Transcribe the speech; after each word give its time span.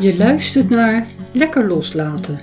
Je 0.00 0.16
luistert 0.16 0.68
naar 0.68 1.06
Lekker 1.32 1.66
Loslaten. 1.66 2.40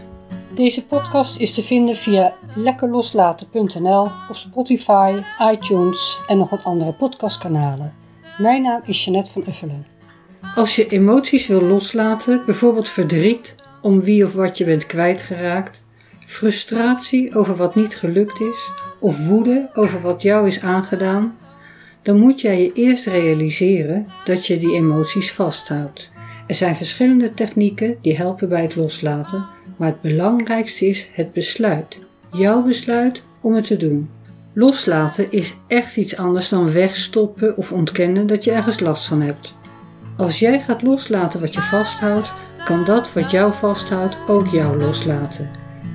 Deze 0.56 0.86
podcast 0.86 1.40
is 1.40 1.54
te 1.54 1.64
vinden 1.64 1.96
via 1.96 2.34
lekkerloslaten.nl 2.56 4.10
op 4.30 4.36
Spotify, 4.36 5.22
iTunes 5.52 6.20
en 6.28 6.38
nog 6.38 6.50
wat 6.50 6.64
andere 6.64 6.94
podcastkanalen. 6.94 7.94
Mijn 8.38 8.62
naam 8.62 8.82
is 8.86 9.06
Jeanette 9.06 9.32
van 9.32 9.44
Uffelen. 9.48 9.86
Als 10.56 10.76
je 10.76 10.88
emoties 10.88 11.48
wil 11.48 11.62
loslaten, 11.62 12.42
bijvoorbeeld 12.46 12.90
verdriet 12.90 13.56
om 13.82 14.02
wie 14.02 14.24
of 14.24 14.34
wat 14.34 14.58
je 14.58 14.66
bent 14.66 14.86
kwijtgeraakt, 14.86 15.86
frustratie 16.26 17.36
over 17.36 17.56
wat 17.56 17.76
niet 17.76 17.96
gelukt 17.96 18.40
is 18.40 18.72
of 19.00 19.28
woede 19.28 19.70
over 19.74 20.02
wat 20.02 20.22
jou 20.22 20.48
is 20.48 20.62
aangedaan, 20.62 21.38
dan 22.02 22.20
moet 22.20 22.42
jij 22.42 22.62
je 22.62 22.74
eerst 22.74 23.06
realiseren 23.06 24.08
dat 24.26 24.46
je 24.46 24.58
die 24.58 24.74
emoties 24.74 25.34
vasthoudt. 25.34 26.12
Er 26.48 26.56
zijn 26.56 26.76
verschillende 26.76 27.34
technieken 27.34 27.98
die 28.02 28.18
helpen 28.18 28.50
bij 28.50 28.62
het 28.62 28.76
loslaten, 28.76 29.46
maar 29.76 29.88
het 29.88 30.02
belangrijkste 30.02 30.88
is 30.88 31.10
het 31.12 31.34
besluit. 31.34 32.00
Jouw 32.32 32.64
besluit 32.64 33.24
om 33.42 33.54
het 33.54 33.68
te 33.68 33.78
doen. 33.78 34.10
Loslaten 34.54 35.32
is 35.32 35.56
echt 35.68 35.98
iets 35.98 36.18
anders 36.18 36.50
dan 36.50 36.72
wegstoppen 36.72 37.58
of 37.58 37.72
ontkennen 37.72 38.28
dat 38.28 38.44
je 38.44 38.52
ergens 38.52 38.80
last 38.80 39.08
van 39.08 39.22
hebt. 39.22 39.54
Als 40.18 40.40
jij 40.40 40.62
gaat 40.62 40.82
loslaten 40.82 41.40
wat 41.40 41.54
je 41.54 41.62
vasthoudt, 41.62 42.34
kan 42.66 42.84
dat 42.84 43.14
wat 43.14 43.32
jou 43.32 43.54
vasthoudt 43.54 44.18
ook 44.28 44.48
jou 44.48 44.78
loslaten. 44.78 45.50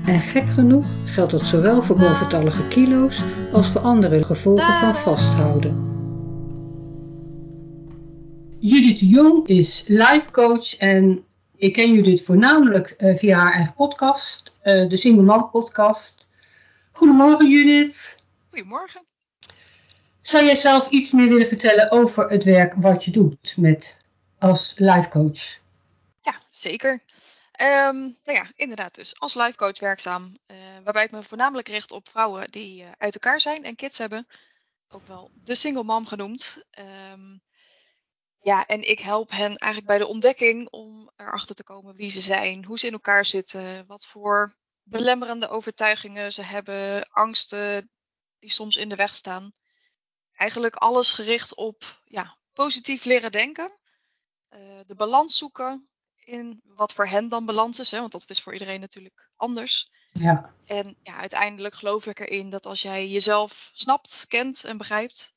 En 0.07 0.21
gek 0.21 0.49
genoeg 0.49 0.87
geldt 1.05 1.31
dat 1.31 1.47
zowel 1.47 1.83
voor 1.83 1.97
boventallige 1.97 2.69
kilo's 2.69 3.23
als 3.53 3.69
voor 3.69 3.81
andere 3.81 4.23
gevolgen 4.23 4.75
van 4.75 4.95
vasthouden. 4.95 5.92
Judith 8.65 9.01
Jong 9.01 9.49
is 9.49 9.89
life 9.89 10.31
coach 10.31 10.77
en 10.77 11.27
ik 11.57 11.73
ken 11.73 11.93
Judith 11.93 12.23
voornamelijk 12.23 12.95
uh, 12.99 13.15
via 13.17 13.39
haar 13.39 13.53
eigen 13.53 13.75
podcast, 13.75 14.53
uh, 14.65 14.89
de 14.89 14.97
Single 14.97 15.23
Man 15.23 15.51
podcast. 15.51 16.29
Goedemorgen 16.93 17.49
Judith. 17.49 18.23
Goedemorgen. 18.51 19.05
Zou 20.21 20.45
jij 20.45 20.57
zelf 20.57 20.91
iets 20.91 21.11
meer 21.11 21.29
willen 21.29 21.47
vertellen 21.47 21.91
over 21.91 22.31
het 22.31 22.45
werk 22.45 22.75
wat 22.75 23.05
je 23.05 23.11
doet 23.11 23.55
met, 23.57 23.97
als 24.39 24.75
life 24.77 25.09
coach? 25.09 25.61
Ja, 26.21 26.41
zeker. 26.51 26.91
Um, 27.61 28.17
nou 28.25 28.39
ja, 28.39 28.47
inderdaad 28.57 28.95
dus 28.95 29.19
als 29.19 29.35
life 29.35 29.57
coach 29.57 29.79
werkzaam, 29.79 30.39
uh, 30.47 30.57
waarbij 30.85 31.05
ik 31.05 31.11
me 31.11 31.23
voornamelijk 31.23 31.69
richt 31.69 31.93
op 31.93 32.09
vrouwen 32.09 32.51
die 32.51 32.85
uit 32.99 33.15
elkaar 33.15 33.41
zijn 33.41 33.65
en 33.65 33.75
kids 33.75 33.99
hebben. 33.99 34.27
Ook 34.89 35.07
wel 35.07 35.31
de 35.45 35.55
single 35.55 35.85
mom 35.85 36.07
genoemd. 36.07 36.63
Um, 37.13 37.43
ja, 38.43 38.67
en 38.67 38.89
ik 38.89 38.99
help 38.99 39.31
hen 39.31 39.57
eigenlijk 39.57 39.87
bij 39.87 39.99
de 39.99 40.07
ontdekking 40.07 40.71
om 40.71 41.11
erachter 41.17 41.55
te 41.55 41.65
komen 41.65 41.95
wie 41.95 42.11
ze 42.11 42.21
zijn, 42.21 42.65
hoe 42.65 42.79
ze 42.79 42.87
in 42.87 42.93
elkaar 42.93 43.25
zitten, 43.25 43.87
wat 43.87 44.07
voor 44.07 44.57
belemmerende 44.83 45.49
overtuigingen 45.49 46.33
ze 46.33 46.43
hebben, 46.43 47.09
angsten 47.09 47.91
die 48.39 48.51
soms 48.51 48.77
in 48.77 48.89
de 48.89 48.97
weg 48.97 49.15
staan. 49.15 49.53
Eigenlijk 50.33 50.75
alles 50.75 51.13
gericht 51.13 51.55
op 51.55 52.01
ja, 52.05 52.37
positief 52.53 53.05
leren 53.05 53.33
denken, 53.33 53.73
uh, 54.51 54.81
de 54.87 54.95
balans 54.95 55.37
zoeken 55.37 55.89
in 56.17 56.61
wat 56.65 56.93
voor 56.93 57.07
hen 57.07 57.29
dan 57.29 57.47
balans 57.47 57.79
is, 57.79 57.91
hè, 57.91 57.99
want 57.99 58.13
dat 58.13 58.31
is 58.31 58.41
voor 58.41 58.53
iedereen 58.53 58.81
natuurlijk 58.81 59.29
anders. 59.37 59.91
Ja. 60.13 60.55
En 60.65 60.97
ja, 61.03 61.17
uiteindelijk 61.17 61.75
geloof 61.75 62.07
ik 62.07 62.19
erin 62.19 62.51
dat 62.51 62.67
als 62.67 62.83
jij 62.83 63.09
jezelf 63.09 63.71
snapt, 63.73 64.25
kent 64.29 64.65
en 64.65 64.77
begrijpt, 64.77 65.35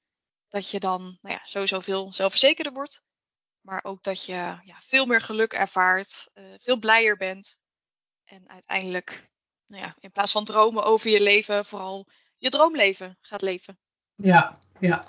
dat 0.50 0.70
je 0.70 0.80
dan 0.80 1.02
nou 1.22 1.36
ja, 1.36 1.42
sowieso 1.44 1.80
veel 1.80 2.14
zelfverzekerder 2.14 2.74
wordt. 2.74 3.04
Maar 3.62 3.80
ook 3.84 4.04
dat 4.04 4.26
je 4.26 4.34
ja, 4.64 4.80
veel 4.80 5.06
meer 5.06 5.22
geluk 5.22 5.54
ervaart, 5.54 6.30
uh, 6.34 6.46
veel 6.60 6.78
blijer 6.78 7.18
bent. 7.18 7.58
En 8.26 8.50
uiteindelijk, 8.50 9.30
nou 9.66 9.84
ja, 9.84 9.96
in 10.00 10.12
plaats 10.12 10.32
van 10.32 10.46
dromen 10.46 10.84
over 10.84 11.10
je 11.10 11.22
leven, 11.22 11.66
vooral 11.66 12.08
je 12.38 12.50
droomleven 12.50 13.18
gaat 13.22 13.42
leven. 13.42 13.80
Ja, 14.16 14.60
ja. 14.80 15.04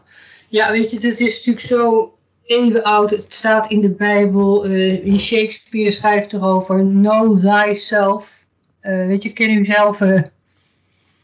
Ja, 0.49 0.71
weet 0.71 0.91
je, 0.91 0.97
het 0.97 1.21
is 1.21 1.37
natuurlijk 1.37 1.67
zo 1.67 2.19
even 2.43 2.85
oud. 2.85 3.11
Het 3.11 3.35
staat 3.35 3.71
in 3.71 3.81
de 3.81 3.91
Bijbel. 3.91 4.67
Uh, 4.67 5.07
in 5.07 5.19
Shakespeare 5.19 5.91
schrijft 5.91 6.33
erover. 6.33 6.79
Know 6.79 7.39
thyself. 7.39 8.47
Uh, 8.81 9.07
weet 9.07 9.23
je, 9.23 9.33
ken 9.33 9.51
u 9.51 9.65
zelf. 9.65 9.99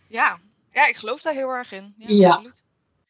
Ja. 0.08 0.38
ja, 0.72 0.86
ik 0.86 0.96
geloof 0.96 1.22
daar 1.22 1.34
heel 1.34 1.50
erg 1.50 1.72
in. 1.72 1.94
Ja, 1.96 2.06
ja. 2.08 2.30
Absoluut. 2.30 2.64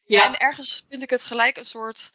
Ja. 0.05 0.25
En 0.25 0.39
ergens 0.39 0.85
vind 0.89 1.03
ik 1.03 1.11
het 1.11 1.23
gelijk 1.23 1.57
een 1.57 1.65
soort 1.65 2.13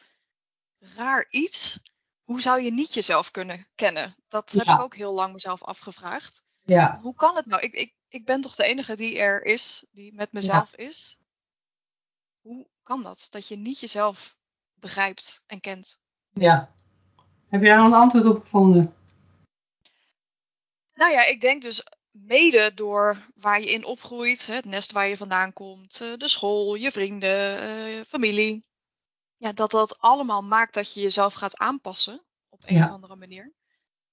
raar 0.79 1.25
iets. 1.29 1.79
Hoe 2.23 2.41
zou 2.41 2.61
je 2.61 2.71
niet 2.71 2.93
jezelf 2.93 3.31
kunnen 3.31 3.67
kennen? 3.75 4.15
Dat 4.27 4.51
heb 4.51 4.67
ik 4.67 4.79
ook 4.79 4.95
heel 4.95 5.13
lang 5.13 5.33
mezelf 5.33 5.63
afgevraagd. 5.63 6.43
Ja. 6.63 6.99
Hoe 7.01 7.15
kan 7.15 7.35
het 7.35 7.45
nou? 7.45 7.61
Ik, 7.61 7.73
ik, 7.73 7.93
ik 8.07 8.25
ben 8.25 8.41
toch 8.41 8.55
de 8.55 8.63
enige 8.63 8.95
die 8.95 9.19
er 9.19 9.45
is, 9.45 9.85
die 9.91 10.13
met 10.13 10.31
mezelf 10.31 10.73
is. 10.75 11.17
Hoe 12.41 12.67
kan 12.83 13.03
dat? 13.03 13.27
Dat 13.29 13.47
je 13.47 13.55
niet 13.55 13.79
jezelf 13.79 14.37
begrijpt 14.73 15.43
en 15.47 15.59
kent. 15.59 15.99
Ja. 16.33 16.73
Heb 17.47 17.61
je 17.61 17.67
daar 17.67 17.85
een 17.85 17.93
antwoord 17.93 18.25
op 18.25 18.39
gevonden? 18.39 18.95
Nou 20.93 21.11
ja, 21.11 21.25
ik 21.25 21.41
denk 21.41 21.61
dus 21.61 21.83
mede 22.25 22.73
door 22.73 23.25
waar 23.35 23.59
je 23.61 23.71
in 23.71 23.85
opgroeit, 23.85 24.45
het 24.45 24.65
nest 24.65 24.91
waar 24.91 25.07
je 25.07 25.17
vandaan 25.17 25.53
komt, 25.53 26.01
eh, 26.01 26.13
de 26.17 26.27
school, 26.27 26.75
je 26.75 26.91
vrienden, 26.91 27.59
eh, 27.59 28.01
familie. 28.07 28.65
Ja, 29.37 29.51
dat 29.53 29.71
dat 29.71 29.99
allemaal 29.99 30.41
maakt 30.41 30.73
dat 30.73 30.93
je 30.93 31.01
jezelf 31.01 31.33
gaat 31.33 31.57
aanpassen 31.57 32.25
op 32.49 32.63
een 32.65 32.75
Ja. 32.75 32.85
of 32.85 32.91
andere 32.91 33.15
manier. 33.15 33.53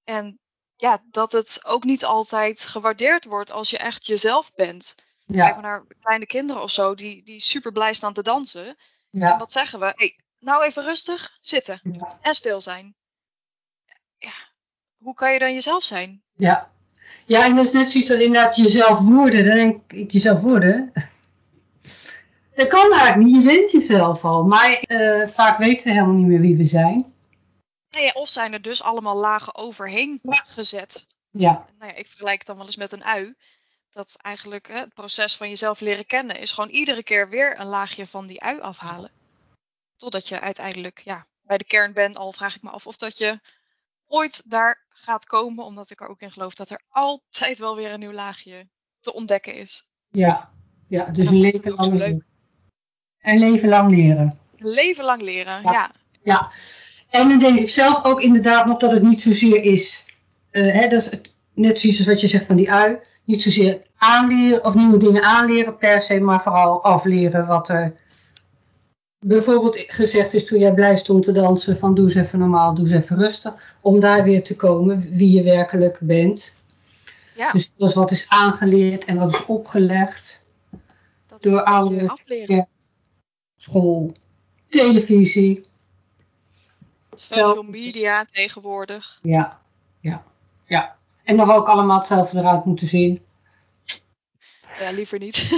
En 0.05 0.39
ja, 0.77 1.03
dat 1.11 1.33
het 1.33 1.61
ook 1.65 1.85
niet 1.85 2.05
altijd 2.05 2.67
gewaardeerd 2.67 3.25
wordt 3.25 3.51
als 3.51 3.71
je 3.71 3.79
echt 3.79 4.07
jezelf 4.07 4.53
bent. 4.55 4.95
Kijk 5.27 5.55
maar 5.55 5.63
naar 5.63 5.85
kleine 6.01 6.27
kinderen 6.27 6.63
of 6.63 6.71
zo, 6.71 6.95
die, 6.95 7.23
die 7.23 7.41
super 7.41 7.73
blij 7.73 7.95
staan 7.95 8.13
te 8.13 8.23
dansen. 8.23 8.77
En 9.11 9.39
wat 9.39 9.53
zeggen 9.53 9.81
we? 9.81 9.93
Hey, 9.95 10.19
nou 10.39 10.65
even 10.65 10.83
rustig, 10.83 11.37
zitten 11.41 11.81
en 12.21 12.35
stil 12.35 12.61
zijn. 12.61 12.97
Ja, 14.19 14.33
hoe 14.97 15.15
kan 15.15 15.33
je 15.33 15.39
dan 15.39 15.53
jezelf 15.55 15.85
zijn? 15.85 16.23
Ja. 16.35 16.74
Ja, 17.27 17.45
en 17.45 17.57
dat 17.57 17.65
is 17.65 17.73
net 17.73 17.91
zoiets 17.91 18.11
als 18.11 18.21
inderdaad 18.21 18.57
jezelf 18.57 18.99
worden. 18.99 19.45
Dan 19.45 19.55
denk 19.55 19.93
ik, 19.93 20.11
jezelf 20.11 20.41
worden. 20.41 20.93
Dat 22.55 22.67
kan 22.67 22.93
eigenlijk 22.93 23.17
niet, 23.17 23.37
je 23.37 23.43
bent 23.43 23.71
jezelf 23.71 24.25
al. 24.25 24.45
Maar 24.45 24.73
eh, 24.73 25.29
vaak 25.29 25.59
weten 25.59 25.87
we 25.87 25.93
helemaal 25.93 26.15
niet 26.15 26.27
meer 26.27 26.41
wie 26.41 26.57
we 26.57 26.65
zijn. 26.65 27.13
Nou 27.91 28.05
ja, 28.07 28.13
of 28.13 28.29
zijn 28.29 28.53
er 28.53 28.63
dus 28.63 28.83
allemaal 28.83 29.17
lagen 29.17 29.55
overheen 29.55 30.21
gezet. 30.47 31.07
Ja, 31.31 31.67
Nou 31.79 31.93
ja, 31.93 31.99
ik 31.99 32.07
vergelijk 32.07 32.39
het 32.39 32.47
dan 32.47 32.57
wel 32.57 32.67
eens 32.67 32.77
met 32.77 32.93
een 32.93 33.05
ui. 33.05 33.35
Dat 33.91 34.17
eigenlijk 34.21 34.69
hè, 34.69 34.79
het 34.79 34.95
proces 34.95 35.37
van 35.37 35.49
jezelf 35.49 35.81
leren 35.81 36.07
kennen 36.07 36.39
is 36.39 36.53
gewoon 36.53 36.71
iedere 36.71 37.03
keer 37.03 37.29
weer 37.29 37.61
een 37.61 37.67
laagje 37.67 38.07
van 38.07 38.27
die 38.27 38.43
ui 38.43 38.61
afhalen. 38.61 39.11
Totdat 39.97 40.29
je 40.29 40.41
uiteindelijk 40.41 41.01
ja, 41.05 41.27
bij 41.43 41.59
de 41.59 41.65
kern 41.65 41.93
bent. 41.93 42.17
Al 42.17 42.33
vraag 42.33 42.57
ik 42.57 42.63
me 42.63 42.71
af 42.71 42.87
of 42.87 42.97
dat 42.97 43.19
je 43.19 43.41
ooit 44.07 44.51
daar 44.51 44.84
gaat 44.95 45.25
komen. 45.25 45.65
Omdat 45.65 45.91
ik 45.91 46.01
er 46.01 46.09
ook 46.09 46.21
in 46.21 46.31
geloof 46.31 46.55
dat 46.55 46.71
er 46.71 46.81
altijd 46.89 47.59
wel 47.59 47.77
weer 47.77 47.93
een 47.93 48.01
nieuw 48.01 48.13
laagje 48.13 48.69
te 49.01 49.13
ontdekken 49.15 49.55
is. 49.55 49.89
ja. 50.11 50.51
ja. 50.89 51.05
Dus 51.05 51.27
En 51.27 51.35
een 51.35 51.41
leven 51.41 51.73
lang 51.75 51.93
leuk. 51.93 51.99
leren. 51.99 52.25
Een 53.21 53.39
leven 53.39 53.69
lang 53.69 53.91
leren. 53.91 54.39
Leven 54.57 55.05
lang 55.05 55.23
leren, 55.23 55.63
Ja. 55.63 55.73
ja. 55.73 55.91
Ja. 56.23 56.51
En 57.11 57.29
dan 57.29 57.39
denk 57.39 57.59
ik 57.59 57.69
zelf 57.69 58.05
ook 58.05 58.21
inderdaad 58.21 58.67
nog 58.67 58.79
dat 58.79 58.93
het 58.93 59.03
niet 59.03 59.23
zozeer 59.23 59.63
is. 59.63 60.07
eh, 60.51 60.73
hè, 60.73 60.89
dat 60.89 61.01
is 61.01 61.11
het, 61.11 61.35
net 61.55 61.81
zoiets 61.81 61.99
als 61.99 62.09
wat 62.09 62.21
je 62.21 62.27
zegt 62.27 62.47
van 62.47 62.57
die 62.57 62.71
ui. 62.73 62.99
Niet 63.25 63.43
zozeer 63.43 63.83
aanleren 63.97 64.65
of 64.65 64.75
nieuwe 64.75 64.97
dingen 64.97 65.23
aanleren 65.23 65.77
per 65.77 66.01
se, 66.01 66.21
maar 66.21 66.43
vooral 66.43 66.85
afleren 66.85 67.47
wat 67.47 67.69
er 67.69 67.97
bijvoorbeeld 69.27 69.79
gezegd 69.79 70.35
is 70.35 70.47
toen 70.47 70.59
jij 70.59 70.75
blij 70.75 70.97
stond 70.97 71.25
te 71.25 71.33
dansen 71.33 71.77
van 71.77 71.95
doe 71.95 72.05
eens 72.05 72.15
even 72.15 72.39
normaal, 72.39 72.75
doe 72.75 72.85
eens 72.85 72.95
even 72.95 73.17
rustig. 73.17 73.77
Om 73.81 74.01
daar 74.01 74.23
weer 74.23 74.45
te 74.45 74.57
komen 74.57 75.01
wie 75.01 75.31
je 75.31 75.43
werkelijk 75.43 75.99
bent. 76.01 76.55
ja 77.37 77.53
Dus 77.53 77.71
dat 77.77 77.89
is 77.89 77.95
wat 77.95 78.11
is 78.11 78.29
aangeleerd 78.29 79.05
en 79.05 79.17
wat 79.17 79.33
is 79.33 79.47
opgelegd. 79.47 80.43
dat 81.27 81.43
door 81.43 81.63
ouders, 81.63 82.25
ja. 82.27 82.67
School, 83.57 84.17
televisie. 84.69 85.65
Social 87.15 87.63
media 87.63 88.25
tegenwoordig. 88.25 89.19
Ja, 89.23 89.61
ja, 90.01 90.25
ja. 90.67 90.97
En 91.23 91.37
we 91.37 91.53
ook 91.53 91.69
allemaal 91.69 91.99
hetzelfde 91.99 92.39
eruit 92.39 92.65
moeten 92.65 92.87
zien. 92.87 93.23
Ja, 94.79 94.91
liever 94.91 95.19
niet. 95.19 95.51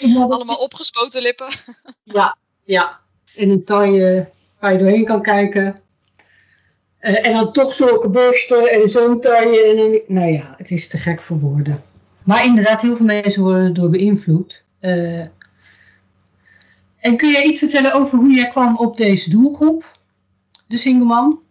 Allemaal 0.30 0.56
opgespoten 0.56 1.22
lippen. 1.22 1.48
Ja, 2.02 2.36
ja. 2.64 3.00
En 3.36 3.50
een 3.50 3.64
taille 3.64 4.30
waar 4.60 4.72
je 4.72 4.78
doorheen 4.78 5.04
kan 5.04 5.22
kijken. 5.22 5.80
Eh, 6.98 7.26
en 7.26 7.32
dan 7.32 7.52
toch 7.52 7.74
zulke 7.74 8.08
borsten 8.08 8.70
en 8.70 8.88
zo'n 8.88 9.20
taille. 9.20 9.62
En 9.62 10.14
nou 10.14 10.32
ja, 10.32 10.54
het 10.56 10.70
is 10.70 10.88
te 10.88 10.98
gek 10.98 11.20
voor 11.20 11.38
woorden. 11.38 11.82
Maar 12.24 12.44
inderdaad, 12.44 12.82
heel 12.82 12.96
veel 12.96 13.06
mensen 13.06 13.42
worden 13.42 13.64
erdoor 13.64 13.90
beïnvloed. 13.90 14.62
Eh, 14.80 15.20
en 16.98 17.16
kun 17.16 17.30
jij 17.30 17.42
iets 17.42 17.58
vertellen 17.58 17.92
over 17.92 18.18
hoe 18.18 18.32
jij 18.32 18.48
kwam 18.48 18.76
op 18.76 18.96
deze 18.96 19.30
doelgroep? 19.30 19.98
De 20.66 20.76
single 20.76 21.06
man? 21.06 21.42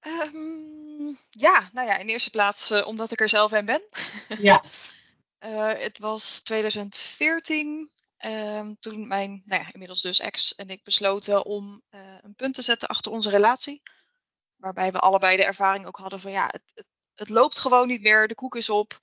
Ehm, 0.00 1.14
ja, 1.30 1.70
nou 1.72 1.86
ja, 1.86 1.98
in 1.98 2.08
eerste 2.08 2.30
plaats 2.30 2.70
eh, 2.70 2.86
omdat 2.86 3.10
ik 3.10 3.20
er 3.20 3.28
zelf 3.28 3.52
een 3.52 3.64
ben. 3.64 3.82
Ja. 4.38 4.62
Het 5.78 5.98
was 5.98 6.40
2014, 6.40 7.90
ehm, 8.22 8.74
toen 8.80 9.06
mijn, 9.06 9.42
nou 9.44 9.62
ja, 9.62 9.72
inmiddels 9.72 10.00
dus 10.00 10.18
ex 10.18 10.54
en 10.54 10.68
ik 10.68 10.84
besloten 10.84 11.44
om 11.44 11.82
eh, 11.88 12.00
een 12.22 12.34
punt 12.34 12.54
te 12.54 12.62
zetten 12.62 12.88
achter 12.88 13.12
onze 13.12 13.30
relatie. 13.30 13.82
Waarbij 14.56 14.92
we 14.92 14.98
allebei 14.98 15.36
de 15.36 15.44
ervaring 15.44 15.86
ook 15.86 15.96
hadden 15.96 16.20
van 16.20 16.30
ja, 16.30 16.46
het, 16.50 16.62
het, 16.74 16.86
het 17.14 17.28
loopt 17.28 17.58
gewoon 17.58 17.86
niet 17.86 18.02
meer, 18.02 18.28
de 18.28 18.34
koek 18.34 18.56
is 18.56 18.68
op. 18.68 18.98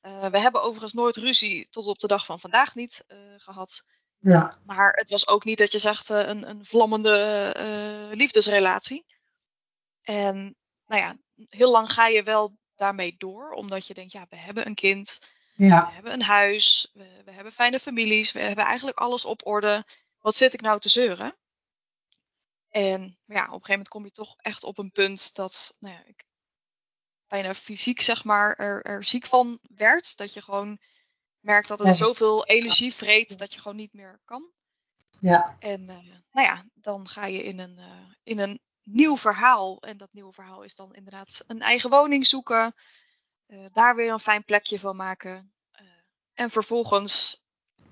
Eh, 0.00 0.26
we 0.26 0.38
hebben 0.38 0.62
overigens 0.62 0.92
nooit 0.92 1.16
ruzie 1.16 1.68
tot 1.68 1.86
op 1.86 1.98
de 1.98 2.06
dag 2.06 2.24
van 2.24 2.40
vandaag 2.40 2.74
niet 2.74 3.04
eh, 3.06 3.18
gehad. 3.36 3.86
Ja. 4.18 4.58
Maar 4.64 4.92
het 4.92 5.08
was 5.08 5.28
ook 5.28 5.44
niet 5.44 5.58
dat 5.58 5.72
je 5.72 5.78
zegt 5.78 6.08
een, 6.08 6.48
een 6.48 6.64
vlammende 6.64 8.10
liefdesrelatie. 8.12 9.06
En 10.02 10.56
nou 10.86 11.02
ja, 11.02 11.16
heel 11.48 11.70
lang 11.70 11.92
ga 11.92 12.06
je 12.06 12.22
wel 12.22 12.56
daarmee 12.74 13.14
door, 13.18 13.50
omdat 13.50 13.86
je 13.86 13.94
denkt, 13.94 14.12
ja, 14.12 14.26
we 14.28 14.36
hebben 14.36 14.66
een 14.66 14.74
kind, 14.74 15.20
we 15.54 15.64
Ja. 15.64 15.90
hebben 15.92 16.12
een 16.12 16.22
huis, 16.22 16.90
we, 16.92 17.22
we 17.24 17.30
hebben 17.30 17.52
fijne 17.52 17.80
families, 17.80 18.32
we 18.32 18.40
hebben 18.40 18.64
eigenlijk 18.64 18.98
alles 18.98 19.24
op 19.24 19.46
orde. 19.46 19.86
Wat 20.18 20.34
zit 20.34 20.54
ik 20.54 20.60
nou 20.60 20.80
te 20.80 20.88
zeuren? 20.88 21.36
En 22.68 23.18
ja, 23.24 23.40
op 23.42 23.46
een 23.46 23.52
gegeven 23.52 23.68
moment 23.68 23.88
kom 23.88 24.04
je 24.04 24.10
toch 24.10 24.34
echt 24.36 24.64
op 24.64 24.78
een 24.78 24.90
punt 24.90 25.34
dat 25.34 25.76
nou 25.80 25.94
ja, 25.94 26.04
ik 26.04 26.24
bijna 27.26 27.54
fysiek 27.54 28.00
zeg 28.00 28.24
maar 28.24 28.54
er, 28.56 28.82
er 28.82 29.04
ziek 29.04 29.26
van 29.26 29.58
werd. 29.62 30.16
Dat 30.16 30.32
je 30.32 30.42
gewoon 30.42 30.78
merkt 31.40 31.68
dat 31.68 31.78
het 31.78 31.88
Ja. 31.88 31.94
zoveel 31.94 32.46
energie 32.46 32.94
vreet 32.94 33.38
dat 33.38 33.54
je 33.54 33.60
gewoon 33.60 33.76
niet 33.76 33.92
meer 33.92 34.20
kan. 34.24 34.50
Ja. 35.20 35.56
En 35.58 35.88
eh, 35.88 35.96
nou 36.30 36.46
ja, 36.46 36.64
dan 36.74 37.08
ga 37.08 37.26
je 37.26 37.42
in 37.42 37.58
een, 37.58 37.78
eh, 37.78 38.12
in 38.22 38.38
een 38.38 38.60
nieuw 38.82 39.16
verhaal. 39.16 39.80
En 39.82 39.96
dat 39.96 40.12
nieuwe 40.12 40.32
verhaal 40.32 40.62
is 40.62 40.74
dan 40.74 40.94
inderdaad 40.94 41.44
een 41.46 41.60
eigen 41.62 41.90
woning 41.90 42.26
zoeken. 42.26 42.74
Eh, 43.46 43.66
daar 43.72 43.96
weer 43.96 44.12
een 44.12 44.18
fijn 44.18 44.44
plekje 44.44 44.78
van 44.78 44.96
maken. 44.96 45.52
eh, 45.70 45.86
en 46.34 46.50
vervolgens, 46.50 47.44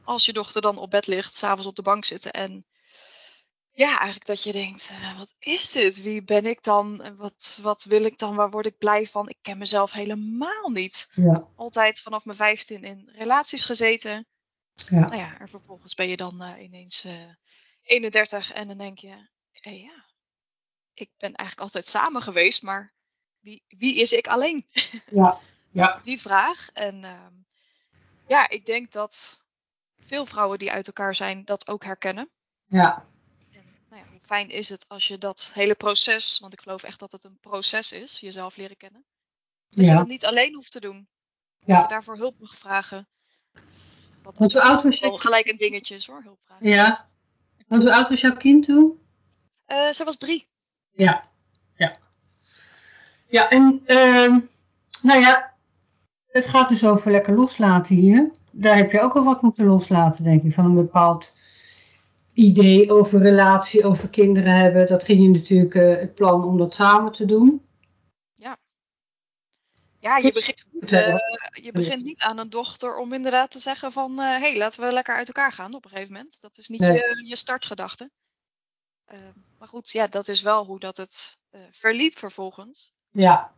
als 0.05 0.25
je 0.27 0.33
dochter 0.33 0.63
dan 0.63 0.79
op 0.79 0.91
bed 0.91 1.07
ligt, 1.07 1.35
s'avonds 1.35 1.67
op 1.67 1.77
de 1.77 1.83
bank 1.83 2.05
zitten. 2.05 2.33
En 2.33 2.67
ja, 3.71 3.89
eigenlijk 3.89 4.27
dat 4.27 4.43
je 4.43 4.53
denkt, 4.53 4.89
eh, 4.89 5.19
wat 5.19 5.35
is 5.39 5.71
dit? 5.73 6.03
Wie 6.03 6.23
ben 6.23 6.47
ik 6.47 6.63
dan? 6.63 7.17
Wat, 7.17 7.59
wat 7.63 7.85
wil 7.85 8.05
ik 8.05 8.19
dan? 8.19 8.35
Waar 8.37 8.51
word 8.51 8.67
ik 8.67 8.79
blij 8.79 9.07
van? 9.07 9.29
Ik 9.29 9.39
ken 9.43 9.59
mezelf 9.59 9.93
helemaal 9.93 10.69
niet. 10.71 11.11
Ja. 11.15 11.49
Altijd 11.57 12.01
vanaf 12.01 12.25
mijn 12.25 12.37
15 12.37 12.85
in 12.85 13.11
relaties 13.15 13.65
gezeten. 13.65 14.27
Ja. 14.75 14.99
Nou 15.01 15.17
ja, 15.17 15.39
en 15.39 15.49
vervolgens 15.49 15.95
ben 15.95 16.09
je 16.09 16.17
dan 16.17 16.43
ineens 16.59 17.05
eh 17.05 17.33
31 17.83 18.53
en 18.53 18.69
dan 18.69 18.79
denk 18.79 18.99
je, 18.99 19.29
eh, 19.53 19.83
ja, 19.83 20.05
ik 20.95 21.11
ben 21.17 21.35
eigenlijk 21.35 21.61
altijd 21.61 21.87
samen 21.87 22.23
geweest, 22.23 22.63
maar 22.63 22.95
wie, 23.41 23.63
wie 23.69 23.95
is 24.01 24.13
ik 24.13 24.27
alleen? 24.27 24.67
Ja. 25.11 25.39
Ja. 25.73 26.01
Die 26.05 26.21
vraag. 26.21 26.69
En 26.73 27.05
ehm, 27.05 27.33
ja, 28.29 28.49
ik 28.49 28.67
denk 28.67 28.93
dat 28.93 29.45
veel 30.07 30.27
vrouwen 30.27 30.59
die 30.59 30.71
uit 30.73 30.87
elkaar 30.87 31.15
zijn 31.15 31.45
dat 31.45 31.69
ook 31.69 31.85
herkennen. 31.85 32.31
Ja. 32.67 33.07
En 33.53 33.65
nou 33.89 34.03
ja, 34.03 34.09
hoe 34.11 34.21
fijn 34.23 34.51
is 34.51 34.69
het 34.69 34.85
als 34.89 35.07
je 35.09 35.19
dat 35.19 35.51
hele 35.55 35.75
proces, 35.75 36.39
want 36.39 36.53
ik 36.53 36.61
geloof 36.61 36.83
echt 36.83 36.99
dat 36.99 37.13
het 37.13 37.25
een 37.25 37.39
proces 37.41 37.93
is, 37.93 38.21
jezelf 38.21 38.57
leren 38.57 38.77
kennen. 38.77 39.05
Dat 39.69 39.85
je 39.85 39.91
Ja. 39.91 39.97
dat 39.97 40.07
niet 40.07 40.25
alleen 40.25 40.55
hoeft 40.55 40.71
te 40.71 40.81
doen. 40.81 41.09
Dat 41.59 41.67
je 41.67 41.73
Ja. 41.73 41.87
daarvoor 41.87 42.17
hulp 42.17 42.39
mag 42.41 42.57
vragen. 42.59 43.09
Wat 44.23 44.37
Want 44.39 44.53
hoe 44.53 44.63
oud 44.63 44.83
was 44.83 44.99
je? 44.99 45.19
gelijk 45.19 45.47
een 45.47 45.57
dingetje 45.57 45.95
is 45.95 46.07
hoor, 46.07 46.23
hulp 46.23 46.39
vragen. 46.45 46.69
Ja. 46.69 47.09
Want 47.69 47.83
hoe 47.83 47.93
oud 47.95 48.09
was 48.09 48.21
jouw 48.21 48.37
kind 48.37 48.65
toen? 48.65 49.01
Eh, 49.65 49.91
ze 49.91 50.05
was 50.05 50.17
drie. 50.17 50.49
Ja. 50.91 51.05
Ja. 51.05 51.30
Ja, 53.31 53.49
en 53.49 53.83
ehm, 53.85 54.39
nou 55.03 55.21
ja, 55.21 55.55
het 56.27 56.47
gaat 56.47 56.69
dus 56.69 56.87
over 56.87 57.11
lekker 57.11 57.35
loslaten 57.35 57.95
hier. 57.97 58.31
Daar 58.51 58.77
heb 58.77 58.93
je 58.93 59.01
ook 59.01 59.17
al 59.17 59.25
wat 59.25 59.43
moeten 59.43 59.65
loslaten, 59.65 60.25
denk 60.25 60.43
ik, 60.43 60.53
van 60.53 60.65
een 60.65 60.75
bepaald 60.75 61.37
idee 62.33 62.93
over 62.93 63.21
relatie, 63.21 63.85
over 63.85 64.09
kinderen 64.09 64.53
hebben. 64.53 64.87
Dat 64.87 65.05
ging 65.05 65.23
je 65.23 65.29
natuurlijk 65.29 65.75
eh, 65.75 65.97
het 65.97 66.15
plan 66.15 66.45
om 66.45 66.59
dat 66.59 66.75
samen 66.75 67.13
te 67.13 67.25
doen. 67.25 67.63
Ja, 70.01 70.17
je 70.17 70.33
begint, 70.33 70.65
eh, 70.93 71.17
je 71.53 71.73
begint 71.73 72.05
niet 72.05 72.21
aan 72.21 72.39
een 72.39 72.51
dochter 72.51 72.97
om 72.97 73.13
inderdaad 73.13 73.51
te 73.51 73.59
zeggen 73.59 73.93
van... 73.93 74.19
hé, 74.19 74.39
hey, 74.39 74.57
laten 74.57 74.81
we 74.81 74.93
lekker 74.93 75.15
uit 75.15 75.27
elkaar 75.27 75.53
gaan 75.53 75.75
op 75.75 75.85
een 75.85 75.91
gegeven 75.91 76.13
moment. 76.13 76.39
Dat 76.41 76.59
is 76.59 76.69
niet 76.69 76.81
Nee. 76.81 76.93
je, 76.93 77.25
je 77.27 77.37
startgedachte. 77.37 78.11
Eh, 79.05 79.19
maar 79.59 79.69
goed, 79.69 79.91
ja, 79.91 80.07
dat 80.07 80.29
is 80.29 80.43
wel 80.43 80.65
hoe 80.65 80.79
dat 80.79 80.97
het 80.97 81.39
eh, 81.51 81.61
verliep 81.71 82.19
vervolgens. 82.19 82.93
Ja, 83.13 83.55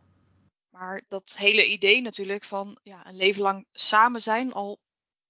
Maar 0.69 1.01
dat 1.07 1.35
hele 1.37 1.67
idee 1.67 2.01
natuurlijk 2.01 2.43
van 2.43 2.79
ja, 2.83 3.07
een 3.07 3.15
leven 3.15 3.41
lang 3.41 3.67
samen 3.71 4.21
zijn... 4.21 4.53
al 4.53 4.79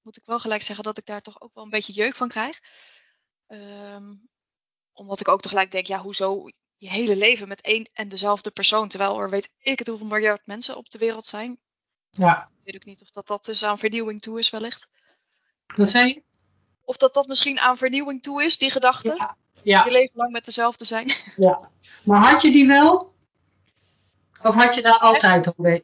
moet 0.01 0.17
ik 0.17 0.25
wel 0.25 0.39
gelijk 0.39 0.61
zeggen 0.61 0.83
dat 0.83 0.97
ik 0.97 1.05
daar 1.05 1.21
toch 1.21 1.41
ook 1.41 1.53
wel 1.53 1.63
een 1.63 1.69
beetje 1.69 1.93
jeuk 1.93 2.15
van 2.15 2.27
krijg. 2.27 2.59
Ehm, 3.47 4.13
omdat 4.93 5.19
ik 5.19 5.27
ook 5.27 5.41
tegelijk 5.41 5.71
denk, 5.71 5.85
ja, 5.87 5.99
hoezo 5.99 6.47
je 6.77 6.89
hele 6.89 7.15
leven 7.15 7.47
met 7.47 7.61
één 7.61 7.89
en 7.93 8.09
dezelfde 8.09 8.51
persoon... 8.51 8.87
terwijl 8.87 9.19
er 9.19 9.29
weet 9.29 9.49
ik 9.57 9.79
het 9.79 9.87
hoeveel 9.87 10.07
miljard 10.07 10.45
mensen 10.45 10.77
op 10.77 10.89
de 10.89 10.97
wereld 10.97 11.25
zijn... 11.25 11.59
ja. 12.09 12.47
Ik 12.47 12.71
weet 12.71 12.75
ook 12.75 12.85
niet 12.87 13.01
of 13.01 13.09
dat, 13.09 13.27
dat 13.27 13.45
dus 13.45 13.63
aan 13.63 13.79
vernieuwing 13.79 14.21
toe 14.21 14.39
is 14.39 14.49
wellicht. 14.49 14.87
Wat 15.75 15.89
zei 15.89 16.07
je? 16.07 16.23
Of 16.81 16.97
dat 16.97 17.13
dat 17.13 17.27
misschien 17.27 17.59
aan 17.59 17.77
vernieuwing 17.77 18.21
toe 18.21 18.43
is, 18.43 18.57
die 18.57 18.71
gedachte. 18.71 19.13
Ja. 19.17 19.37
Ja, 19.63 19.85
Je 19.85 19.91
leven 19.91 20.11
lang 20.13 20.31
met 20.31 20.45
dezelfde 20.45 20.85
zijn. 20.85 21.13
ja. 21.35 21.71
Maar 22.03 22.31
had 22.31 22.41
je 22.41 22.51
die 22.51 22.67
wel? 22.67 23.12
Of 24.43 24.55
had 24.55 24.75
je 24.75 24.81
daar 24.81 24.99
altijd 24.99 25.47
al 25.47 25.53
mee? 25.57 25.83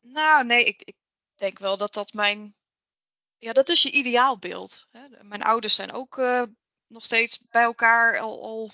nou, 0.00 0.44
nee, 0.44 0.64
ik, 0.64 0.82
ik 0.84 0.96
denk 1.36 1.58
wel 1.58 1.76
dat 1.76 1.94
dat 1.94 2.12
mijn... 2.12 2.54
Ja, 3.38 3.52
dat 3.52 3.68
is 3.68 3.82
je 3.82 3.90
ideaalbeeld. 3.90 4.86
Hè. 4.90 5.00
Mijn 5.22 5.42
ouders 5.42 5.74
zijn 5.74 5.92
ook 5.92 6.18
eh, 6.18 6.42
nog 6.86 7.04
steeds 7.04 7.46
bij 7.50 7.62
elkaar 7.62 8.18
al, 8.18 8.42
al, 8.42 8.70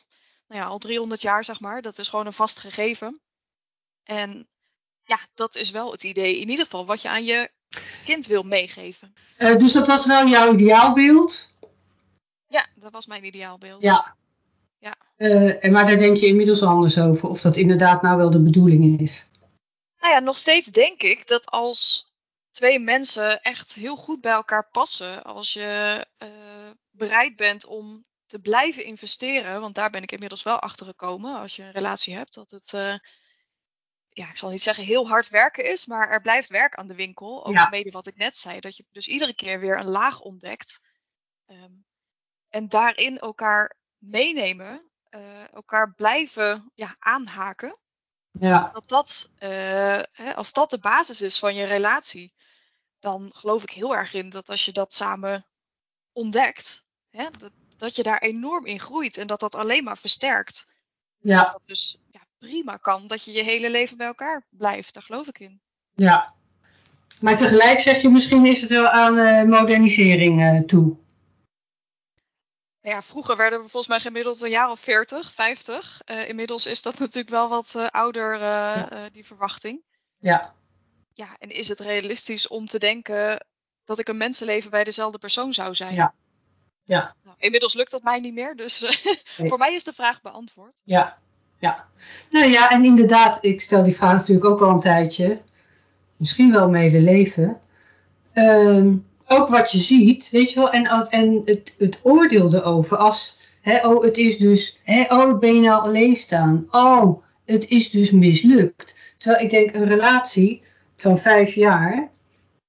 nou 0.47 0.61
ja, 0.61 0.67
al 0.67 0.79
300 0.79 1.21
jaar, 1.21 1.45
zeg 1.45 1.61
maar. 1.61 1.83
Dat 1.83 1.99
is 1.99 2.09
gewoon 2.09 2.27
een 2.27 2.33
vast 2.33 2.59
gegeven. 2.59 3.21
En 4.03 4.49
ja, 5.05 5.19
dat 5.35 5.55
is 5.55 5.71
wel 5.71 5.93
het 5.93 6.03
idee. 6.03 6.39
In 6.39 6.49
ieder 6.49 6.65
geval 6.65 6.87
wat 6.87 7.03
je 7.03 7.09
aan 7.09 7.25
je 7.25 7.51
kind 8.05 8.27
wil 8.27 8.43
meegeven. 8.43 9.15
Eh, 9.37 9.57
dus 9.57 9.73
dat 9.73 9.87
was 9.87 10.07
wel 10.07 10.27
jouw 10.27 10.53
ideaalbeeld? 10.53 11.55
Ja, 12.47 12.67
dat 12.75 12.93
was 12.93 13.07
mijn 13.07 13.25
ideaalbeeld. 13.25 13.83
Ja. 13.83 14.17
Ja. 14.81 14.97
Eh, 15.17 15.65
en 15.65 15.73
maar 15.73 15.87
daar 15.87 15.99
denk 15.99 16.17
je 16.17 16.27
inmiddels 16.27 16.63
anders 16.63 16.99
over, 16.99 17.29
of 17.29 17.41
dat 17.41 17.57
inderdaad 17.57 18.03
nou 18.03 18.17
wel 18.17 18.31
de 18.31 18.43
bedoeling 18.43 19.01
is. 19.01 19.27
Nou 19.99 20.13
ja, 20.13 20.19
nog 20.19 20.37
steeds 20.37 20.69
denk 20.69 21.03
ik 21.03 21.27
dat 21.27 21.47
als 21.47 22.13
twee 22.51 22.79
mensen 22.79 23.43
echt 23.43 23.75
heel 23.75 23.97
goed 23.97 24.21
bij 24.21 24.33
elkaar 24.33 24.69
passen, 24.71 25.23
als 25.23 25.53
je 25.53 26.07
eh, 26.17 26.71
bereid 26.91 27.37
bent 27.37 27.65
om 27.65 28.05
te 28.27 28.39
blijven 28.39 28.85
investeren, 28.85 29.61
want 29.61 29.75
daar 29.75 29.91
ben 29.91 30.03
ik 30.03 30.13
inmiddels 30.13 30.43
wel 30.43 30.59
achter 30.59 30.87
gekomen 30.87 31.39
als 31.39 31.57
je 31.57 31.63
een 31.63 31.71
relatie 31.71 32.15
hebt, 32.15 32.35
dat 32.35 32.51
het, 32.51 32.73
eh, 32.73 32.95
ja, 34.09 34.31
ik 34.31 34.37
zal 34.37 34.51
niet 34.51 34.63
zeggen 34.63 34.85
heel 34.85 35.09
hard 35.09 35.29
werken 35.29 35.71
is, 35.71 35.87
maar 35.87 36.11
er 36.11 36.21
blijft 36.21 36.49
werk 36.49 36.75
aan 36.75 36.87
de 36.87 36.95
winkel. 36.95 37.47
Ook 37.47 37.55
Ja. 37.55 37.69
mede 37.69 37.91
wat 37.91 38.07
ik 38.07 38.17
net 38.17 38.37
zei, 38.37 38.61
dat 38.61 38.77
je 38.77 38.85
dus 38.91 39.09
iedere 39.09 39.35
keer 39.35 39.61
weer 39.61 39.79
een 39.79 39.89
laag 39.89 40.21
ontdekt. 40.21 40.87
Ehm, 41.47 41.73
en 42.49 42.69
daarin 42.69 43.19
elkaar 43.19 43.77
meenemen, 44.01 44.91
eh, 45.09 45.53
elkaar 45.53 45.95
blijven 45.95 46.73
ja, 46.75 46.97
aanhaken 46.99 47.79
Ja, 48.31 48.71
dat 48.73 48.89
dat, 48.89 49.33
eh, 49.39 50.03
hè, 50.13 50.35
als 50.35 50.53
dat 50.53 50.71
de 50.71 50.79
basis 50.79 51.23
is 51.23 51.39
van 51.39 51.55
je 51.55 51.65
relatie, 51.65 52.33
dan 52.99 53.31
geloof 53.35 53.63
ik 53.63 53.71
heel 53.71 53.97
erg 53.97 54.15
in 54.15 54.31
dat 54.31 54.49
als 54.49 54.65
je 54.65 54.73
dat 54.73 54.93
samen 54.93 55.47
ontdekt, 56.13 56.87
hè, 57.11 57.27
dat, 57.39 57.53
dat 57.77 57.97
je 57.97 58.03
daar 58.03 58.21
enorm 58.21 58.67
in 58.67 58.81
groeit 58.81 59.17
en 59.17 59.27
dat 59.27 59.41
dat 59.41 59.55
alleen 59.55 59.85
maar 59.85 59.99
versterkt. 59.99 60.75
ja, 61.19 61.51
Dat 61.53 61.61
dus 61.65 61.99
ja, 62.11 62.21
prima 62.39 62.77
kan 62.77 63.07
dat 63.07 63.25
je 63.25 63.33
je 63.33 63.43
hele 63.43 63.71
leven 63.71 63.97
bij 63.97 64.07
elkaar 64.07 64.47
blijft, 64.51 64.95
daar 64.95 65.03
geloof 65.03 65.27
ik 65.27 65.39
in. 65.39 65.61
ja. 65.95 66.35
Maar 67.21 67.37
tegelijk 67.37 67.81
zeg 67.81 68.03
je, 68.03 68.09
misschien 68.09 68.47
is 68.47 68.61
het 68.61 68.71
wel 68.71 68.89
aan 68.89 69.19
eh, 69.19 69.45
modernisering 69.45 70.67
toe. 70.67 70.97
Nou 72.83 72.95
ja, 72.95 73.03
vroeger 73.03 73.37
werden 73.37 73.59
we 73.59 73.69
volgens 73.69 73.87
mij 73.87 74.01
gemiddeld 74.01 74.41
een 74.41 74.51
jaar 74.51 74.71
of 74.71 74.81
40, 74.81 75.33
50. 75.33 76.01
Eh, 76.05 76.29
inmiddels 76.29 76.67
is 76.67 76.83
dat 76.83 76.99
natuurlijk 77.05 77.31
wel 77.31 77.49
wat 77.49 77.75
eh, 77.77 77.87
ouder, 77.87 78.43
eh, 78.43 79.03
die 79.13 79.27
verwachting. 79.27 79.83
Ja, 80.19 80.53
Ja, 81.13 81.37
en 81.39 81.51
is 81.51 81.69
het 81.69 81.81
realistisch 81.81 82.49
om 82.49 82.67
te 82.67 82.79
denken 82.79 83.47
dat 83.85 83.99
ik 83.99 84.09
een 84.09 84.17
mensenleven 84.17 84.71
bij 84.71 84.85
dezelfde 84.85 85.19
persoon 85.19 85.55
zou 85.55 85.75
zijn? 85.75 85.95
Ja. 85.95 86.15
Ja. 86.85 87.15
Nou, 87.25 87.37
inmiddels 87.39 87.75
lukt 87.75 87.91
dat 87.91 88.03
mij 88.03 88.21
niet 88.21 88.35
meer, 88.35 88.57
dus 88.57 88.81
Nee. 89.39 89.49
voor 89.49 89.59
mij 89.59 89.75
is 89.75 89.85
de 89.85 89.93
vraag 89.93 90.21
beantwoord. 90.21 90.81
ja, 90.85 91.17
ja. 91.59 91.89
Nou 92.31 92.47
ja, 92.51 92.71
en 92.71 92.85
inderdaad, 92.85 93.45
ik 93.45 93.61
stel 93.61 93.83
die 93.83 93.95
vraag 93.95 94.13
natuurlijk 94.13 94.47
ook 94.47 94.61
al 94.61 94.71
een 94.71 94.81
tijdje. 94.81 95.41
Misschien 96.17 96.53
wel 96.53 96.69
mijn 96.69 96.91
hele 96.91 97.01
leven. 97.01 97.61
Ehm, 98.33 98.97
ook 99.33 99.49
wat 99.49 99.73
je 99.73 99.79
ziet, 99.79 100.31
weet 100.31 100.53
je 100.53 100.61
wel, 100.61 100.71
en, 100.71 101.09
en 101.11 101.43
het, 101.45 101.75
het 101.79 101.99
oordeel 102.03 102.55
erover 102.55 102.97
als, 102.97 103.39
hè, 103.61 103.87
oh, 103.87 104.03
het 104.03 104.17
is 104.17 104.39
dus, 104.39 104.79
hè, 104.83 105.05
oh, 105.09 105.39
ben 105.39 105.55
je 105.55 105.61
nou 105.61 105.83
alleen 105.83 106.17
staan? 106.17 106.67
Oh, 106.71 107.23
het 107.45 107.69
is 107.69 107.91
dus 107.91 108.11
mislukt. 108.11 108.95
Terwijl 109.17 109.45
ik 109.45 109.51
denk, 109.51 109.75
een 109.75 109.89
relatie 109.89 110.63
van 110.97 111.19
vijf 111.19 111.55
jaar 111.55 112.11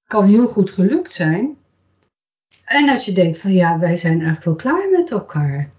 kan 0.08 0.25
heel 0.25 0.48
goed 0.48 0.72
gelukt 0.72 1.13
zijn. 1.13 1.58
En 2.65 2.89
als 2.89 3.06
je 3.06 3.12
denkt 3.12 3.38
van 3.38 3.53
ja, 3.53 3.80
wij 3.80 3.96
zijn 3.96 4.13
eigenlijk 4.13 4.44
wel 4.44 4.56
klaar 4.56 4.89
met 4.89 5.12
elkaar. 5.12 5.70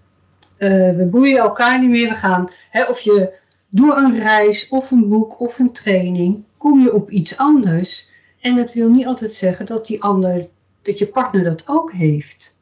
Uh, 0.57 0.95
we 0.95 1.07
boeien 1.11 1.37
elkaar 1.37 1.79
niet 1.79 1.89
meer. 1.89 2.09
We 2.09 2.15
gaan, 2.15 2.49
hè, 2.69 2.83
of 2.83 2.99
je 2.99 3.33
door 3.69 3.97
een 3.97 4.19
reis 4.19 4.69
of 4.69 4.91
een 4.91 5.09
boek 5.09 5.39
of 5.39 5.59
een 5.59 5.71
training, 5.71 6.43
kom 6.57 6.81
je 6.81 6.93
op 6.93 7.09
iets 7.09 7.37
anders. 7.37 8.09
En 8.41 8.55
dat 8.55 8.73
wil 8.73 8.89
niet 8.89 9.05
altijd 9.05 9.33
zeggen 9.33 9.65
dat 9.65 9.87
die 9.87 10.03
ander, 10.03 10.47
dat 10.83 10.97
je 10.97 11.07
partner 11.07 11.43
dat 11.43 11.67
ook 11.67 11.91
heeft. 11.91 12.55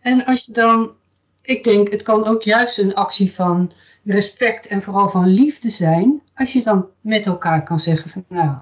En 0.00 0.24
als 0.24 0.46
je 0.46 0.52
dan, 0.52 0.94
ik 1.42 1.64
denk, 1.64 1.90
het 1.90 2.02
kan 2.02 2.26
ook 2.26 2.42
juist 2.42 2.78
een 2.78 2.94
actie 2.94 3.32
van 3.32 3.72
respect 4.04 4.66
en 4.66 4.82
vooral 4.82 5.08
van 5.08 5.26
liefde 5.26 5.70
zijn, 5.70 6.22
als 6.34 6.52
je 6.52 6.62
dan 6.62 6.88
met 7.00 7.26
elkaar 7.26 7.62
kan 7.62 7.78
zeggen 7.78 8.10
van, 8.10 8.24
nou, 8.28 8.58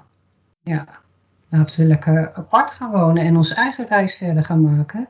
ja, 0.63 1.01
laten 1.49 1.81
we 1.81 1.87
lekker 1.87 2.33
apart 2.35 2.71
gaan 2.71 2.91
wonen 2.91 3.25
en 3.25 3.37
onze 3.37 3.55
eigen 3.55 3.87
reis 3.87 4.17
verder 4.17 4.45
gaan 4.45 4.63
maken. 4.77 5.09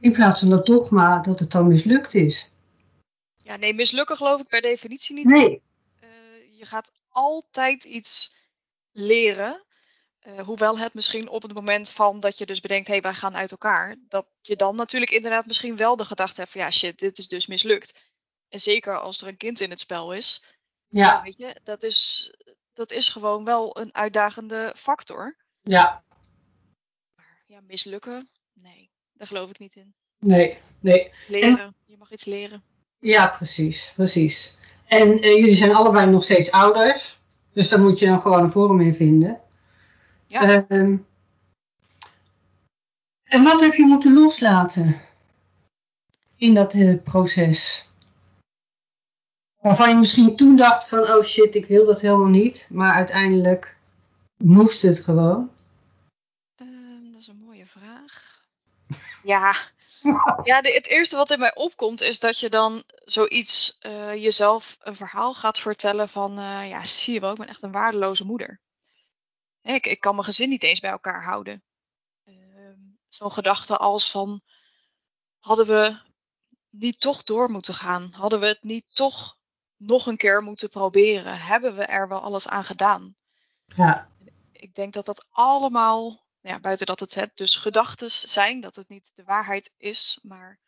In 0.00 0.12
plaats 0.12 0.40
van 0.40 0.50
dat 0.50 0.66
dogma 0.66 1.18
dat 1.18 1.38
het 1.38 1.50
dan 1.50 1.68
mislukt 1.68 2.14
is. 2.14 2.50
Ja, 3.36 3.56
nee, 3.56 3.74
mislukken 3.74 4.16
geloof 4.16 4.40
ik 4.40 4.48
per 4.48 4.60
definitie 4.60 5.14
niet. 5.14 5.24
Nee. 5.24 5.62
Uh, 6.00 6.08
je 6.58 6.66
gaat 6.66 6.92
altijd 7.08 7.84
iets 7.84 8.34
leren. 8.92 9.62
Uh, 10.26 10.40
hoewel 10.40 10.78
het 10.78 10.94
misschien 10.94 11.28
op 11.28 11.42
het 11.42 11.54
moment 11.54 11.90
van 11.90 12.20
dat 12.20 12.38
je 12.38 12.46
dus 12.46 12.60
bedenkt, 12.60 12.86
hé, 12.86 12.92
hey, 12.92 13.02
wij 13.02 13.14
gaan 13.14 13.36
uit 13.36 13.50
elkaar, 13.50 13.96
dat 14.08 14.26
je 14.40 14.56
dan 14.56 14.76
natuurlijk 14.76 15.12
inderdaad 15.12 15.46
misschien 15.46 15.76
wel 15.76 15.96
de 15.96 16.04
gedachte 16.04 16.40
hebt 16.40 16.52
van, 16.52 16.60
ja, 16.60 16.70
shit, 16.70 16.98
dit 16.98 17.18
is 17.18 17.28
dus 17.28 17.46
mislukt. 17.46 18.00
En 18.48 18.58
zeker 18.58 19.00
als 19.00 19.22
er 19.22 19.28
een 19.28 19.36
kind 19.36 19.60
in 19.60 19.70
het 19.70 19.80
spel 19.80 20.14
is. 20.14 20.44
Ja. 20.88 21.22
Weet 21.22 21.36
je, 21.36 21.56
dat 21.64 21.82
is, 21.82 22.30
dat 22.72 22.90
is 22.90 23.08
gewoon 23.08 23.44
wel 23.44 23.78
een 23.78 23.94
uitdagende 23.94 24.74
factor. 24.76 25.36
Ja. 25.62 26.04
Maar 27.16 27.42
ja, 27.46 27.60
mislukken, 27.60 28.28
nee, 28.52 28.90
daar 29.12 29.26
geloof 29.26 29.50
ik 29.50 29.58
niet 29.58 29.76
in. 29.76 29.94
Nee, 30.18 30.58
nee. 30.80 31.10
Leren, 31.28 31.74
je 31.84 31.96
mag 31.96 32.10
iets 32.12 32.24
leren. 32.24 32.62
Ja, 32.98 33.28
precies, 33.28 33.92
precies. 33.94 34.56
En 34.86 35.08
uh, 35.08 35.36
jullie 35.36 35.54
zijn 35.54 35.74
allebei 35.74 36.10
nog 36.10 36.22
steeds 36.22 36.50
ouders. 36.50 37.18
Dus 37.52 37.68
daar 37.68 37.80
moet 37.80 37.98
je 37.98 38.06
dan 38.06 38.20
gewoon 38.20 38.42
een 38.42 38.50
vorm 38.50 38.80
in 38.80 38.94
vinden. 38.94 39.40
Ja. 40.32 40.66
Uh, 40.68 40.98
en 43.24 43.42
wat 43.42 43.60
heb 43.60 43.74
je 43.74 43.84
moeten 43.84 44.12
loslaten 44.12 45.00
in 46.36 46.54
dat 46.54 46.74
uh, 46.74 47.02
proces? 47.02 47.88
Waarvan 49.60 49.88
je 49.88 49.94
misschien 49.94 50.36
toen 50.36 50.56
dacht 50.56 50.88
van, 50.88 50.98
oh 50.98 51.22
shit, 51.22 51.54
ik 51.54 51.66
wil 51.66 51.86
dat 51.86 52.00
helemaal 52.00 52.26
niet. 52.26 52.66
Maar 52.70 52.92
uiteindelijk 52.92 53.76
moest 54.36 54.82
het 54.82 54.98
gewoon. 54.98 55.50
Uh, 56.62 57.12
dat 57.12 57.20
is 57.20 57.26
een 57.26 57.42
mooie 57.44 57.66
vraag. 57.66 58.40
Ja, 59.22 59.56
ja 60.42 60.60
de, 60.60 60.72
het 60.72 60.86
eerste 60.86 61.16
wat 61.16 61.30
in 61.30 61.38
mij 61.38 61.54
opkomt 61.54 62.00
is 62.00 62.20
dat 62.20 62.38
je 62.38 62.50
dan 62.50 62.82
zoiets 63.04 63.78
uh, 63.86 64.14
jezelf 64.14 64.76
een 64.80 64.96
verhaal 64.96 65.34
gaat 65.34 65.58
vertellen 65.58 66.08
van, 66.08 66.38
uh, 66.38 66.68
ja, 66.68 66.84
zie 66.84 67.14
je 67.14 67.20
wel, 67.20 67.30
ik 67.30 67.38
ben 67.38 67.48
echt 67.48 67.62
een 67.62 67.72
waardeloze 67.72 68.24
moeder. 68.24 68.60
Ik, 69.62 69.86
ik 69.86 70.00
kan 70.00 70.14
mijn 70.14 70.26
gezin 70.26 70.48
niet 70.48 70.62
eens 70.62 70.80
bij 70.80 70.90
elkaar 70.90 71.24
houden. 71.24 71.62
Uh, 72.24 72.34
Zo'n 73.08 73.32
gedachte 73.32 73.76
als 73.76 74.10
van, 74.10 74.42
hadden 75.38 75.66
we 75.66 76.00
niet 76.70 77.00
toch 77.00 77.22
door 77.22 77.50
moeten 77.50 77.74
gaan? 77.74 78.12
Hadden 78.12 78.40
we 78.40 78.46
het 78.46 78.62
niet 78.62 78.94
toch 78.94 79.36
nog 79.76 80.06
een 80.06 80.16
keer 80.16 80.42
moeten 80.42 80.68
proberen? 80.68 81.40
Hebben 81.40 81.76
we 81.76 81.84
er 81.84 82.08
wel 82.08 82.20
alles 82.20 82.48
aan 82.48 82.64
gedaan? 82.64 83.16
Ja. 83.66 84.10
Ik 84.52 84.74
denk 84.74 84.92
dat 84.92 85.04
dat 85.04 85.26
allemaal, 85.30 86.26
ja, 86.40 86.60
buiten 86.60 86.86
dat 86.86 87.00
het, 87.00 87.14
het 87.14 87.36
dus 87.36 87.56
gedachten 87.56 88.10
zijn, 88.10 88.60
dat 88.60 88.76
het 88.76 88.88
niet 88.88 89.12
de 89.14 89.24
waarheid 89.24 89.72
is, 89.76 90.18
maar 90.22 90.60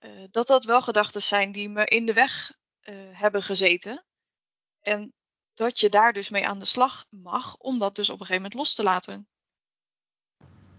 uh, 0.00 0.24
dat 0.30 0.46
dat 0.46 0.64
wel 0.64 0.82
gedachten 0.82 1.22
zijn 1.22 1.52
die 1.52 1.68
me 1.68 1.84
in 1.86 2.06
de 2.06 2.12
weg 2.12 2.52
uh, 2.82 3.18
hebben 3.18 3.42
gezeten. 3.42 4.04
En 4.80 5.14
dat 5.54 5.80
je 5.80 5.88
daar 5.88 6.12
dus 6.12 6.28
mee 6.28 6.46
aan 6.46 6.58
de 6.58 6.64
slag 6.64 7.06
mag, 7.08 7.56
om 7.56 7.78
dat 7.78 7.94
dus 7.94 8.08
op 8.10 8.20
een 8.20 8.26
gegeven 8.26 8.42
moment 8.42 8.54
los 8.60 8.74
te 8.74 8.82
laten. 8.82 9.28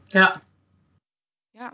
Ja. 0.05 0.41
Ja. 1.51 1.73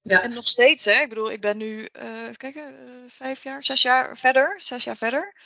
ja. 0.00 0.22
En 0.22 0.32
nog 0.32 0.48
steeds, 0.48 0.84
hè. 0.84 1.00
Ik 1.00 1.08
bedoel, 1.08 1.30
ik 1.30 1.40
ben 1.40 1.56
nu, 1.56 1.88
uh, 1.92 2.22
even 2.22 2.36
kijken, 2.36 2.88
uh, 2.88 3.10
vijf 3.10 3.42
jaar, 3.42 3.64
zes 3.64 3.82
jaar 3.82 4.16
verder, 4.16 4.60
zes 4.60 4.84
jaar 4.84 4.96
verder. 4.96 5.36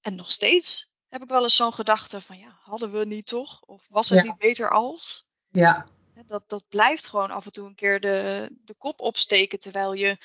En 0.00 0.14
nog 0.14 0.30
steeds 0.30 0.90
heb 1.08 1.22
ik 1.22 1.28
wel 1.28 1.42
eens 1.42 1.56
zo'n 1.56 1.72
gedachte 1.72 2.20
van, 2.20 2.38
ja, 2.38 2.58
hadden 2.60 2.92
we 2.92 3.04
niet 3.04 3.26
toch? 3.26 3.62
Of 3.62 3.86
was 3.88 4.08
het 4.08 4.18
Ja. 4.18 4.24
niet 4.24 4.38
beter 4.38 4.70
als? 4.70 5.26
Ja. 5.50 5.86
Dat, 6.26 6.48
dat 6.48 6.68
blijft 6.68 7.06
gewoon 7.06 7.30
af 7.30 7.44
en 7.44 7.52
toe 7.52 7.66
een 7.66 7.74
keer 7.74 8.00
de, 8.00 8.48
de 8.64 8.74
kop 8.74 9.00
opsteken, 9.00 9.58
terwijl 9.58 9.92
je, 9.92 10.18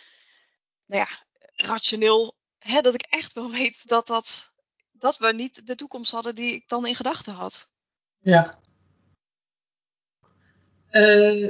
nou 0.85 1.01
ja, 1.01 1.25
rationeel, 1.55 2.35
hè, 2.57 2.81
dat 2.81 2.93
ik 2.93 3.01
echt 3.01 3.33
wel 3.33 3.51
weet 3.51 3.87
dat 3.87 4.07
dat, 4.07 4.53
dat 4.99 5.17
we 5.17 5.33
niet 5.33 5.67
de 5.67 5.75
toekomst 5.75 6.11
hadden 6.11 6.35
die 6.35 6.53
ik 6.53 6.63
dan 6.67 6.85
in 6.85 6.95
gedachten 6.95 7.33
had. 7.33 7.69
Ja. 8.19 8.59
Uh, 10.91 11.49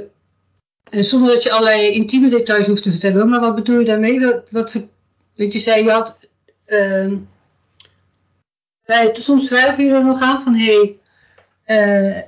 en 0.90 1.04
zonder 1.04 1.34
dat 1.34 1.42
je 1.42 1.50
allerlei 1.50 1.90
intieme 1.90 2.28
details 2.28 2.66
hoeft 2.66 2.82
te 2.82 2.90
vertellen, 2.90 3.28
maar 3.28 3.40
wat 3.40 3.54
bedoel 3.54 3.78
je 3.78 3.84
daarmee? 3.84 4.20
Wat, 4.20 4.50
wat 4.50 4.70
voor, 4.70 4.88
weet 5.34 5.52
je, 5.52 5.58
zei 5.58 5.84
je 5.84 5.90
had, 5.90 6.16
uh, 6.66 7.18
soms 9.12 9.46
twijfel 9.46 9.84
je 9.84 9.92
er 9.92 10.04
nog 10.04 10.20
aan 10.20 10.40
van, 10.40 10.54
hé, 10.54 10.98
hey, 11.64 12.16
uh, 12.16 12.22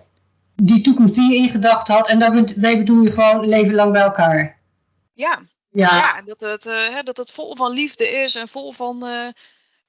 die 0.54 0.80
toekomst 0.80 1.14
die 1.14 1.32
je 1.32 1.36
in 1.36 1.48
gedachten 1.48 1.94
had, 1.94 2.08
en 2.08 2.18
daarmee 2.18 2.78
bedoel 2.78 3.02
je 3.02 3.10
gewoon 3.10 3.48
leven 3.48 3.74
lang 3.74 3.92
bij 3.92 4.02
elkaar. 4.02 4.60
Ja, 5.12 5.40
ja. 5.70 5.96
ja 5.96 6.22
dat, 6.22 6.40
het, 6.40 6.66
uh, 6.66 7.02
dat 7.02 7.16
het 7.16 7.30
vol 7.30 7.56
van 7.56 7.72
liefde 7.72 8.08
is 8.08 8.34
en 8.34 8.48
vol 8.48 8.72
van 8.72 9.04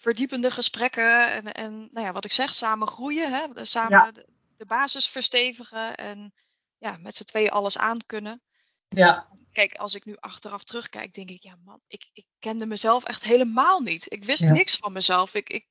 verdiepende 0.02 0.52
gesprekken 0.52 1.32
en, 1.32 1.52
en 1.54 1.90
nou 1.92 2.06
ja, 2.06 2.12
wat 2.12 2.26
ik 2.26 2.32
zeg, 2.32 2.54
samen 2.54 2.88
groeien, 2.88 3.34
hè? 3.34 3.66
samen 3.66 3.98
Ja. 4.06 4.12
de, 4.12 4.28
de 4.58 4.66
basis 4.66 5.08
verstevigen 5.08 5.96
en 5.98 6.34
ja, 6.78 6.98
met 6.98 7.16
z'n 7.16 7.24
tweeën 7.24 7.50
alles 7.50 7.78
aan 7.78 8.06
kunnen. 8.06 8.42
Ja. 8.90 9.30
Kijk, 9.52 9.76
als 9.76 9.94
ik 9.96 10.06
nu 10.06 10.16
achteraf 10.20 10.64
terugkijk, 10.64 11.14
denk 11.14 11.30
ik, 11.30 11.44
ja 11.44 11.56
man, 11.64 11.82
ik, 11.88 12.10
ik 12.14 12.26
kende 12.40 12.66
mezelf 12.66 13.04
echt 13.04 13.24
helemaal 13.24 13.80
niet. 13.80 14.12
Ik 14.14 14.24
wist 14.24 14.42
Ja. 14.44 14.52
niks 14.52 14.76
van 14.78 14.94
mezelf. 14.94 15.34
Ik, 15.34 15.50
ik 15.50 15.68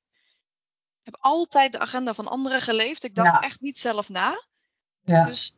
heb 1.03 1.17
altijd 1.19 1.71
de 1.71 1.79
agenda 1.79 2.13
van 2.13 2.27
anderen 2.27 2.61
geleefd. 2.61 3.03
Ik 3.03 3.15
dacht 3.15 3.31
Ja. 3.31 3.39
echt 3.41 3.59
niet 3.61 3.77
zelf 3.77 4.09
na. 4.09 4.43
Ja. 5.01 5.25
Dus 5.25 5.53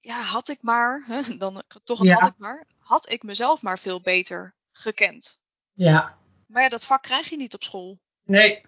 ja, 0.00 0.22
had 0.22 0.48
ik 0.48 0.62
maar, 0.62 1.04
hè, 1.08 1.36
dan 1.36 1.62
toch 1.84 2.00
een 2.00 2.10
had 2.10 2.28
ik 2.30 2.38
maar, 2.38 2.66
had 2.78 3.10
ik 3.10 3.22
mezelf 3.22 3.62
maar 3.62 3.78
veel 3.78 4.00
beter 4.00 4.54
gekend. 4.72 5.40
ja. 5.72 6.22
Maar 6.46 6.62
ja, 6.62 6.68
dat 6.68 6.86
vak 6.86 7.02
krijg 7.02 7.28
je 7.28 7.36
niet 7.36 7.54
op 7.54 7.62
school. 7.62 8.00
Nee. 8.24 8.62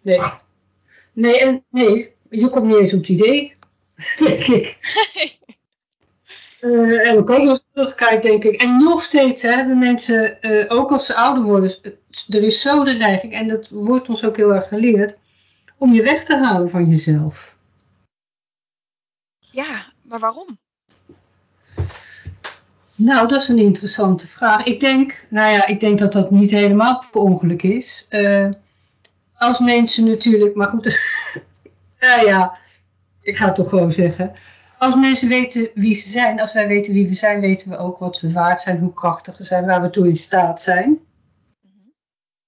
Nee. 0.00 0.20
Nee, 1.12 1.40
en 1.40 1.64
nee, 1.70 2.14
je 2.28 2.48
komt 2.48 2.66
niet 2.66 2.76
eens 2.76 2.92
op 2.92 2.98
het 2.98 3.08
idee, 3.08 3.52
denk 4.24 4.46
ik. 4.46 4.78
Uh, 6.60 7.08
en 7.08 7.18
ook 7.18 7.30
als 7.30 7.58
ik 7.58 7.64
terugkijk, 7.72 8.22
denk 8.22 8.44
ik. 8.44 8.62
En 8.62 8.76
nog 8.76 9.02
steeds 9.02 9.42
hè, 9.42 9.50
hebben 9.50 9.78
mensen, 9.78 10.38
uh, 10.40 10.64
ook 10.68 10.90
als 10.90 11.06
ze 11.06 11.14
ouder 11.14 11.44
worden, 11.44 11.70
er 12.28 12.42
is 12.42 12.60
zo 12.60 12.84
de 12.84 12.92
neiging, 12.92 13.32
en 13.32 13.48
dat 13.48 13.68
wordt 13.68 14.08
ons 14.08 14.24
ook 14.24 14.36
heel 14.36 14.54
erg 14.54 14.68
geleerd, 14.68 15.16
om 15.78 15.92
je 15.92 16.02
weg 16.02 16.24
te 16.24 16.36
halen 16.36 16.70
van 16.70 16.88
jezelf. 16.88 17.56
Ja, 19.38 19.92
maar 20.02 20.18
waarom? 20.18 20.58
Nou, 22.96 23.28
dat 23.28 23.42
is 23.42 23.48
een 23.48 23.58
interessante 23.58 24.26
vraag. 24.26 24.64
Ik 24.64 24.80
denk, 24.80 25.26
nou 25.28 25.52
ja, 25.52 25.66
ik 25.66 25.80
denk 25.80 25.98
dat 25.98 26.12
dat 26.12 26.30
niet 26.30 26.50
helemaal 26.50 27.04
per 27.10 27.20
ongeluk 27.20 27.62
is. 27.62 28.06
Uh, 28.10 28.48
als 29.34 29.58
mensen 29.58 30.08
natuurlijk, 30.08 30.54
maar 30.54 30.68
goed, 30.68 30.84
ja, 32.00 32.20
ja, 32.20 32.58
ik 33.22 33.36
ga 33.36 33.46
het 33.46 33.54
toch 33.54 33.68
gewoon 33.68 33.92
zeggen. 33.92 34.32
Als 34.78 34.94
mensen 34.94 35.28
weten 35.28 35.68
wie 35.74 35.94
ze 35.94 36.08
zijn, 36.08 36.40
als 36.40 36.52
wij 36.52 36.66
weten 36.66 36.92
wie 36.92 37.08
we 37.08 37.14
zijn, 37.14 37.40
weten 37.40 37.70
we 37.70 37.78
ook 37.78 37.98
wat 37.98 38.20
we 38.20 38.32
waard 38.32 38.60
zijn, 38.60 38.78
hoe 38.78 38.92
krachtig 38.92 39.38
we 39.38 39.44
zijn, 39.44 39.66
waar 39.66 39.82
we 39.82 39.90
toe 39.90 40.08
in 40.08 40.16
staat 40.16 40.62
zijn. 40.62 40.98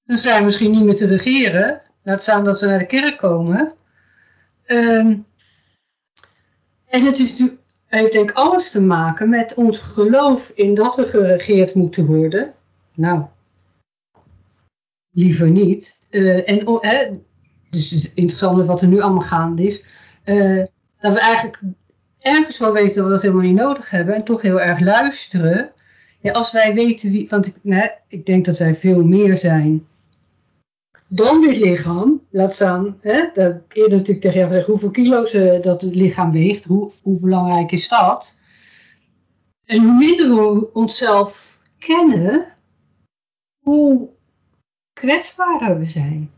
Dan 0.05 0.19
zijn 0.19 0.39
we 0.39 0.45
misschien 0.45 0.71
niet 0.71 0.85
meer 0.85 0.97
te 0.97 1.07
regeren. 1.07 1.83
Laat 2.03 2.23
staan 2.23 2.45
dat 2.45 2.61
we 2.61 2.67
naar 2.67 2.79
de 2.79 2.87
kerk 2.87 3.19
komen. 3.19 3.73
Um, 4.67 5.27
en 6.89 7.05
het 7.05 7.19
is 7.19 7.31
natuurlijk, 7.31 7.61
heeft 7.89 8.13
denk 8.13 8.31
ik 8.31 8.37
alles 8.37 8.71
te 8.71 8.81
maken 8.81 9.29
met 9.29 9.55
ons 9.55 9.79
geloof 9.79 10.53
in 10.55 10.75
dat 10.75 10.97
we 10.97 11.07
geregeerd 11.07 11.75
moeten 11.75 12.07
worden. 12.07 12.55
Nou, 12.95 13.25
liever 15.11 15.51
niet. 15.51 15.97
Uh, 16.11 16.51
en 16.51 16.67
oh, 16.67 16.83
dus 17.71 17.91
het 17.91 18.03
is 18.03 18.13
interessant 18.15 18.67
wat 18.67 18.83
er 18.83 18.89
nu 18.89 19.01
allemaal 19.01 19.21
gaande 19.21 19.63
is. 19.63 19.85
Uh, 20.25 20.65
dat 21.01 21.13
we 21.13 21.21
eigenlijk 21.21 21.61
ergens 22.19 22.59
wel 22.59 22.73
weten 22.73 22.95
dat 22.95 23.05
we 23.05 23.11
dat 23.11 23.23
helemaal 23.23 23.43
niet 23.43 23.55
nodig 23.55 23.91
hebben 23.91 24.15
en 24.15 24.25
toch 24.25 24.43
heel 24.43 24.61
erg 24.61 24.81
luisteren. 24.81 25.73
Ja, 26.21 26.33
als 26.33 26.53
wij 26.53 26.75
weten 26.75 27.11
wie, 27.11 27.29
want 27.29 27.47
ik, 27.47 27.55
ik 28.09 28.27
denk 28.27 28.45
dat 28.45 28.59
wij 28.59 28.75
veel 28.75 29.05
meer 29.05 29.37
zijn 29.37 29.87
dan 31.09 31.41
dit 31.41 31.57
lichaam, 31.57 32.27
laat 32.31 32.53
staan, 32.53 32.99
hè, 33.01 33.31
dat 33.35 33.55
eerder 33.69 33.99
natuurlijk 33.99 34.21
tegen 34.21 34.39
jou 34.39 34.47
gezegd, 34.47 34.67
hoeveel 34.67 34.91
kilo's 34.91 35.35
uh, 35.35 35.63
dat 35.63 35.81
het 35.81 35.95
lichaam 35.95 36.33
weegt, 36.33 36.65
hoe, 36.65 36.91
hoe 37.03 37.21
belangrijk 37.21 37.73
is 37.73 37.89
dat? 37.89 38.39
En 39.65 39.83
hoe 39.83 39.93
minder 39.93 40.35
we 40.35 40.73
onszelf 40.73 41.59
kennen, 41.79 42.47
hoe 43.65 44.09
kwetsbaarder 44.93 45.79
we 45.79 45.85
zijn. 45.85 46.31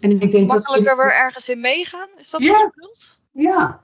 En 0.00 0.20
ik 0.20 0.30
denk 0.30 0.48
Makkelijker 0.48 0.96
dat 0.96 1.04
weer 1.04 1.14
ergens 1.14 1.48
in 1.48 1.60
meegaan? 1.60 2.08
Is 2.16 2.30
dat 2.30 2.42
ja. 2.42 2.52
wat 2.52 2.60
je 2.60 2.70
bedoelt? 2.74 3.20
Ja. 3.30 3.80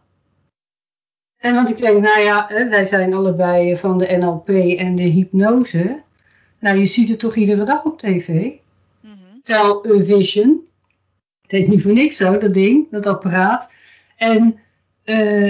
En 1.37 1.55
want 1.55 1.71
ik 1.71 1.77
denk, 1.77 2.03
nou 2.03 2.21
ja, 2.21 2.47
wij 2.49 2.85
zijn 2.85 3.15
allebei 3.15 3.77
van 3.77 3.99
de 3.99 4.17
NLP 4.17 4.49
en 4.79 4.97
de 4.97 5.03
hypnose. 5.03 6.03
Nou, 6.61 6.79
je 6.79 6.87
ziet 6.87 7.09
het 7.09 7.19
toch 7.19 7.35
iedere 7.35 7.65
dag 7.65 7.85
op 7.85 7.99
tv? 7.99 8.53
-hmm. 9.49 10.05
Vision. 10.05 10.67
Het 11.43 11.51
heet 11.51 11.69
niet 11.69 11.83
voor 11.83 11.93
niks 11.93 12.17
zo, 12.17 12.39
dat 12.39 12.55
ding, 12.55 12.91
dat 12.91 13.07
apparaat. 13.07 13.71
En 14.17 14.59
uh, 15.05 15.47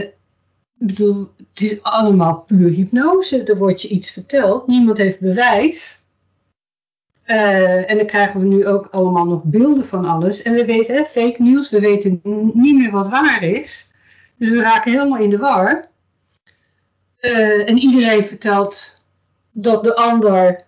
ik 0.79 0.87
bedoel, 0.87 1.31
het 1.37 1.61
is 1.61 1.83
allemaal 1.83 2.41
puur 2.41 2.69
hypnose. 2.69 3.43
Er 3.43 3.57
wordt 3.57 3.83
je 3.83 3.89
iets 3.89 4.11
verteld. 4.11 4.67
Niemand 4.67 4.99
heeft 4.99 5.21
bewijs. 5.21 6.01
Uh, 7.27 7.91
en 7.91 7.97
dan 7.97 8.07
krijgen 8.07 8.41
we 8.41 8.47
nu 8.47 8.67
ook 8.67 8.87
allemaal 8.87 9.27
nog 9.27 9.43
beelden 9.45 9.87
van 9.87 10.05
alles. 10.05 10.43
En 10.43 10.53
we 10.53 10.65
weten, 10.65 10.95
hè, 10.95 11.05
fake 11.05 11.43
news, 11.43 11.71
we 11.71 11.81
weten 11.81 12.21
niet 12.55 12.77
meer 12.77 12.91
wat 12.91 13.09
waar 13.09 13.43
is. 13.43 13.91
Dus 14.39 14.51
we 14.51 14.61
raken 14.61 14.93
helemaal 14.93 15.19
in 15.19 15.31
de 15.31 15.39
war. 15.39 15.89
Uh, 17.21 17.69
en 17.69 17.79
iedereen 17.79 18.25
vertelt 18.25 19.01
dat 19.51 19.85
de 19.85 19.97
ander 19.97 20.65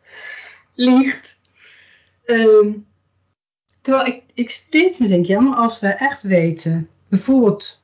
liegt. 0.75 1.41
Uh, 2.25 2.75
terwijl 3.89 4.07
ik, 4.07 4.23
ik 4.35 4.51
steeds 4.51 4.99
me 4.99 5.09
denk, 5.09 5.27
ja, 5.27 5.41
maar 5.41 5.57
als 5.57 5.81
we 5.81 5.89
echt 5.89 6.23
weten, 6.23 6.89
bijvoorbeeld 7.09 7.83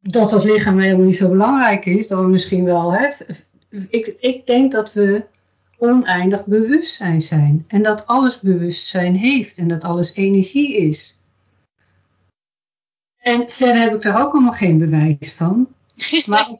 dat 0.00 0.30
dat 0.30 0.44
lichaam 0.44 0.78
helemaal 0.78 1.06
niet 1.06 1.16
zo 1.16 1.28
belangrijk 1.28 1.84
is, 1.86 2.06
dan 2.06 2.24
we 2.24 2.30
misschien 2.30 2.64
wel, 2.64 2.92
hè, 2.92 3.08
ik, 3.88 4.14
ik 4.18 4.46
denk 4.46 4.72
dat 4.72 4.92
we 4.92 5.24
oneindig 5.78 6.46
bewustzijn 6.46 7.22
zijn. 7.22 7.64
En 7.68 7.82
dat 7.82 8.06
alles 8.06 8.40
bewustzijn 8.40 9.16
heeft 9.16 9.58
en 9.58 9.68
dat 9.68 9.82
alles 9.82 10.14
energie 10.14 10.76
is. 10.76 11.18
En 13.18 13.50
verder 13.50 13.82
heb 13.82 13.94
ik 13.94 14.02
daar 14.02 14.22
ook 14.22 14.32
allemaal 14.32 14.52
geen 14.52 14.78
bewijs 14.78 15.32
van. 15.32 15.68
Maar, 16.26 16.50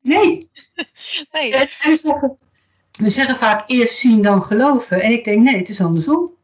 nee. 0.00 0.50
nee. 1.32 1.54
En 1.54 1.68
we, 1.82 1.96
zeggen, 1.96 2.38
we 2.98 3.08
zeggen 3.08 3.36
vaak 3.36 3.64
eerst 3.70 3.98
zien 3.98 4.22
dan 4.22 4.42
geloven. 4.42 5.02
En 5.02 5.12
ik 5.12 5.24
denk 5.24 5.42
nee, 5.42 5.56
het 5.56 5.68
is 5.68 5.80
andersom. 5.80 6.35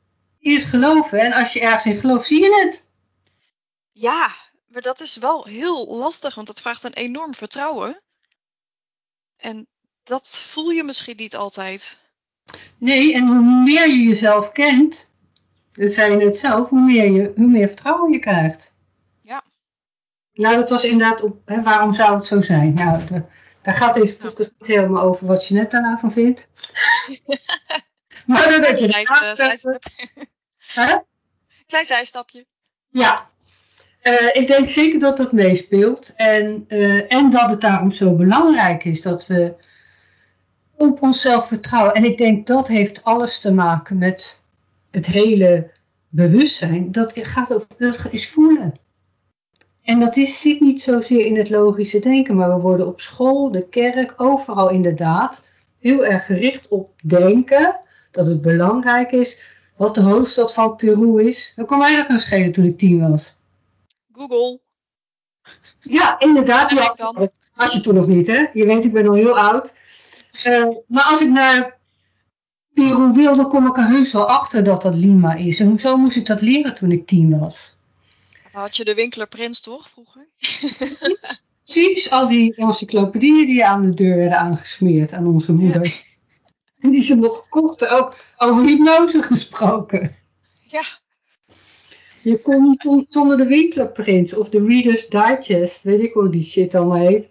Eerst 0.43 0.67
geloven 0.67 1.21
en 1.21 1.33
als 1.33 1.53
je 1.53 1.61
ergens 1.61 1.87
in 1.87 1.97
gelooft, 1.97 2.27
zie 2.27 2.43
je 2.43 2.65
het. 2.65 2.87
Ja, 3.93 4.35
maar 4.67 4.83
dat 4.83 5.01
is 5.01 5.17
wel 5.17 5.45
heel 5.45 5.87
lastig, 5.87 6.35
want 6.35 6.47
dat 6.47 6.61
vraagt 6.61 6.85
een 6.85 6.93
enorm 6.93 7.35
vertrouwen. 7.35 8.03
En 9.37 9.67
dat 10.03 10.39
voel 10.39 10.71
je 10.71 10.83
misschien 10.83 11.17
niet 11.17 11.37
altijd. 11.37 12.01
Nee, 12.79 13.15
en 13.15 13.27
hoe 13.27 13.63
meer 13.65 13.89
je 13.89 14.03
jezelf 14.03 14.53
kent, 14.53 15.11
dat 15.73 15.93
zei 15.93 16.11
je 16.11 16.17
net 16.25 16.37
zelf, 16.37 16.69
hoe 16.69 16.81
meer, 16.81 17.11
je, 17.11 17.33
hoe 17.37 17.47
meer 17.47 17.67
vertrouwen 17.67 18.13
je 18.13 18.19
krijgt. 18.19 18.73
Ja. 19.23 19.45
Nou, 20.33 20.57
dat 20.57 20.71
was 20.71 20.85
inderdaad 20.85 21.23
op, 21.23 21.41
hè, 21.45 21.63
waarom 21.63 21.95
zou 21.95 22.17
het 22.17 22.27
zo 22.27 22.41
zijn? 22.41 22.75
Nou, 22.75 23.05
de, 23.05 23.25
daar 23.63 23.75
gaat 23.75 23.95
deze 23.95 24.17
podcast 24.17 24.55
niet 24.59 24.69
helemaal 24.69 25.03
over 25.03 25.27
wat 25.27 25.49
je 25.49 25.55
net 25.55 25.71
daarna 25.71 25.99
van 25.99 26.13
vindt. 26.13 26.47
maar 28.27 28.51
dat 28.51 28.67
heb 28.67 28.79
je. 28.79 29.91
Huh? 30.75 30.97
Klein 31.67 31.85
zijstapje. 31.85 32.47
Ja. 32.89 33.31
Uh, 34.03 34.29
ik 34.33 34.47
denk 34.47 34.69
zeker 34.69 34.99
dat 34.99 35.17
dat 35.17 35.33
meespeelt. 35.33 36.13
En, 36.17 36.65
uh, 36.69 37.13
en 37.13 37.31
dat 37.31 37.51
het 37.51 37.61
daarom 37.61 37.91
zo 37.91 38.15
belangrijk 38.15 38.85
is 38.85 39.03
dat 39.03 39.27
we 39.27 39.55
op 40.77 41.03
onszelf 41.03 41.49
vertrouwen. 41.49 41.95
En 41.95 42.05
ik 42.05 42.19
denk 42.19 42.47
dat 42.47 42.69
heeft 42.69 43.05
alles 43.05 43.39
te 43.39 43.53
maken 43.53 43.99
met 43.99 44.41
het 44.91 45.07
hele 45.07 45.71
bewustzijn. 46.09 46.93
Dat, 46.93 47.13
gaat 47.15 47.53
over, 47.53 47.69
dat 47.79 48.07
is 48.11 48.29
voelen. 48.29 48.75
En 49.83 50.01
dat 50.01 50.17
is, 50.17 50.41
zit 50.41 50.61
niet 50.61 50.83
zozeer 50.83 51.27
in 51.27 51.37
het 51.37 51.51
logische 51.51 51.99
denken, 51.99 52.37
maar 52.37 52.55
we 52.55 52.61
worden 52.61 52.87
op 52.87 53.01
school, 53.01 53.51
de 53.51 53.69
kerk, 53.69 54.15
overal 54.17 54.71
inderdaad 54.71 55.45
heel 55.79 56.05
erg 56.05 56.27
gericht 56.27 56.69
op 56.69 56.91
denken. 57.03 57.81
Dat 58.11 58.27
het 58.27 58.43
belangrijk 58.43 59.13
is 59.13 59.52
wat 59.77 59.95
de 59.95 60.01
hoofdstad 60.01 60.55
van 60.55 60.77
Peru 60.77 61.25
is. 61.27 61.53
Dan 61.57 61.67
kon 61.67 61.79
mij 61.79 61.97
dat 61.97 62.09
nou 62.09 62.21
schelen 62.21 62.53
toen 62.53 62.65
ik 62.65 62.79
tien 62.79 63.11
was. 63.11 63.35
Google. 64.13 64.61
Ja, 65.81 66.19
inderdaad. 66.19 66.71
Ja, 66.71 66.95
was 67.55 67.73
je 67.73 67.81
toen 67.81 67.95
nog 67.95 68.07
niet, 68.07 68.27
hè? 68.27 68.47
Je 68.53 68.67
weet, 68.67 68.85
ik 68.85 68.93
ben 68.93 69.09
al 69.09 69.15
heel 69.15 69.39
oud. 69.39 69.73
Uh, 70.45 70.69
maar 70.87 71.05
als 71.05 71.21
ik 71.21 71.29
naar 71.29 71.79
Peru 72.75 73.13
wil, 73.13 73.37
dan 73.37 73.49
kom 73.49 73.67
ik 73.67 73.77
er 73.77 73.87
heus 73.87 74.13
wel 74.13 74.29
achter 74.29 74.65
dat 74.65 74.83
dat 74.83 74.95
Lima 74.95 75.35
is. 75.35 75.61
En 75.61 75.69
hoezo 75.69 75.97
moest 75.97 76.17
ik 76.17 76.27
dat 76.27 76.41
leren 76.41 76.75
toen 76.75 76.93
ik 76.93 77.07
tien 77.07 77.39
was? 77.39 77.75
Had 78.53 78.77
je 78.77 78.85
de 78.85 78.95
Winkler 78.95 79.29
Prins 79.29 79.61
toch 79.61 79.91
vroeger? 79.91 80.27
Precies, 81.65 82.11
al 82.11 82.29
die 82.29 82.55
encyclopedieën 82.55 83.47
die 83.47 83.67
aan 83.67 83.83
de 83.83 83.95
deur 83.95 84.17
werden 84.17 84.39
aangesmeerd 84.39 85.13
aan 85.13 85.27
onze 85.27 85.53
moeder. 85.53 86.03
Die 86.91 87.03
ze 87.03 87.15
nog 87.15 87.49
kochten, 87.49 87.91
ook 87.91 88.17
over 88.37 88.65
hypnose 88.65 89.23
gesproken. 89.23 90.17
Ja. 90.67 90.85
Je 92.23 92.41
kon 92.41 93.07
zonder 93.09 93.37
de 93.37 93.47
Winkler 93.47 93.89
Prins 93.89 94.35
of 94.35 94.49
de 94.49 94.65
Reader's 94.65 95.09
Digest, 95.09 95.83
weet 95.83 96.01
ik 96.01 96.13
hoe 96.13 96.31
die 96.31 96.43
shit 96.43 96.75
allemaal 96.75 97.07
heet. 97.07 97.29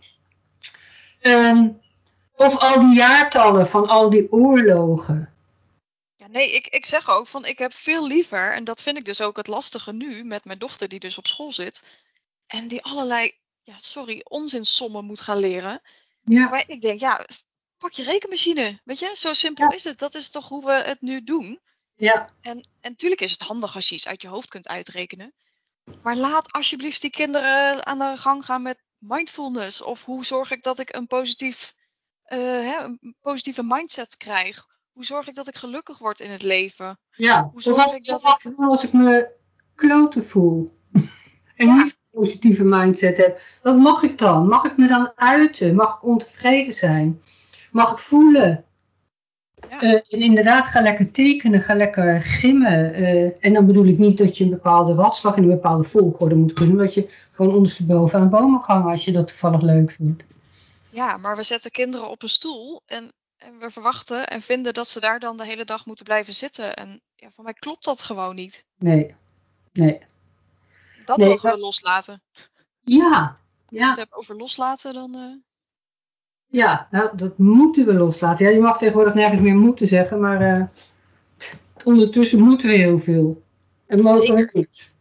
Um, 1.22 1.80
of 2.36 2.60
al 2.60 2.80
die 2.80 2.96
jaartallen 2.96 3.68
van 3.68 3.88
al 3.88 4.10
die 4.10 4.32
oorlogen. 4.32 5.34
Ja, 6.16 6.28
nee, 6.28 6.52
ik, 6.52 6.68
ik 6.68 6.86
zeg 6.86 7.10
ook 7.10 7.28
van 7.28 7.46
ik 7.46 7.58
heb 7.58 7.74
veel 7.74 8.08
liever, 8.08 8.54
en 8.54 8.64
dat 8.64 8.82
vind 8.82 8.98
ik 8.98 9.06
dus 9.06 9.22
ook 9.22 9.38
het 9.38 9.48
lastige 9.48 9.94
nu 9.94 10.24
met 10.24 10.46
mijn 10.46 10.60
dochter 10.60 10.88
die 10.88 11.00
dus 11.00 11.18
op 11.18 11.28
school 11.28 11.54
zit. 11.54 11.86
En 12.48 12.68
die 12.68 12.84
allerlei, 12.84 13.32
ja, 13.64 13.76
sorry, 13.78 14.22
onzinsommen 14.24 15.06
moet 15.06 15.20
gaan 15.20 15.38
leren. 15.38 15.82
Ja. 16.24 16.50
Maar 16.50 16.64
ik 16.68 16.82
denk, 16.82 17.00
ja, 17.00 17.26
pak 17.82 17.92
je 17.92 18.04
rekenmachine. 18.04 18.80
Weet 18.84 19.00
je, 19.00 19.12
zo 19.16 19.34
simpel 19.34 19.72
is 19.72 19.84
het. 19.84 20.00
Dat 20.00 20.16
is 20.16 20.30
toch 20.30 20.48
hoe 20.48 20.66
we 20.66 20.72
het 20.72 21.02
nu 21.02 21.24
doen. 21.24 21.60
Ja. 21.96 22.30
En, 22.42 22.58
en 22.58 22.92
natuurlijk 22.92 23.22
is 23.22 23.32
het 23.32 23.42
handig 23.42 23.76
als 23.76 23.90
je 23.90 23.96
iets 23.96 24.08
uit 24.08 24.22
je 24.22 24.28
hoofd 24.28 24.50
kunt 24.50 24.68
uitrekenen. 24.68 25.34
Maar 26.02 26.16
laat 26.16 26.52
alsjeblieft 26.52 27.02
die 27.02 27.10
kinderen 27.10 27.86
aan 27.86 28.00
de 28.00 28.18
gang 28.18 28.46
gaan 28.46 28.62
met 28.62 28.84
mindfulness. 28.98 29.82
Of 29.82 30.04
hoe 30.04 30.26
zorg 30.26 30.52
ik 30.52 30.64
dat 30.64 30.80
ik 30.80 30.94
een 30.94 31.08
positief 31.08 31.74
uh, 32.28 32.38
hè, 32.40 32.84
een 32.84 33.16
positieve 33.22 33.64
mindset 33.64 34.18
krijg? 34.18 34.66
Hoe 34.92 35.06
zorg 35.06 35.28
ik 35.28 35.36
dat 35.36 35.48
ik 35.48 35.56
gelukkig 35.56 35.98
word 35.98 36.20
in 36.20 36.32
het 36.32 36.42
leven? 36.42 37.00
Ja, 37.12 37.50
hoe 37.52 37.62
zorg 37.62 37.94
ik 37.94 38.06
dat 38.06 38.22
ik... 38.22 38.56
Als 38.58 38.84
ik 38.84 38.94
me 38.94 39.34
kloten 39.76 40.24
voel 40.24 40.80
en 41.56 41.78
niet 41.78 41.98
een 42.12 42.20
positieve 42.20 42.64
mindset 42.64 43.18
heb, 43.18 43.42
wat 43.62 43.78
mag 43.78 44.04
ik 44.04 44.18
dan? 44.18 44.48
Mag 44.48 44.64
ik 44.64 44.78
me 44.78 44.88
dan 44.88 45.12
uiten? 45.16 45.76
Mag 45.76 45.96
ik 45.96 46.04
ontevreden 46.04 46.74
zijn? 46.74 47.22
Mag 47.72 47.92
ik 47.92 47.98
voelen? 47.98 48.66
Ja. 49.70 49.84
Uh, 49.84 49.94
en 49.94 50.20
inderdaad, 50.20 50.68
ga 50.68 50.82
lekker 50.82 51.12
tekenen, 51.12 51.62
ga 51.62 51.76
lekker 51.76 52.22
gimmen. 52.22 53.02
Uh, 53.02 53.46
en 53.46 53.54
dan 53.54 53.66
bedoel 53.66 53.86
ik 53.86 53.98
niet 53.98 54.18
dat 54.18 54.38
je 54.38 54.44
een 54.44 54.50
bepaalde 54.50 54.94
ratslag 54.94 55.36
in 55.36 55.44
een 55.44 55.50
bepaalde 55.50 55.84
volgorde 55.84 56.36
moet 56.36 56.54
kunnen. 56.54 56.78
Dat 56.78 56.94
je 56.94 57.10
gewoon 57.32 57.56
ondersteboven 57.56 58.20
aan 58.20 58.30
de 58.30 58.38
boom 58.38 58.52
mag 58.52 58.66
hangen 58.66 58.90
als 58.90 59.06
je 59.06 59.12
dat 59.12 59.28
toevallig 59.28 59.62
leuk 59.62 59.92
vindt. 59.92 60.24
Ja, 60.90 61.18
maar 61.18 61.36
we 61.36 61.44
zetten 61.44 61.72
kinderen 61.72 62.10
op 62.10 62.24
een 62.24 62.30
stoel 62.30 62.82
en, 62.86 63.12
en 63.38 63.60
we 63.60 63.70
verwachten 63.70 64.28
en 64.28 64.42
vinden 64.42 64.74
dat 64.74 64.88
ze 64.88 65.00
daar 65.00 65.20
dan 65.20 65.38
de 65.38 65.46
hele 65.46 65.66
dag 65.66 65.86
moeten 65.86 66.06
blijven 66.06 66.34
zitten. 66.34 66.76
En 66.76 67.02
ja, 67.16 67.30
voor 67.34 67.44
mij 67.44 67.54
klopt 67.54 67.86
dat 67.86 68.02
gewoon 68.02 68.36
niet. 68.36 68.66
Nee, 68.78 69.16
nee. 69.72 70.00
Dat 71.06 71.18
nee, 71.18 71.30
mogen 71.30 71.52
we 71.52 71.58
loslaten. 71.58 72.22
Ja, 72.84 73.38
Als 73.66 73.80
je 73.80 73.86
het 73.86 73.98
hebt 73.98 74.14
over 74.14 74.36
loslaten, 74.36 74.94
dan... 74.94 75.16
Uh... 75.16 75.36
Ja, 76.52 76.88
nou, 76.92 77.18
dat 77.18 77.38
moeten 77.38 77.86
we 77.86 77.94
loslaten. 77.94 78.46
Ja, 78.46 78.52
je 78.52 78.60
mag 78.60 78.78
tegenwoordig 78.78 79.14
nergens 79.14 79.42
meer 79.42 79.56
moeten 79.56 79.88
zeggen, 79.88 80.20
maar 80.20 80.42
uh, 80.42 80.66
ondertussen 81.84 82.40
moeten 82.40 82.68
we 82.68 82.76
heel 82.76 83.00
veel. 83.00 83.44
En 83.86 84.02
mogen 84.02 84.36
we 84.36 84.50
niet. 84.54 84.92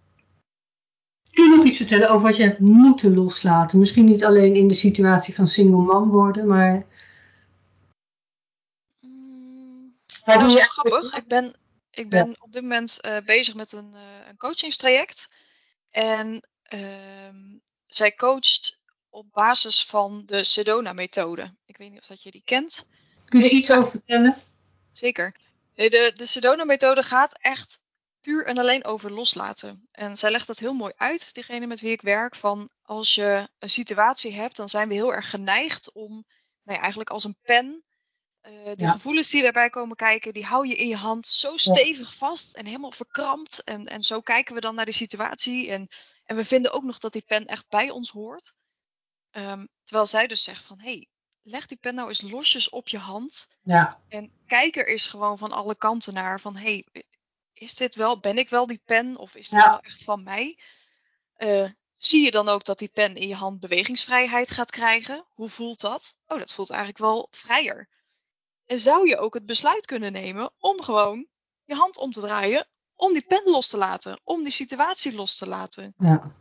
Kun 1.33 1.51
je 1.51 1.57
nog 1.57 1.65
iets 1.65 1.77
vertellen 1.77 2.11
over 2.11 2.27
wat 2.27 2.37
je 2.37 2.43
hebt 2.43 2.59
moeten 2.59 3.15
loslaten? 3.15 3.79
Misschien 3.79 4.05
niet 4.05 4.25
alleen 4.25 4.55
in 4.55 4.69
de 4.69 4.75
situatie 4.75 5.35
van 5.35 5.47
single 5.47 5.83
man 5.83 6.09
worden, 6.09 6.47
maar... 6.47 6.87
Mm, 9.01 9.95
dat 10.25 10.43
is 10.43 10.69
grappig. 10.69 11.17
Ik 11.17 11.27
ben, 11.27 11.55
ik 11.91 12.09
ben 12.09 12.37
op 12.39 12.53
dit 12.53 12.63
moment 12.63 12.99
uh, 13.07 13.17
bezig 13.25 13.55
met 13.55 13.73
een, 13.73 13.91
uh, 13.93 14.29
een 14.29 14.37
coachingstraject. 14.37 15.35
En 15.91 16.43
uh, 16.75 16.81
zij 17.87 18.15
coacht 18.15 18.80
op 19.11 19.27
basis 19.33 19.85
van 19.85 20.23
de 20.27 20.45
Sedona-methode. 20.45 21.55
Ik 21.67 21.77
weet 21.77 21.91
niet 21.91 22.01
of 22.01 22.07
dat 22.07 22.23
je 22.23 22.31
die 22.31 22.43
kent. 22.45 22.91
Kun 23.25 23.39
je 23.41 23.45
er 23.45 23.51
iets 23.51 23.71
over 23.73 23.91
vertellen? 23.91 24.37
Zeker. 24.93 25.37
De, 25.75 26.13
de 26.15 26.27
Sedona-methode 26.27 27.03
gaat 27.03 27.39
echt 27.39 27.81
puur 28.21 28.47
en 28.47 28.59
alleen 28.59 28.85
over 28.85 29.13
loslaten. 29.13 29.89
En 29.93 30.17
zij 30.17 30.31
legt 30.31 30.47
dat 30.47 30.59
heel 30.59 30.73
mooi 30.73 30.93
uit, 30.97 31.35
diegene 31.35 31.67
met 31.67 31.81
wie 31.81 31.91
ik 31.93 32.03
werk, 32.03 32.37
van 32.37 32.71
als 32.83 33.15
je 33.15 33.49
een 33.59 33.71
situatie 33.71 34.33
hebt, 34.35 34.57
dan 34.57 34.69
zijn 34.69 34.89
we 34.89 34.95
heel 34.95 35.15
erg 35.15 35.31
geneigd 35.31 35.93
om, 35.93 36.11
nou 36.63 36.77
ja, 36.77 36.79
eigenlijk 36.79 37.11
als 37.11 37.25
een 37.25 37.39
pen, 37.43 37.85
uh, 38.43 38.65
die 38.65 38.87
Ja. 38.87 38.93
gevoelens 38.93 39.31
die 39.31 39.43
daarbij 39.43 39.71
komen 39.71 39.97
kijken, 39.97 40.33
die 40.33 40.45
hou 40.45 40.67
je 40.69 40.75
in 40.77 40.89
je 40.89 40.97
hand 40.97 41.27
zo 41.27 41.57
stevig 41.57 42.15
vast 42.15 42.55
en 42.55 42.67
helemaal 42.67 42.93
verkrampt. 42.93 43.65
En, 43.65 43.87
en 43.87 44.03
zo 44.03 44.21
kijken 44.21 44.55
we 44.55 44.61
dan 44.61 44.75
naar 44.75 44.85
die 44.85 44.95
situatie. 44.95 45.71
En, 45.71 45.89
en 46.25 46.37
we 46.37 46.45
vinden 46.45 46.73
ook 46.73 46.85
nog 46.85 46.99
dat 46.99 47.13
die 47.13 47.25
pen 47.27 47.47
echt 47.47 47.69
bij 47.69 47.91
ons 47.91 48.11
hoort. 48.11 48.53
Ehm, 49.31 49.67
terwijl 49.85 50.07
zij 50.07 50.27
dus 50.27 50.43
zegt 50.43 50.65
van, 50.65 50.81
hey, 50.81 51.09
leg 51.43 51.67
die 51.67 51.79
pen 51.79 51.95
nou 51.95 52.09
eens 52.09 52.21
losjes 52.21 52.69
op 52.69 52.89
je 52.89 52.99
hand. 52.99 53.49
Ja, 53.63 54.01
En 54.09 54.33
kijk 54.47 54.77
er 54.77 54.89
eens 54.89 55.07
gewoon 55.07 55.39
van 55.39 55.53
alle 55.53 55.75
kanten 55.77 56.15
naar 56.15 56.41
van 56.41 56.57
hey, 56.57 56.87
is 57.53 57.75
dit 57.75 57.95
wel, 57.95 58.21
ben 58.21 58.39
ik 58.39 58.49
wel 58.49 58.67
die 58.67 58.83
pen 58.85 59.17
of 59.17 59.35
is 59.35 59.49
dit 59.49 59.61
Ja. 59.61 59.71
wel 59.71 59.81
echt 59.81 60.05
van 60.05 60.23
mij? 60.23 60.59
Eh, 61.35 61.71
zie 61.95 62.25
je 62.25 62.31
dan 62.31 62.49
ook 62.49 62.65
dat 62.65 62.79
die 62.79 62.89
pen 62.89 63.15
in 63.17 63.29
je 63.29 63.35
hand 63.35 63.61
bewegingsvrijheid 63.61 64.51
gaat 64.51 64.71
krijgen? 64.71 65.27
Hoe 65.31 65.49
voelt 65.49 65.81
dat? 65.81 66.21
Oh, 66.27 66.39
dat 66.39 66.53
voelt 66.53 66.71
eigenlijk 66.71 66.99
wel 67.01 67.29
vrijer. 67.31 67.89
En 68.67 68.81
zou 68.81 69.09
je 69.09 69.17
ook 69.19 69.35
het 69.35 69.47
besluit 69.47 69.87
kunnen 69.87 70.13
nemen 70.13 70.53
om 70.59 70.83
gewoon 70.83 71.27
je 71.65 71.75
hand 71.75 71.97
om 71.97 72.13
te 72.13 72.21
draaien, 72.21 72.69
om 72.95 73.13
die 73.13 73.25
pen 73.27 73.43
los 73.45 73.69
te 73.69 73.77
laten, 73.77 74.21
om 74.25 74.43
die 74.43 74.53
situatie 74.53 75.13
los 75.15 75.39
te 75.39 75.47
laten? 75.49 75.95
ja, 75.97 76.35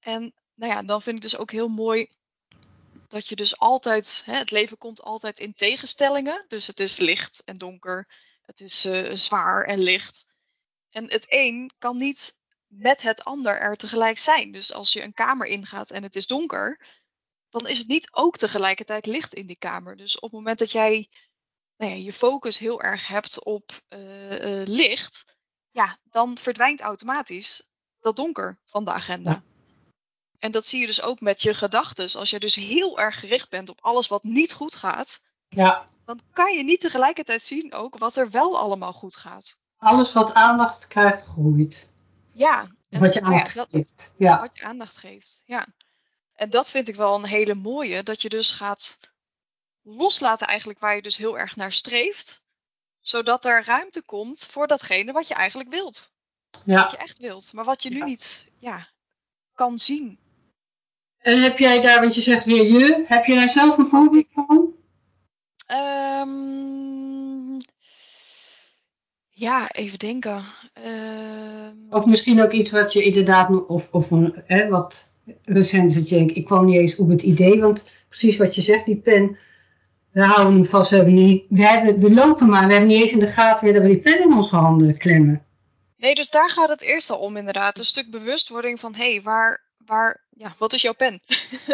En 0.00 0.34
nou 0.56 0.72
ja, 0.72 0.82
dan 0.82 1.02
vind 1.02 1.16
ik 1.16 1.22
dus 1.22 1.36
ook 1.36 1.50
heel 1.50 1.68
mooi 1.68 2.08
dat 3.08 3.28
je 3.28 3.36
dus 3.36 3.58
altijd, 3.58 4.22
hè, 4.26 4.36
het 4.36 4.50
leven 4.50 4.78
komt 4.78 5.02
altijd 5.02 5.38
in 5.38 5.54
tegenstellingen. 5.54 6.44
Dus 6.48 6.66
het 6.66 6.80
is 6.80 6.98
licht 6.98 7.44
en 7.44 7.56
donker, 7.56 8.08
het 8.42 8.60
is 8.60 8.84
eh, 8.84 9.14
zwaar 9.14 9.64
en 9.64 9.78
licht. 9.78 10.26
En 10.90 11.10
het 11.10 11.26
een 11.28 11.72
kan 11.78 11.96
niet 11.96 12.40
met 12.66 13.02
het 13.02 13.24
ander 13.24 13.60
er 13.60 13.76
tegelijk 13.76 14.18
zijn. 14.18 14.52
Dus 14.52 14.72
als 14.72 14.92
je 14.92 15.02
een 15.02 15.14
kamer 15.14 15.46
ingaat 15.46 15.90
en 15.90 16.02
het 16.02 16.16
is 16.16 16.26
donker, 16.26 16.80
dan 17.48 17.68
is 17.68 17.78
het 17.78 17.88
niet 17.88 18.08
ook 18.12 18.36
tegelijkertijd 18.36 19.06
licht 19.06 19.34
in 19.34 19.46
die 19.46 19.58
kamer. 19.58 19.96
Dus 19.96 20.16
op 20.16 20.22
het 20.22 20.32
moment 20.32 20.58
dat 20.58 20.72
jij 20.72 21.08
nou 21.76 21.92
ja, 21.92 21.96
je 21.96 22.12
focus 22.12 22.58
heel 22.58 22.82
erg 22.82 23.08
hebt 23.08 23.44
op 23.44 23.80
eh, 23.88 24.60
eh, 24.60 24.66
licht, 24.66 25.36
ja, 25.70 25.98
dan 26.02 26.38
verdwijnt 26.38 26.80
automatisch 26.80 27.68
dat 28.00 28.16
donker 28.16 28.60
van 28.64 28.84
de 28.84 28.90
agenda. 28.90 29.42
En 30.38 30.50
dat 30.50 30.66
zie 30.66 30.80
je 30.80 30.86
dus 30.86 31.02
ook 31.02 31.20
met 31.20 31.42
je 31.42 31.54
gedachten. 31.54 32.18
Als 32.18 32.30
je 32.30 32.40
dus 32.40 32.54
heel 32.54 32.98
erg 32.98 33.20
gericht 33.20 33.50
bent 33.50 33.68
op 33.68 33.78
alles 33.80 34.08
wat 34.08 34.22
niet 34.22 34.52
goed 34.52 34.74
gaat, 34.74 35.24
ja. 35.48 35.84
dan 36.04 36.20
kan 36.32 36.56
je 36.56 36.64
niet 36.64 36.80
tegelijkertijd 36.80 37.42
zien 37.42 37.74
ook 37.74 37.98
wat 37.98 38.16
er 38.16 38.30
wel 38.30 38.58
allemaal 38.58 38.92
goed 38.92 39.16
gaat. 39.16 39.60
Alles 39.78 40.12
wat 40.12 40.34
aandacht 40.34 40.86
krijgt, 40.86 41.22
groeit. 41.22 41.88
Ja, 42.32 42.70
en 42.90 43.00
wat 43.00 43.14
je 43.14 43.20
ja, 43.20 43.26
aandacht 43.26 43.54
dat- 43.54 43.68
geeft. 43.70 44.12
Ja, 44.16 44.40
wat 44.40 44.50
je 44.54 44.64
aandacht 44.64 44.96
geeft. 44.96 45.42
Ja. 45.44 45.66
En 46.34 46.50
dat 46.50 46.70
vind 46.70 46.88
ik 46.88 46.94
wel 46.96 47.14
een 47.14 47.24
hele 47.24 47.54
mooie, 47.54 48.02
dat 48.02 48.22
je 48.22 48.28
dus 48.28 48.50
gaat 48.50 48.98
loslaten 49.82 50.46
eigenlijk 50.46 50.78
waar 50.78 50.94
je 50.94 51.02
dus 51.02 51.16
heel 51.16 51.38
erg 51.38 51.56
naar 51.56 51.72
streeft, 51.72 52.42
zodat 52.98 53.44
er 53.44 53.64
ruimte 53.64 54.02
komt 54.02 54.46
voor 54.50 54.66
datgene 54.66 55.12
wat 55.12 55.28
je 55.28 55.34
eigenlijk 55.34 55.68
wilt. 55.68 56.10
Wat 56.50 56.62
ja. 56.64 56.88
je 56.90 56.96
echt 56.96 57.18
wilt, 57.18 57.52
maar 57.52 57.64
wat 57.64 57.82
je 57.82 57.90
nu 57.90 58.00
niet 58.02 58.48
ja, 58.58 58.88
kan 59.54 59.78
zien. 59.78 60.18
En 61.26 61.42
heb 61.42 61.58
jij 61.58 61.80
daar, 61.80 62.00
wat 62.00 62.14
je 62.14 62.20
zegt 62.20 62.44
weer 62.44 62.66
je, 62.66 63.04
heb 63.06 63.24
je 63.24 63.34
daar 63.34 63.48
zelf 63.48 63.78
een 63.78 63.86
voorbeeld 63.86 64.26
van? 64.34 64.74
Ehm, 65.66 67.60
ja, 69.30 69.70
even 69.70 69.98
denken. 69.98 70.42
Ehm, 70.72 71.74
Of 71.90 72.04
misschien 72.04 72.42
ook 72.42 72.52
iets 72.52 72.70
wat 72.70 72.92
je 72.92 73.02
inderdaad, 73.02 73.48
nog- 73.48 73.66
of, 73.66 73.88
of 73.92 74.10
een, 74.10 74.34
hè, 74.44 74.68
wat 74.68 75.08
recent 75.44 75.94
dat 75.94 76.08
je 76.08 76.16
denkt, 76.16 76.36
ik 76.36 76.44
kwam 76.44 76.64
niet 76.64 76.76
eens 76.76 76.96
op 76.96 77.08
het 77.08 77.22
idee, 77.22 77.60
want 77.60 77.90
precies 78.08 78.36
wat 78.36 78.54
je 78.54 78.62
zegt, 78.62 78.84
die 78.84 78.96
pen, 78.96 79.36
we 80.12 80.24
houden 80.24 80.54
hem 80.54 80.64
vast, 80.64 80.90
we, 80.90 80.96
hebben 80.96 81.14
niet, 81.14 81.44
we, 81.48 81.66
hebben, 81.66 81.98
we 81.98 82.14
lopen 82.14 82.48
maar, 82.48 82.66
we 82.66 82.72
hebben 82.72 82.90
niet 82.90 83.02
eens 83.02 83.12
in 83.12 83.20
de 83.20 83.26
gaten 83.26 83.64
meer 83.64 83.74
dat 83.74 83.82
we 83.82 83.88
die 83.88 84.00
pen 84.00 84.22
in 84.22 84.34
onze 84.34 84.56
handen 84.56 84.98
klemmen. 84.98 85.44
Nee, 85.96 86.14
dus 86.14 86.30
daar 86.30 86.50
gaat 86.50 86.68
het 86.68 86.82
eerst 86.82 87.10
al 87.10 87.18
om 87.18 87.36
inderdaad. 87.36 87.78
Een 87.78 87.84
stuk 87.84 88.10
bewustwording 88.10 88.80
van, 88.80 88.94
hé, 88.94 89.10
hey, 89.12 89.22
waar, 89.22 89.65
waar, 89.86 90.26
ja, 90.30 90.54
wat 90.58 90.72
is 90.72 90.82
jouw 90.82 90.94
pen? 90.94 91.20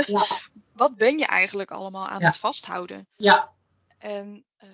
Ja. 0.07 0.27
wat 0.83 0.97
ben 0.97 1.19
je 1.19 1.27
eigenlijk 1.27 1.71
allemaal 1.71 2.09
aan 2.09 2.21
Ja. 2.21 2.27
het 2.27 2.37
vasthouden? 2.37 3.09
Ja, 3.17 3.53
En 3.99 4.45
eh, 4.57 4.69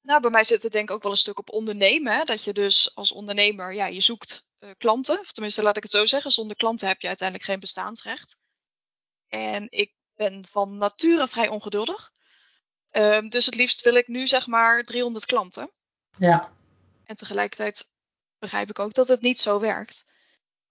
nou, 0.00 0.20
bij 0.20 0.30
mij 0.30 0.44
zit 0.44 0.62
het 0.62 0.72
denk 0.72 0.88
ik 0.88 0.94
ook 0.94 1.02
wel 1.02 1.12
een 1.12 1.16
stuk 1.18 1.38
op 1.38 1.50
ondernemen. 1.50 2.12
Hè? 2.16 2.24
Dat 2.24 2.44
je 2.44 2.52
dus 2.52 2.94
als 2.94 3.12
ondernemer, 3.12 3.74
ja, 3.74 3.86
je 3.86 4.00
zoekt 4.00 4.46
eh, 4.58 4.70
klanten. 4.78 5.18
Of 5.20 5.32
tenminste, 5.32 5.62
laat 5.62 5.76
ik 5.76 5.82
het 5.82 5.92
zo 5.92 6.06
zeggen. 6.06 6.30
Zonder 6.30 6.56
klanten 6.56 6.88
heb 6.88 7.00
je 7.00 7.06
uiteindelijk 7.08 7.48
geen 7.48 7.60
bestaansrecht. 7.60 8.36
En 9.28 9.66
ik 9.70 9.94
ben 10.14 10.46
van 10.50 10.78
nature 10.78 11.28
vrij 11.28 11.48
ongeduldig. 11.48 12.10
Ehm, 12.90 13.28
dus 13.28 13.46
het 13.46 13.54
liefst 13.54 13.80
wil 13.82 13.94
ik 13.94 14.08
nu 14.08 14.26
zeg 14.26 14.46
maar 14.46 14.82
300 14.82 15.26
klanten. 15.26 15.70
ja, 16.18 16.52
En 17.04 17.16
tegelijkertijd 17.16 17.92
begrijp 18.38 18.70
ik 18.70 18.78
ook 18.78 18.94
dat 18.94 19.08
het 19.08 19.20
niet 19.20 19.40
zo 19.40 19.60
werkt. 19.60 20.04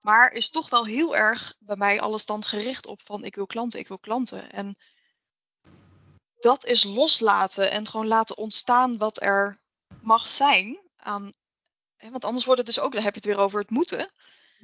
Maar 0.01 0.31
is 0.31 0.49
toch 0.49 0.69
wel 0.69 0.85
heel 0.85 1.15
erg 1.15 1.55
bij 1.59 1.75
mij 1.75 1.99
alles 1.99 2.25
dan 2.25 2.43
gericht 2.43 2.85
op 2.85 3.01
van 3.05 3.23
ik 3.23 3.35
wil 3.35 3.45
klanten, 3.45 3.79
ik 3.79 3.87
wil 3.87 3.99
klanten. 3.99 4.51
En 4.51 4.75
dat 6.39 6.65
is 6.65 6.83
loslaten 6.83 7.71
en 7.71 7.87
gewoon 7.87 8.07
laten 8.07 8.37
ontstaan 8.37 8.97
wat 8.97 9.21
er 9.21 9.59
mag 10.01 10.27
zijn. 10.27 10.79
Aan, 10.95 11.31
hè, 11.95 12.09
want 12.09 12.25
anders 12.25 12.45
wordt 12.45 12.59
het 12.59 12.75
dus 12.75 12.79
ook, 12.79 12.93
dan 12.93 13.03
heb 13.03 13.13
je 13.13 13.19
het 13.19 13.29
weer 13.29 13.43
over 13.43 13.59
het 13.59 13.69
moeten. 13.69 13.99
En 13.99 14.09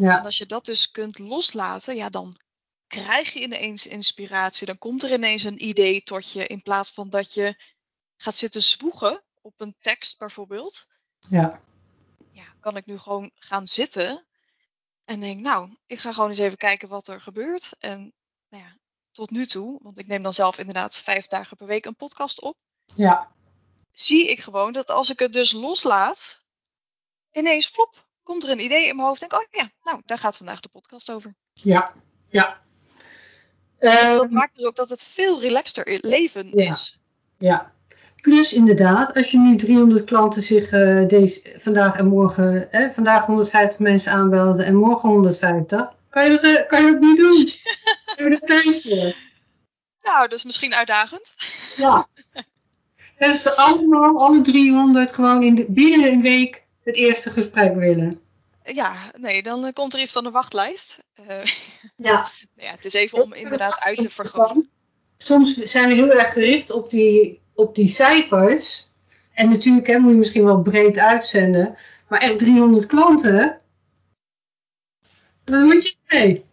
ja, 0.06 0.20
als 0.20 0.38
je 0.38 0.46
dat 0.46 0.66
dus 0.66 0.92
kunt 0.92 1.20
loslaten, 1.20 1.96
ja, 1.96 2.10
dan 2.10 2.40
krijg 2.88 3.34
je 3.34 3.42
ineens 3.42 3.88
inspiratie. 3.88 4.68
Dan 4.68 4.78
komt 4.78 5.04
er 5.04 5.14
ineens 5.14 5.44
een 5.44 5.64
idee 5.64 6.04
tot 6.04 6.32
je 6.32 6.48
in 6.48 6.62
plaats 6.62 6.92
van 6.92 7.10
dat 7.10 7.34
je 7.34 7.64
gaat 8.18 8.36
zitten 8.36 8.62
zwoegen 8.62 9.24
op 9.42 9.54
een 9.58 9.76
tekst 9.80 10.20
bijvoorbeeld 10.20 10.88
ja, 11.30 11.62
ja, 12.32 12.46
kan 12.60 12.78
ik 12.78 12.86
nu 12.86 12.98
gewoon 12.98 13.32
gaan 13.36 13.68
zitten 13.68 14.27
en 15.08 15.20
denk, 15.20 15.40
nou, 15.42 15.78
ik 15.86 16.00
ga 16.00 16.14
gewoon 16.14 16.30
eens 16.30 16.38
even 16.38 16.58
kijken 16.58 16.88
wat 16.88 17.08
er 17.08 17.22
gebeurt. 17.22 17.74
En 17.80 18.14
nou 18.50 18.64
ja, 18.64 18.78
tot 19.12 19.30
nu 19.32 19.46
toe, 19.46 19.80
want 19.84 19.98
ik 19.98 20.08
neem 20.08 20.24
dan 20.24 20.34
zelf 20.34 20.58
inderdaad 20.58 21.02
vijf 21.04 21.28
dagen 21.28 21.58
per 21.58 21.68
week 21.68 21.86
een 21.86 21.96
podcast 21.96 22.42
op, 22.42 22.58
ja, 22.96 23.32
zie 23.92 24.30
ik 24.30 24.40
gewoon 24.40 24.74
dat 24.74 24.90
als 24.90 25.10
ik 25.10 25.20
het 25.20 25.34
dus 25.34 25.52
loslaat, 25.52 26.46
ineens 27.32 27.68
flop, 27.68 28.08
komt 28.24 28.44
er 28.44 28.50
een 28.50 28.60
idee 28.64 28.88
in 28.88 28.96
mijn 28.96 29.08
hoofd. 29.08 29.20
Denk, 29.20 29.34
oh 29.34 29.46
ja, 29.52 29.72
nou, 29.84 30.02
daar 30.06 30.18
gaat 30.18 30.38
vandaag 30.38 30.60
de 30.60 30.70
podcast 30.70 31.12
over. 31.12 31.36
ja, 31.54 31.94
ja. 32.28 32.62
dat 33.78 33.94
Ehm, 33.94 34.34
maakt 34.34 34.56
dus 34.56 34.64
ook 34.66 34.76
dat 34.76 34.90
het 34.90 35.04
veel 35.04 35.40
relaxter 35.40 35.98
leven 36.02 36.50
Ja. 36.54 36.68
is. 36.68 37.00
Ja. 37.38 37.76
Plus 38.22 38.54
inderdaad, 38.54 39.14
als 39.14 39.32
je 39.32 39.40
nu 39.40 39.56
300 39.56 40.04
klanten 40.04 40.42
zich 40.42 40.72
eh, 40.72 41.08
deze, 41.08 41.56
vandaag 41.58 41.96
en 41.96 42.08
morgen, 42.08 42.72
eh, 42.72 42.90
vandaag 42.90 43.26
150 43.26 43.80
mensen 43.80 44.12
aanbelden 44.12 44.66
en 44.66 44.76
morgen 44.76 45.10
150, 45.10 45.96
kan 46.10 46.24
je 46.24 46.30
dat, 46.30 46.44
eh, 46.44 46.68
kan 46.68 46.86
je 46.86 46.92
dat 46.92 47.02
niet 47.02 47.18
doen. 47.18 47.52
Heb 48.16 48.28
je 48.28 48.40
er 48.40 48.40
tijd 48.40 48.82
voor? 48.82 49.16
Nou, 50.02 50.28
dus 50.28 50.44
misschien 50.44 50.74
uitdagend. 50.74 51.36
Ja. 51.78 52.08
Dat 53.18 53.36
ze 53.36 53.56
allemaal, 53.56 54.18
alle 54.18 54.42
300, 54.42 55.12
gewoon 55.12 55.44
in 55.44 55.56
de, 55.56 55.66
binnen 55.68 56.12
een 56.12 56.22
week 56.22 56.64
het 56.84 56.96
eerste 56.96 57.30
gesprek 57.30 57.76
willen. 57.76 58.22
Ja, 58.74 59.12
nee, 59.18 59.44
dan 59.44 59.66
eh, 59.66 59.74
komt 59.74 59.94
er 59.94 60.00
iets 60.00 60.12
van 60.12 60.24
de 60.24 60.32
wachtlijst. 60.32 61.00
Ja. 61.96 62.28
ja, 62.56 62.72
het 62.72 62.86
is 62.86 62.94
even 62.94 63.24
om 63.24 63.34
inderdaad 63.34 63.80
uit 63.80 63.98
te 63.98 64.10
vergroten. 64.10 64.70
Soms 65.18 65.54
zijn 65.54 65.88
we 65.88 65.94
heel 65.94 66.12
erg 66.12 66.34
gericht 66.34 66.72
op 66.72 66.90
die, 66.90 67.42
op 67.58 67.76
die 67.76 67.88
cijfers. 67.88 68.88
En 69.34 69.50
natuurlijk 69.50 69.88
hè, 69.88 69.98
moet 69.98 70.12
je 70.12 70.18
misschien 70.18 70.44
wel 70.44 70.62
breed 70.62 70.98
uitzenden. 70.98 71.78
Maar 72.08 72.20
echt 72.20 72.38
300 72.38 72.86
klanten. 72.86 73.62
Dan 75.44 75.64
moet 75.64 75.88
je 75.88 75.96
mee. 76.08 76.46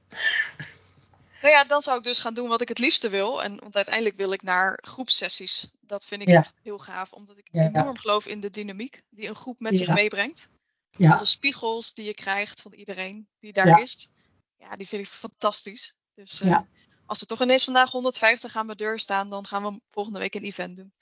Nou 1.42 1.54
ja, 1.54 1.64
dan 1.64 1.80
zou 1.80 1.98
ik 1.98 2.04
dus 2.04 2.18
gaan 2.18 2.34
doen 2.34 2.48
wat 2.48 2.60
ik 2.60 2.68
het 2.68 2.78
liefste 2.78 3.08
wil. 3.08 3.42
En, 3.42 3.58
want 3.60 3.76
uiteindelijk 3.76 4.16
wil 4.16 4.32
ik 4.32 4.42
naar 4.42 4.78
groepsessies. 4.82 5.70
Dat 5.80 6.04
vind 6.06 6.22
ik 6.22 6.28
Ja. 6.28 6.38
echt 6.40 6.54
heel 6.62 6.78
gaaf, 6.78 7.12
omdat 7.12 7.38
ik 7.38 7.48
Ja, 7.52 7.62
ja. 7.62 7.68
enorm 7.68 7.98
geloof 7.98 8.26
in 8.26 8.40
de 8.40 8.50
dynamiek 8.50 9.02
die 9.10 9.28
een 9.28 9.34
groep 9.34 9.60
met 9.60 9.76
zich 9.76 9.88
meebrengt. 9.88 10.48
Ja, 10.90 11.16
Alle 11.16 11.24
spiegels 11.24 11.94
die 11.94 12.04
je 12.04 12.14
krijgt 12.14 12.60
van 12.60 12.72
iedereen 12.72 13.28
die 13.40 13.52
daar 13.52 13.80
is. 13.80 14.10
Ja, 14.58 14.76
die 14.76 14.88
vind 14.88 15.06
ik 15.06 15.12
fantastisch. 15.12 15.94
Dus 16.14 16.40
eh, 16.40 16.48
Ja. 16.48 16.66
Als 17.06 17.20
er 17.20 17.26
toch 17.26 17.42
ineens 17.42 17.64
vandaag 17.64 17.90
150 17.90 18.56
aan 18.56 18.66
mijn 18.66 18.78
deur 18.78 18.98
staan, 18.98 19.28
dan 19.28 19.46
gaan 19.46 19.62
we 19.62 19.80
volgende 19.90 20.18
week 20.18 20.34
een 20.34 20.42
event 20.44 20.76
doen. 20.76 20.92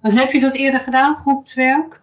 Want 0.00 0.14
heb 0.14 0.32
je 0.32 0.40
dat 0.40 0.54
eerder 0.54 0.80
gedaan, 0.80 1.16
groepswerk? 1.16 2.00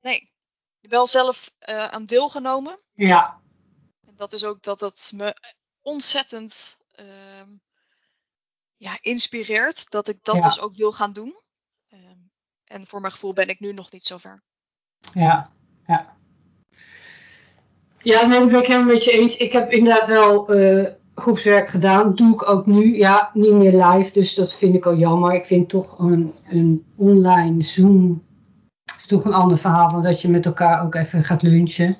Nee, 0.00 0.32
wel 0.80 1.06
zelf 1.06 1.52
eh, 1.58 1.84
aan 1.84 2.06
deelgenomen. 2.06 2.78
Ja. 2.94 3.40
En 4.00 4.16
dat 4.16 4.32
is 4.32 4.44
ook 4.44 4.62
dat 4.62 4.80
het 4.80 5.12
me 5.14 5.36
ontzettend 5.80 6.78
ehm, 6.92 7.48
ja, 8.76 8.98
inspireert. 9.00 9.90
Dat 9.90 10.08
ik 10.08 10.24
dat 10.24 10.34
Ja. 10.34 10.40
dus 10.40 10.60
ook 10.60 10.74
wil 10.74 10.92
gaan 10.92 11.12
doen. 11.12 11.40
Ehm, 11.88 12.18
en 12.64 12.86
voor 12.86 13.00
mijn 13.00 13.12
gevoel 13.12 13.32
ben 13.32 13.48
ik 13.48 13.60
nu 13.60 13.72
nog 13.72 13.90
niet 13.90 14.06
zover. 14.06 14.42
Ja. 15.12 15.52
Ja. 15.86 16.16
Ja, 17.98 18.26
nee, 18.26 18.38
dat 18.38 18.48
ben 18.50 18.60
ik 18.60 18.66
helemaal 18.66 18.92
met 18.94 19.04
je 19.04 19.10
eens. 19.10 19.36
Ik 19.36 19.52
heb 19.52 19.70
inderdaad 19.70 20.06
wel 20.06 20.48
eh, 20.48 20.92
groepswerk 21.20 21.68
gedaan. 21.68 22.14
Doe 22.14 22.32
ik 22.32 22.50
ook 22.50 22.66
nu. 22.66 22.96
Ja, 22.96 23.30
niet 23.34 23.52
meer 23.52 23.84
live, 23.84 24.12
dus 24.12 24.34
dat 24.34 24.54
vind 24.54 24.74
ik 24.74 24.86
al 24.86 24.96
jammer. 24.96 25.34
Ik 25.34 25.44
vind 25.44 25.68
toch 25.68 25.98
een, 25.98 26.32
een 26.48 26.84
online 26.96 27.62
Zoom 27.62 28.24
is 29.06 29.12
toch 29.12 29.24
een 29.24 29.40
ander 29.40 29.58
verhaal 29.58 29.90
dan 29.90 30.02
dat 30.02 30.20
je 30.20 30.28
met 30.28 30.46
elkaar 30.46 30.84
ook 30.84 30.94
even 30.94 31.24
gaat 31.24 31.42
lunchen. 31.42 31.96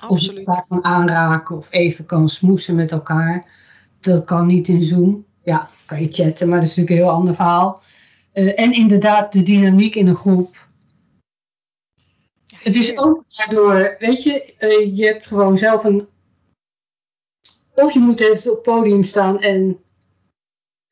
Absoluut. 0.00 0.32
Of 0.32 0.38
elkaar 0.38 0.64
kan 0.68 0.84
aanraken 0.84 1.56
of 1.56 1.68
even 1.70 2.06
kan 2.06 2.28
smoesen 2.28 2.74
met 2.74 2.92
elkaar. 2.92 3.48
Dat 4.00 4.24
kan 4.24 4.46
niet 4.46 4.68
in 4.68 4.82
Zoom. 4.82 5.24
Ja, 5.42 5.68
kan 5.86 6.00
je 6.00 6.12
chatten, 6.12 6.48
maar 6.48 6.60
dat 6.60 6.68
is 6.68 6.76
natuurlijk 6.76 7.00
een 7.00 7.06
heel 7.06 7.16
ander 7.16 7.34
verhaal. 7.34 7.82
Eh, 8.32 8.60
en 8.60 8.72
inderdaad, 8.72 9.32
de 9.32 9.42
dynamiek 9.42 9.94
in 9.94 10.06
een 10.06 10.14
groep. 10.14 10.66
Ja, 12.46 12.58
Het 12.62 12.76
is 12.76 12.98
ook 12.98 13.24
daardoor, 13.28 13.96
weet 13.98 14.22
je, 14.22 14.54
eh, 14.58 14.96
je 14.96 15.06
hebt 15.06 15.26
gewoon 15.26 15.58
zelf 15.58 15.84
een. 15.84 16.08
Of 17.74 17.92
je 17.92 17.98
moet 17.98 18.20
even 18.20 18.50
op 18.50 18.64
het 18.64 18.74
podium 18.74 19.02
staan 19.02 19.40
en 19.40 19.78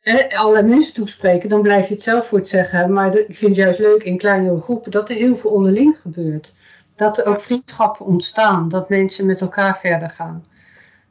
eh, 0.01 0.39
allerlei 0.41 0.67
mensen 0.67 0.95
toespreken, 0.95 1.49
dan 1.49 1.63
blijf 1.63 1.89
je 1.89 1.95
het 1.95 2.03
zelf 2.03 2.27
voor 2.27 2.39
het 2.39 2.49
zeggen 2.49 2.79
hebben. 2.79 2.95
Maar 2.97 3.17
ik 3.17 3.37
vind 3.37 3.51
het 3.57 3.65
juist 3.65 3.79
leuk 3.79 4.03
in 4.03 4.19
kleinere 4.19 4.61
groepen 4.61 4.91
dat 4.91 5.09
er 5.11 5.17
heel 5.17 5.35
veel 5.37 5.51
onderling 5.51 5.99
gebeurt. 5.99 6.55
Dat 6.97 7.19
er 7.19 7.27
ook 7.27 7.41
vriendschappen 7.41 8.07
ontstaan, 8.07 8.69
dat 8.69 8.89
mensen 8.89 9.27
met 9.27 9.41
elkaar 9.41 9.79
verder 9.79 10.11
gaan. 10.11 10.45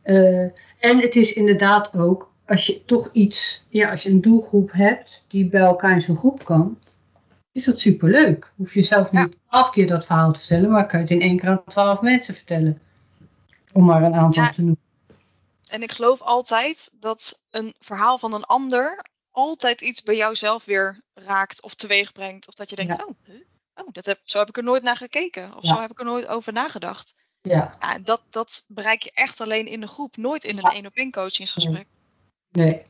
Eh, 0.01 0.41
en 0.79 0.99
het 0.99 1.15
is 1.15 1.33
inderdaad 1.33 1.97
ook, 1.97 2.31
als 2.45 2.65
je 2.65 2.85
toch 2.85 3.09
iets, 3.11 3.65
ja, 3.69 3.89
als 3.91 4.03
je 4.03 4.09
een 4.09 4.21
doelgroep 4.21 4.71
hebt 4.71 5.25
die 5.27 5.45
bij 5.49 5.61
elkaar 5.61 5.91
in 5.91 6.01
zo'n 6.01 6.17
groep 6.17 6.45
kan, 6.45 6.77
is 7.51 7.63
dat 7.63 7.79
superleuk. 7.79 8.51
Hoef 8.55 8.73
je 8.73 8.81
zelf 8.81 9.11
Ja. 9.11 9.23
niet 9.23 9.37
twaalf 9.47 9.69
keer 9.69 9.87
dat 9.87 10.05
verhaal 10.05 10.31
te 10.31 10.39
vertellen, 10.39 10.69
maar 10.69 10.87
kan 10.87 10.99
je 10.99 11.05
het 11.05 11.13
in 11.13 11.21
één 11.21 11.37
keer 11.37 11.49
aan 11.49 11.63
twaalf 11.67 12.01
mensen 12.01 12.33
vertellen. 12.33 12.81
Om 13.73 13.85
maar 13.85 14.03
een 14.03 14.13
aantal 14.13 14.43
Ja. 14.43 14.49
te 14.49 14.61
noemen. 14.61 14.79
En 15.71 15.83
ik 15.83 15.91
geloof 15.91 16.21
altijd 16.21 16.89
dat 16.93 17.43
een 17.49 17.73
verhaal 17.79 18.17
van 18.17 18.33
een 18.33 18.43
ander 18.43 19.05
altijd 19.31 19.81
iets 19.81 20.03
bij 20.03 20.15
jou 20.15 20.35
zelf 20.35 20.65
weer 20.65 21.01
raakt 21.13 21.61
of 21.61 21.73
teweeg 21.73 22.11
brengt. 22.11 22.47
Of 22.47 22.53
dat 22.53 22.69
je 22.69 22.75
denkt, 22.75 22.97
Ja. 22.97 23.05
oh, 23.05 23.35
oh 23.75 23.87
dat 23.91 24.05
heb, 24.05 24.19
zo 24.23 24.39
heb 24.39 24.47
ik 24.49 24.57
er 24.57 24.63
nooit 24.63 24.83
naar 24.83 24.97
gekeken. 24.97 25.55
Of 25.55 25.63
Ja. 25.63 25.75
zo 25.75 25.81
heb 25.81 25.91
ik 25.91 25.99
er 25.99 26.05
nooit 26.05 26.27
over 26.27 26.53
nagedacht. 26.53 27.15
Ja, 27.41 27.75
Ja, 27.79 27.93
en 27.95 28.03
dat, 28.03 28.21
dat 28.29 28.65
bereik 28.67 29.01
je 29.03 29.11
echt 29.13 29.41
alleen 29.41 29.67
in 29.67 29.81
de 29.81 29.87
groep, 29.87 30.17
nooit 30.17 30.43
in 30.43 30.57
een 30.57 30.63
Ja. 30.63 30.73
één 30.73 30.85
op 30.85 30.95
één 30.95 31.11
coachingsgesprek. 31.11 31.85
nee. 32.51 32.81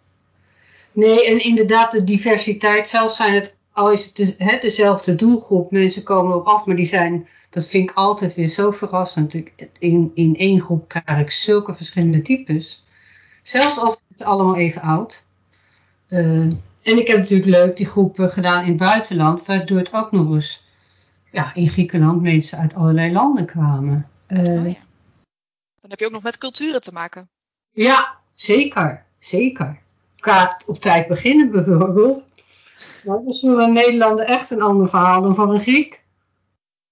Nee, 0.94 1.26
en 1.26 1.40
inderdaad 1.44 1.92
de 1.92 2.04
diversiteit, 2.04 2.90
zelfs 2.90 3.16
zijn 3.16 3.34
het, 3.34 3.56
al 3.72 3.92
is 3.92 4.06
het 4.06 4.16
de, 4.16 4.36
hè, 4.38 4.58
dezelfde 4.58 5.16
doelgroep, 5.16 5.72
mensen 5.72 6.04
komen 6.04 6.32
erop 6.32 6.46
af, 6.48 6.66
maar 6.66 6.76
die 6.76 6.86
zijn, 6.86 7.28
dat 7.52 7.68
vind 7.68 7.90
ik 7.90 7.96
altijd 7.96 8.36
weer 8.36 8.48
zo 8.48 8.72
verrassend. 8.72 9.36
In, 9.80 10.12
in 10.14 10.36
één 10.36 10.62
groep 10.62 10.88
krijg 10.88 11.20
ik 11.20 11.32
zulke 11.32 11.74
verschillende 11.74 12.22
types. 12.22 12.86
Zelfs 13.42 13.78
al 13.78 13.92
zijn 13.92 14.18
ze 14.18 14.26
allemaal 14.26 14.56
even 14.56 14.82
oud. 14.82 15.24
Eh, 16.08 16.42
en 16.82 16.98
ik 16.98 17.08
heb 17.08 17.18
natuurlijk 17.18 17.50
leuk 17.50 17.78
die 17.78 17.86
groepen 17.86 18.30
gedaan 18.30 18.64
in 18.64 18.70
het 18.70 18.78
buitenland, 18.78 19.46
waardoor 19.46 19.78
het 19.78 19.94
ook 19.94 20.12
nog 20.12 20.34
eens 20.34 20.66
ja, 21.32 21.54
in 21.54 21.70
Griekenland 21.70 22.22
mensen 22.22 22.58
uit 22.58 22.76
allerlei 22.76 23.12
landen 23.12 23.46
kwamen. 23.46 24.10
Oh 24.30 24.46
ja. 24.46 24.80
Dan 25.82 25.90
heb 25.90 26.00
je 26.00 26.06
ook 26.06 26.12
nog 26.12 26.24
met 26.24 26.38
culturen 26.38 26.82
te 26.82 26.92
maken. 26.92 27.30
Ja, 27.72 28.16
zeker. 28.34 29.06
Zeker. 29.20 29.80
Elkaar 30.16 30.62
op 30.66 30.80
tijd 30.80 31.08
beginnen 31.08 31.52
bijvoorbeeld. 31.52 32.28
Dat 33.04 33.22
is 33.26 33.40
voor 33.40 33.60
een 33.60 33.74
Nederlander 33.74 34.26
echt 34.26 34.52
een 34.52 34.62
ander 34.62 34.90
verhaal 34.90 35.22
dan 35.22 35.36
voor 35.36 35.54
een 35.54 35.60
Griek. 35.60 36.01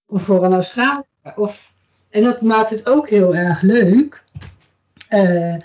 Of 0.10 0.22
voor 0.22 0.44
een 0.44 0.54
Australiër. 0.54 1.06
Of, 1.36 1.74
en 2.10 2.24
dat 2.24 2.42
maakt 2.42 2.70
het 2.70 2.86
ook 2.86 3.10
heel 3.10 3.36
erg 3.36 3.62
leuk. 3.62 4.24
Eh, 5.08 5.56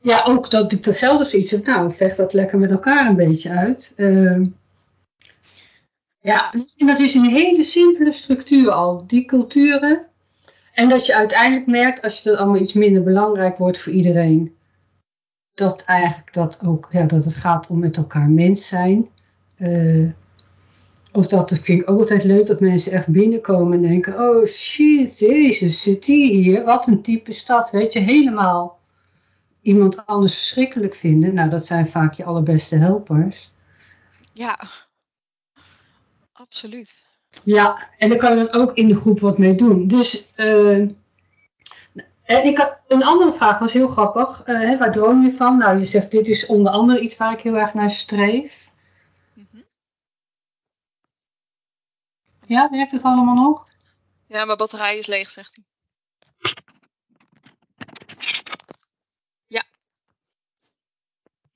ja, 0.00 0.24
ook 0.24 0.50
dat 0.50 0.72
ik 0.72 0.84
hetzelfde 0.84 1.24
zoiets 1.24 1.50
heb. 1.50 1.66
Nou, 1.66 1.92
vecht 1.92 2.16
dat 2.16 2.32
lekker 2.32 2.58
met 2.58 2.70
elkaar 2.70 3.06
een 3.06 3.16
beetje 3.16 3.50
uit. 3.50 3.92
Eh, 3.96 4.40
ja, 6.20 6.52
en 6.76 6.86
dat 6.86 6.98
is 6.98 7.14
een 7.14 7.30
hele 7.30 7.62
simpele 7.62 8.12
structuur 8.12 8.70
al. 8.70 9.06
Die 9.06 9.24
culturen. 9.24 10.06
En 10.72 10.88
dat 10.88 11.06
je 11.06 11.14
uiteindelijk 11.14 11.66
merkt, 11.66 12.02
als 12.02 12.22
je 12.22 12.30
dat 12.30 12.38
allemaal 12.38 12.60
iets 12.60 12.72
minder 12.72 13.02
belangrijk 13.02 13.58
wordt 13.58 13.78
voor 13.78 13.92
iedereen, 13.92 14.56
dat 15.54 15.82
eigenlijk 15.84 16.32
dat 16.32 16.58
ook, 16.66 16.88
ja, 16.90 17.04
dat 17.06 17.24
het 17.24 17.34
gaat 17.34 17.66
om 17.66 17.78
met 17.78 17.96
elkaar 17.96 18.28
mens 18.28 18.68
zijn. 18.68 19.08
Eh, 19.56 20.08
of 21.12 21.26
dat, 21.26 21.48
dat 21.48 21.58
vind 21.58 21.82
ik 21.82 21.90
ook 21.90 21.98
altijd 21.98 22.24
leuk, 22.24 22.46
dat 22.46 22.60
mensen 22.60 22.92
echt 22.92 23.06
binnenkomen 23.06 23.72
en 23.72 23.82
denken, 23.82 24.20
oh 24.20 24.46
shit, 24.46 25.18
jezus, 25.18 25.82
zit 25.82 26.04
die 26.04 26.32
hier? 26.32 26.64
Wat 26.64 26.86
een 26.86 27.02
type 27.02 27.32
stad, 27.32 27.70
weet 27.70 27.92
je, 27.92 27.98
helemaal 27.98 28.80
iemand 29.62 30.06
anders 30.06 30.36
verschrikkelijk 30.36 30.94
vinden. 30.94 31.34
Nou, 31.34 31.50
dat 31.50 31.66
zijn 31.66 31.86
vaak 31.86 32.14
je 32.14 32.24
allerbeste 32.24 32.76
helpers. 32.76 33.50
Ja, 34.32 34.58
absoluut. 36.32 37.02
Ja, 37.44 37.88
en 37.98 38.08
daar 38.08 38.18
kan 38.18 38.36
je 38.36 38.44
dan 38.44 38.62
ook 38.62 38.74
in 38.74 38.88
de 38.88 38.94
groep 38.94 39.20
wat 39.20 39.38
mee 39.38 39.54
doen. 39.54 39.86
Dus, 39.86 40.32
eh, 40.34 40.76
en 42.22 42.44
ik 42.44 42.58
had, 42.58 42.80
een 42.86 43.04
andere 43.04 43.32
vraag 43.32 43.58
was 43.58 43.72
heel 43.72 43.86
grappig. 43.86 44.42
Eh, 44.44 44.58
hè, 44.58 44.76
waar 44.76 44.92
droom 44.92 45.22
je 45.22 45.32
van? 45.32 45.58
Nou, 45.58 45.78
je 45.78 45.84
zegt, 45.84 46.10
dit 46.10 46.26
is 46.26 46.46
onder 46.46 46.72
andere 46.72 47.00
iets 47.00 47.16
waar 47.16 47.32
ik 47.32 47.40
heel 47.40 47.56
erg 47.56 47.74
naar 47.74 47.90
streef. 47.90 48.61
Ja, 52.52 52.70
werkt 52.70 52.92
het 52.92 53.02
allemaal 53.02 53.34
nog? 53.34 53.66
Ja, 54.26 54.44
mijn 54.44 54.58
batterij 54.58 54.98
is 54.98 55.06
leeg, 55.06 55.30
zegt 55.30 55.54
hij. 55.54 55.64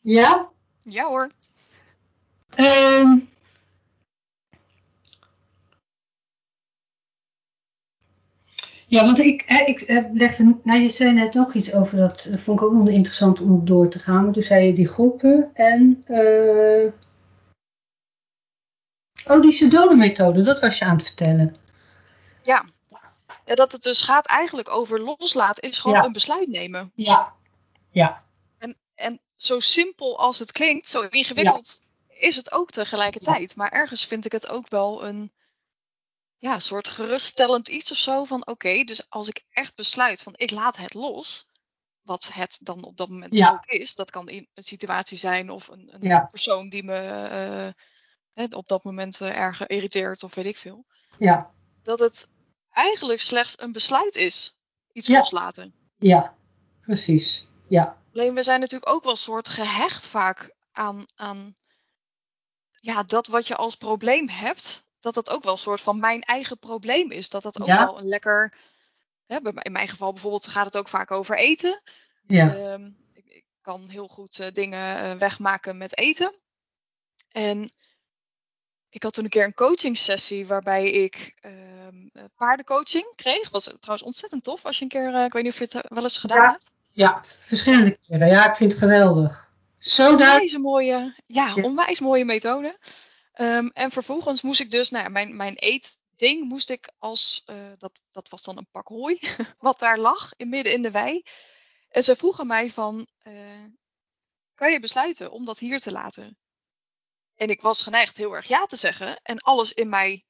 Ja? 0.00 0.48
Ja 0.82 1.08
hoor. 1.08 1.30
Ehm 2.54 3.18
ja, 8.86 9.04
want 9.04 9.18
ik, 9.18 9.42
ik 9.66 9.80
heb 9.86 10.14
legde, 10.14 10.56
nou, 10.62 10.80
je 10.80 10.88
zei 10.88 11.12
net 11.12 11.34
nog 11.34 11.54
iets 11.54 11.74
over 11.74 11.98
dat, 11.98 12.26
dat 12.30 12.40
vond 12.40 12.60
ik 12.60 12.66
ook 12.66 12.72
nog 12.72 12.88
interessant 12.88 13.40
om 13.40 13.52
op 13.52 13.66
door 13.66 13.88
te 13.88 13.98
gaan. 13.98 14.24
Maar 14.24 14.32
toen 14.32 14.42
zei 14.42 14.66
je 14.66 14.72
die 14.72 14.88
groepen 14.88 15.50
en, 15.54 16.02
eh 16.06 16.92
oh, 19.26 19.40
die 19.42 19.50
Sedona-methode, 19.52 20.42
dat 20.42 20.60
was 20.60 20.78
je 20.78 20.84
aan 20.84 20.96
het 20.96 21.06
vertellen. 21.06 21.56
Ja. 22.42 22.64
ja, 23.46 23.54
dat 23.54 23.72
het 23.72 23.82
dus 23.82 24.02
gaat 24.02 24.26
eigenlijk 24.26 24.68
over 24.68 25.00
loslaten, 25.00 25.62
is 25.62 25.78
gewoon 25.78 25.96
Ja. 25.96 26.04
een 26.04 26.12
besluit 26.12 26.48
nemen. 26.48 26.92
Ja, 26.94 27.32
ja, 27.90 28.24
En, 28.58 28.76
en 28.94 29.20
zo 29.36 29.60
simpel 29.60 30.18
als 30.18 30.38
het 30.38 30.52
klinkt, 30.52 30.88
zo 30.88 31.00
ingewikkeld 31.00 31.84
is 32.08 32.36
het 32.36 32.52
ook 32.52 32.70
tegelijkertijd. 32.70 33.56
Maar 33.56 33.70
ergens 33.72 34.04
vind 34.06 34.24
ik 34.24 34.32
het 34.32 34.48
ook 34.48 34.68
wel 34.68 35.04
een 35.04 35.32
ja, 36.38 36.58
soort 36.58 36.88
geruststellend 36.88 37.68
iets 37.68 37.90
of 37.90 37.96
zo. 37.96 38.24
Van 38.24 38.46
oké, 38.46 38.84
dus 38.84 39.10
als 39.10 39.28
ik 39.28 39.44
echt 39.50 39.74
besluit 39.74 40.22
van 40.22 40.32
ik 40.36 40.50
laat 40.50 40.76
het 40.76 40.94
los. 40.94 41.48
Wat 42.02 42.30
het 42.32 42.58
dan 42.62 42.84
op 42.84 42.96
dat 42.96 43.08
moment 43.08 43.34
Ja. 43.34 43.50
ook 43.50 43.64
is. 43.66 43.94
Dat 43.94 44.10
kan 44.10 44.28
in 44.28 44.48
een 44.54 44.64
situatie 44.64 45.18
zijn 45.18 45.50
of 45.50 45.68
een, 45.68 45.88
een 46.00 46.26
persoon 46.30 46.68
die 46.68 46.84
me 46.84 46.98
eh, 47.08 47.72
hè, 48.36 48.44
op 48.50 48.68
dat 48.68 48.84
moment 48.84 49.20
eh, 49.20 49.36
erg 49.38 49.66
irriteert 49.66 50.22
of 50.22 50.34
weet 50.34 50.46
ik 50.46 50.56
veel. 50.56 50.84
ja, 51.18 51.50
Dat 51.82 51.98
het 51.98 52.34
eigenlijk 52.70 53.20
slechts 53.20 53.60
een 53.60 53.72
besluit 53.72 54.16
is. 54.16 54.56
Iets 54.92 55.08
Ja. 55.08 55.18
loslaten. 55.18 55.74
ja, 55.98 56.36
precies. 56.80 57.46
Ja, 57.68 58.02
Alleen 58.12 58.34
we 58.34 58.42
zijn 58.42 58.60
natuurlijk 58.60 58.90
ook 58.90 59.04
wel 59.04 59.16
soort 59.16 59.48
gehecht 59.48 60.08
vaak 60.08 60.54
aan, 60.72 61.06
aan 61.14 61.56
ja, 62.80 63.02
dat 63.02 63.26
wat 63.26 63.46
je 63.46 63.56
als 63.56 63.74
probleem 63.76 64.28
hebt. 64.28 64.86
Dat 65.00 65.14
dat 65.14 65.30
ook 65.30 65.42
wel 65.42 65.52
een 65.52 65.58
soort 65.58 65.80
van 65.80 65.98
mijn 66.00 66.20
eigen 66.22 66.58
probleem 66.58 67.10
is. 67.10 67.28
Dat 67.28 67.42
dat 67.42 67.60
ook 67.60 67.66
Ja. 67.66 67.84
wel 67.86 67.98
een 67.98 68.06
lekker. 68.08 68.54
Hè, 69.26 69.38
in 69.62 69.72
mijn 69.72 69.88
geval 69.88 70.12
bijvoorbeeld 70.12 70.48
gaat 70.48 70.64
het 70.64 70.76
ook 70.76 70.88
vaak 70.88 71.10
over 71.10 71.38
eten. 71.38 71.82
ja, 72.26 72.54
Ehm, 72.54 72.90
ik, 73.12 73.24
ik 73.24 73.44
kan 73.60 73.88
heel 73.88 74.08
goed 74.08 74.38
eh, 74.38 74.52
dingen 74.52 74.98
eh, 74.98 75.18
wegmaken 75.18 75.76
met 75.76 75.96
eten. 75.98 76.34
En 77.28 77.70
ik 78.96 79.02
had 79.02 79.12
toen 79.12 79.24
een 79.24 79.30
keer 79.30 79.44
een 79.44 79.54
coaching 79.54 79.98
sessie 79.98 80.46
waarbij 80.46 80.90
ik 80.90 81.34
ehm, 81.40 82.06
eh, 82.12 82.24
paardencoaching 82.36 83.12
kreeg. 83.14 83.50
Was 83.50 83.64
trouwens 83.64 84.02
ontzettend 84.02 84.42
tof 84.44 84.64
als 84.64 84.76
je 84.76 84.82
een 84.82 84.88
keer, 84.88 85.14
eh, 85.14 85.24
ik 85.24 85.32
weet 85.32 85.42
niet 85.42 85.52
of 85.52 85.58
je 85.58 85.64
het 85.64 85.74
eh, 85.74 85.80
wel 85.88 86.02
eens 86.02 86.18
gedaan 86.18 86.42
Ja. 86.42 86.50
hebt. 86.50 86.72
ja, 86.92 87.20
verschillende 87.24 87.98
keren. 88.06 88.28
Ja, 88.28 88.48
ik 88.48 88.56
vind 88.56 88.72
het 88.72 88.80
geweldig. 88.80 89.50
Zo 89.78 90.16
duidelijk. 90.16 90.58
Mooie, 90.58 91.22
ja, 91.26 91.54
onwijs 91.54 92.00
mooie 92.00 92.24
methode. 92.24 92.78
Ehm, 93.32 93.66
en 93.66 93.90
vervolgens 93.90 94.42
moest 94.42 94.60
ik 94.60 94.70
dus, 94.70 94.90
nou 94.90 95.04
ja, 95.04 95.10
mijn, 95.10 95.36
mijn 95.36 95.54
eetding 95.54 96.48
moest 96.48 96.70
ik 96.70 96.92
als, 96.98 97.44
dat, 97.78 97.92
dat 98.12 98.28
was 98.28 98.42
dan 98.42 98.56
een 98.56 98.68
pak 98.70 98.88
hooi, 98.88 99.18
wat 99.58 99.78
daar 99.78 99.98
lag, 99.98 100.32
in 100.36 100.48
midden 100.48 100.72
in 100.72 100.82
de 100.82 100.90
wei. 100.90 101.22
En 101.88 102.02
ze 102.02 102.16
vroegen 102.16 102.46
mij 102.46 102.70
van, 102.70 103.06
kan 104.54 104.72
je 104.72 104.80
besluiten 104.80 105.30
om 105.30 105.44
dat 105.44 105.58
hier 105.58 105.80
te 105.80 105.92
laten? 105.92 106.38
En 107.36 107.48
ik 107.50 107.60
was 107.60 107.82
geneigd 107.82 108.16
heel 108.16 108.32
erg 108.34 108.46
ja 108.48 108.66
te 108.66 108.76
zeggen. 108.76 109.20
En 109.22 109.38
alles 109.38 109.72
in 109.72 109.88
mij 109.88 110.24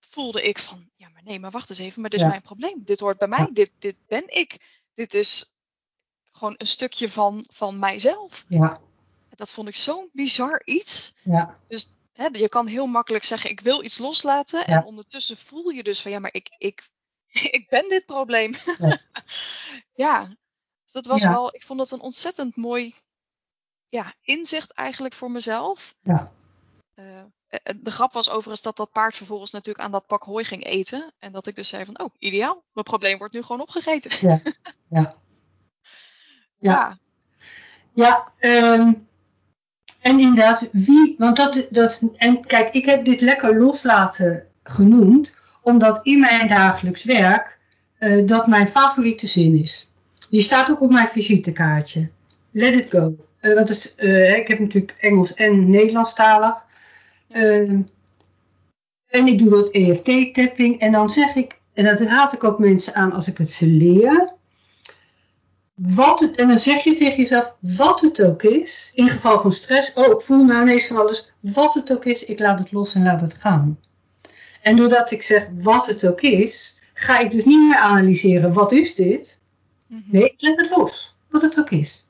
voelde 0.00 0.42
ik 0.42 0.58
van, 0.58 0.90
ja 0.96 1.08
maar 1.08 1.22
nee, 1.22 1.38
maar 1.40 1.50
wacht 1.50 1.70
eens 1.70 1.78
even, 1.78 2.00
maar 2.00 2.10
dit 2.10 2.18
is 2.18 2.24
Ja. 2.24 2.30
mijn 2.32 2.42
probleem. 2.42 2.84
Dit 2.84 3.00
hoort 3.00 3.18
bij 3.18 3.28
mij, 3.28 3.38
Ja. 3.38 3.48
dit, 3.52 3.72
dit 3.78 3.96
ben 4.06 4.24
ik. 4.26 4.56
Dit 4.94 5.14
is 5.14 5.52
gewoon 6.32 6.54
een 6.56 6.66
stukje 6.66 7.08
van, 7.08 7.44
van 7.52 7.78
mijzelf. 7.78 8.44
Ja, 8.48 8.80
Dat 9.28 9.52
vond 9.52 9.68
ik 9.68 9.76
zo'n 9.76 10.08
bizar 10.12 10.62
iets. 10.64 11.14
ja, 11.22 11.58
Hè, 12.12 12.26
je 12.32 12.48
kan 12.48 12.66
heel 12.66 12.86
makkelijk 12.86 13.24
zeggen, 13.24 13.50
ik 13.50 13.60
wil 13.60 13.84
iets 13.84 13.98
loslaten. 13.98 14.66
En 14.66 14.84
ondertussen 14.84 15.36
voel 15.36 15.68
je 15.68 15.82
dus 15.82 16.00
van, 16.02 16.10
ja, 16.10 16.18
maar 16.18 16.34
ik, 16.34 16.48
ik, 16.58 16.88
ik 17.58 17.66
ben 17.68 17.88
dit 17.88 18.06
probleem. 18.06 18.54
Ja. 18.78 19.00
ja, 20.04 20.26
dus 20.84 20.92
dat 20.92 21.06
was 21.06 21.22
wel, 21.30 21.54
ik 21.54 21.62
vond 21.62 21.78
dat 21.78 21.90
een 21.90 22.00
ontzettend 22.00 22.56
mooi 22.56 22.94
ja, 23.88 24.14
inzicht 24.20 24.72
eigenlijk 24.72 25.14
voor 25.14 25.30
mezelf. 25.30 25.94
Ja. 26.02 26.32
Eh, 26.94 27.18
eh, 27.48 27.74
de 27.76 27.90
grap 27.90 28.12
was 28.12 28.30
overigens 28.30 28.62
dat 28.62 28.76
dat 28.76 28.92
paard 28.92 29.16
vervolgens 29.16 29.50
natuurlijk 29.50 29.84
aan 29.84 29.90
dat 29.90 30.06
pak 30.06 30.22
hooi 30.22 30.44
ging 30.44 30.64
eten. 30.64 31.12
En 31.18 31.32
dat 31.32 31.46
ik 31.46 31.54
dus 31.54 31.68
zei 31.68 31.84
van, 31.84 32.00
oh, 32.00 32.14
ideaal. 32.18 32.64
Mijn 32.72 32.86
probleem 32.86 33.18
wordt 33.18 33.34
nu 33.34 33.42
gewoon 33.42 33.60
opgegeten. 33.60 34.28
Ja. 34.28 34.40
Ja. 34.90 35.14
ja. 36.58 36.98
Ja, 37.92 38.32
ehm, 38.38 38.92
en 40.00 40.20
inderdaad, 40.20 40.68
wie, 40.72 41.14
want 41.18 41.36
dat, 41.36 41.66
dat, 41.70 42.02
en 42.16 42.46
kijk, 42.46 42.74
ik 42.74 42.84
heb 42.86 43.04
dit 43.04 43.20
lekker 43.20 43.58
loslaten 43.58 44.46
genoemd, 44.62 45.32
omdat 45.62 46.00
in 46.02 46.20
mijn 46.20 46.48
dagelijks 46.48 47.04
werk 47.04 47.58
eh, 47.98 48.26
dat 48.26 48.46
mijn 48.46 48.68
favoriete 48.68 49.26
zin 49.26 49.54
is. 49.54 49.90
Die 50.30 50.42
staat 50.42 50.70
ook 50.70 50.80
op 50.80 50.90
mijn 50.90 51.08
visitekaartje. 51.08 52.10
Let 52.50 52.74
it 52.74 52.90
go. 52.90 53.27
Eh, 53.40 53.54
dat 53.54 53.68
is, 53.68 53.94
eh, 53.94 54.36
ik 54.36 54.48
heb 54.48 54.58
natuurlijk 54.58 54.96
Engels 55.00 55.34
en 55.34 55.70
Nederlandstalig. 55.70 56.66
Ehm, 57.28 57.80
en 59.08 59.26
ik 59.26 59.38
doe 59.38 59.50
dat 59.50 59.70
EFT-tapping 59.70 60.80
en 60.80 60.92
dan 60.92 61.10
zeg 61.10 61.34
ik, 61.34 61.58
en 61.74 61.84
dat 61.84 62.00
raad 62.00 62.32
ik 62.32 62.44
ook 62.44 62.58
mensen 62.58 62.94
aan 62.94 63.12
als 63.12 63.28
ik 63.28 63.38
het 63.38 63.50
ze 63.50 63.66
leer. 63.66 64.32
Wat 65.74 66.20
het, 66.20 66.36
en 66.36 66.48
dan 66.48 66.58
zeg 66.58 66.84
je 66.84 66.94
tegen 66.94 67.16
jezelf, 67.16 67.54
wat 67.60 68.00
het 68.00 68.22
ook 68.22 68.42
is, 68.42 68.90
in 68.94 69.08
geval 69.08 69.40
van 69.40 69.52
stress, 69.52 69.92
oh 69.94 70.12
ik 70.12 70.20
voel 70.20 70.44
nou 70.44 70.62
ineens 70.62 70.86
van 70.86 70.96
alles, 70.96 71.32
wat 71.40 71.74
het 71.74 71.92
ook 71.92 72.04
is, 72.04 72.24
ik 72.24 72.38
laat 72.38 72.58
het 72.58 72.72
los 72.72 72.94
en 72.94 73.02
laat 73.02 73.20
het 73.20 73.34
gaan. 73.34 73.80
En 74.62 74.76
doordat 74.76 75.10
ik 75.10 75.22
zeg 75.22 75.48
wat 75.58 75.86
het 75.86 76.06
ook 76.06 76.20
is, 76.20 76.78
ga 76.94 77.18
ik 77.18 77.30
dus 77.30 77.44
niet 77.44 77.60
meer 77.60 77.76
analyseren, 77.76 78.52
wat 78.52 78.72
is 78.72 78.94
dit? 78.94 79.38
Mhm. 79.86 80.00
Nee, 80.06 80.24
ik 80.24 80.34
laat 80.36 80.60
het 80.60 80.76
los, 80.76 81.16
wat 81.28 81.42
het 81.42 81.58
ook 81.58 81.70
is. 81.70 82.06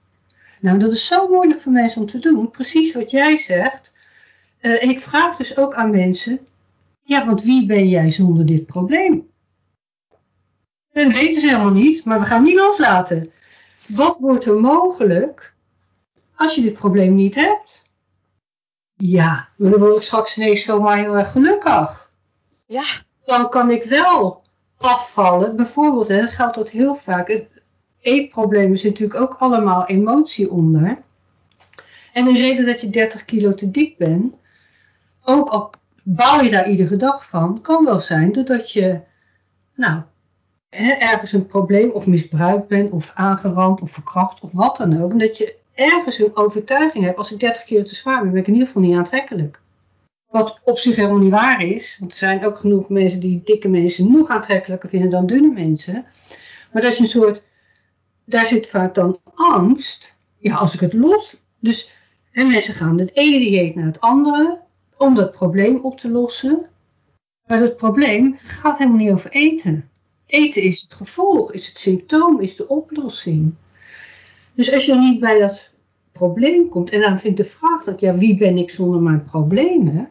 Nou, 0.60 0.78
dat 0.78 0.92
is 0.92 1.06
zo 1.06 1.28
moeilijk 1.28 1.60
voor 1.60 1.72
mensen 1.72 2.00
om 2.00 2.06
te 2.06 2.18
doen, 2.18 2.50
precies 2.50 2.94
wat 2.94 3.10
jij 3.10 3.36
zegt. 3.36 3.92
Eh, 4.58 4.82
en 4.82 4.88
ik 4.88 5.00
vraag 5.00 5.36
dus 5.36 5.56
ook 5.56 5.74
aan 5.74 5.90
mensen, 5.90 6.46
ja, 7.02 7.26
want 7.26 7.42
wie 7.42 7.66
ben 7.66 7.88
jij 7.88 8.10
zonder 8.10 8.46
dit 8.46 8.66
probleem? 8.66 9.30
Dat 10.92 11.12
weten 11.12 11.40
ze 11.40 11.46
helemaal 11.46 11.70
niet, 11.70 12.04
maar 12.04 12.20
we 12.20 12.26
gaan 12.26 12.42
niet 12.42 12.56
loslaten. 12.56 13.30
Wat 13.86 14.18
wordt 14.18 14.44
er 14.44 14.60
mogelijk 14.60 15.54
als 16.34 16.54
je 16.54 16.60
dit 16.60 16.74
probleem 16.74 17.14
niet 17.14 17.34
hebt? 17.34 17.82
Ja, 18.96 19.48
maar 19.56 19.70
dan 19.70 19.80
word 19.80 19.96
ik 19.96 20.02
straks 20.02 20.36
ineens 20.36 20.62
zomaar 20.62 20.96
heel 20.98 21.16
erg 21.16 21.30
gelukkig. 21.30 22.10
Ja, 22.66 22.84
Dan 23.24 23.48
kan 23.48 23.70
ik 23.70 23.84
wel 23.84 24.42
afvallen. 24.76 25.56
Bijvoorbeeld, 25.56 26.10
en 26.10 26.20
dat 26.20 26.32
geldt 26.32 26.54
dat 26.54 26.70
heel 26.70 26.94
vaak. 26.94 27.28
Het 27.28 27.48
eetprobleem 28.00 28.72
is 28.72 28.84
natuurlijk 28.84 29.20
ook 29.20 29.34
allemaal 29.38 29.86
emotie 29.86 30.50
onder. 30.50 30.98
En 32.12 32.26
een 32.26 32.36
reden 32.36 32.66
dat 32.66 32.80
je 32.80 32.90
30 32.90 33.24
kilo 33.24 33.52
te 33.52 33.70
dik 33.70 33.96
bent, 33.96 34.34
ook 35.22 35.48
al 35.48 35.70
bouw 36.02 36.40
je 36.42 36.50
daar 36.50 36.70
iedere 36.70 36.96
dag 36.96 37.28
van, 37.28 37.60
kan 37.60 37.84
wel 37.84 38.00
zijn 38.00 38.32
doordat 38.32 38.72
je, 38.72 39.00
nou, 39.74 40.02
ergens 40.98 41.32
een 41.32 41.46
probleem 41.46 41.90
of 41.90 42.06
misbruikt 42.06 42.68
bent, 42.68 42.90
of 42.90 43.12
aangerand, 43.14 43.80
of 43.80 43.90
verkracht, 43.90 44.40
of 44.40 44.52
wat 44.52 44.76
dan 44.76 45.02
ook. 45.02 45.10
En 45.10 45.18
dat 45.18 45.38
je 45.38 45.56
ergens 45.74 46.18
een 46.18 46.36
overtuiging 46.36 47.04
hebt, 47.04 47.18
als 47.18 47.32
ik 47.32 47.40
30 47.40 47.64
kilo 47.64 47.82
te 47.82 47.94
zwaar 47.94 48.22
ben, 48.22 48.30
ben 48.30 48.40
ik 48.40 48.46
in 48.46 48.52
ieder 48.52 48.68
geval 48.68 48.82
niet 48.82 48.96
aantrekkelijk. 48.96 49.60
Wat 50.26 50.60
op 50.64 50.78
zich 50.78 50.96
helemaal 50.96 51.18
niet 51.18 51.30
waar 51.30 51.64
is, 51.64 51.96
want 51.98 52.10
er 52.10 52.18
zijn 52.18 52.44
ook 52.44 52.58
genoeg 52.58 52.88
mensen 52.88 53.20
die 53.20 53.40
dikke 53.44 53.68
mensen 53.68 54.12
nog 54.12 54.28
aantrekkelijker 54.28 54.88
vinden 54.88 55.10
dan 55.10 55.26
dunne 55.26 55.52
mensen. 55.52 56.06
Maar 56.72 56.82
dat 56.82 56.92
is 56.92 56.98
een 56.98 57.06
soort, 57.06 57.42
daar 58.28 58.46
zit 58.46 58.66
vaak 58.66 58.94
dan 58.94 59.18
angst. 59.34 60.16
Ja, 60.38 60.54
als 60.54 60.74
ik 60.74 60.80
het 60.80 60.92
los. 60.92 61.36
Dus 61.58 61.92
en 62.32 62.46
mensen 62.46 62.74
gaan 62.74 62.98
het 62.98 63.16
ene 63.16 63.38
dieet 63.38 63.74
naar 63.74 63.86
het 63.86 64.00
andere 64.00 64.60
om 64.96 65.14
dat 65.14 65.32
probleem 65.32 65.76
op 65.76 65.98
te 65.98 66.08
lossen. 66.08 66.66
Maar 67.46 67.58
dat 67.58 67.76
probleem 67.76 68.36
gaat 68.38 68.78
helemaal 68.78 68.98
niet 68.98 69.10
over 69.12 69.30
eten. 69.30 69.90
Eten 70.26 70.62
is 70.62 70.82
het 70.82 70.92
gevolg, 70.92 71.52
is 71.52 71.68
het 71.68 71.78
symptoom, 71.78 72.40
is 72.40 72.56
de 72.56 72.68
oplossing. 72.68 73.54
Dus 74.54 74.72
als 74.72 74.86
je 74.86 74.98
niet 74.98 75.20
bij 75.20 75.38
dat 75.38 75.70
probleem 76.12 76.68
komt, 76.68 76.90
en 76.90 77.00
dan 77.00 77.18
vind 77.18 77.38
ik 77.38 77.44
de 77.44 77.50
vraag 77.50 77.84
dat, 77.84 78.00
ja, 78.00 78.14
wie 78.14 78.36
ben 78.36 78.58
ik 78.58 78.70
zonder 78.70 79.00
mijn 79.00 79.24
problemen? 79.24 80.08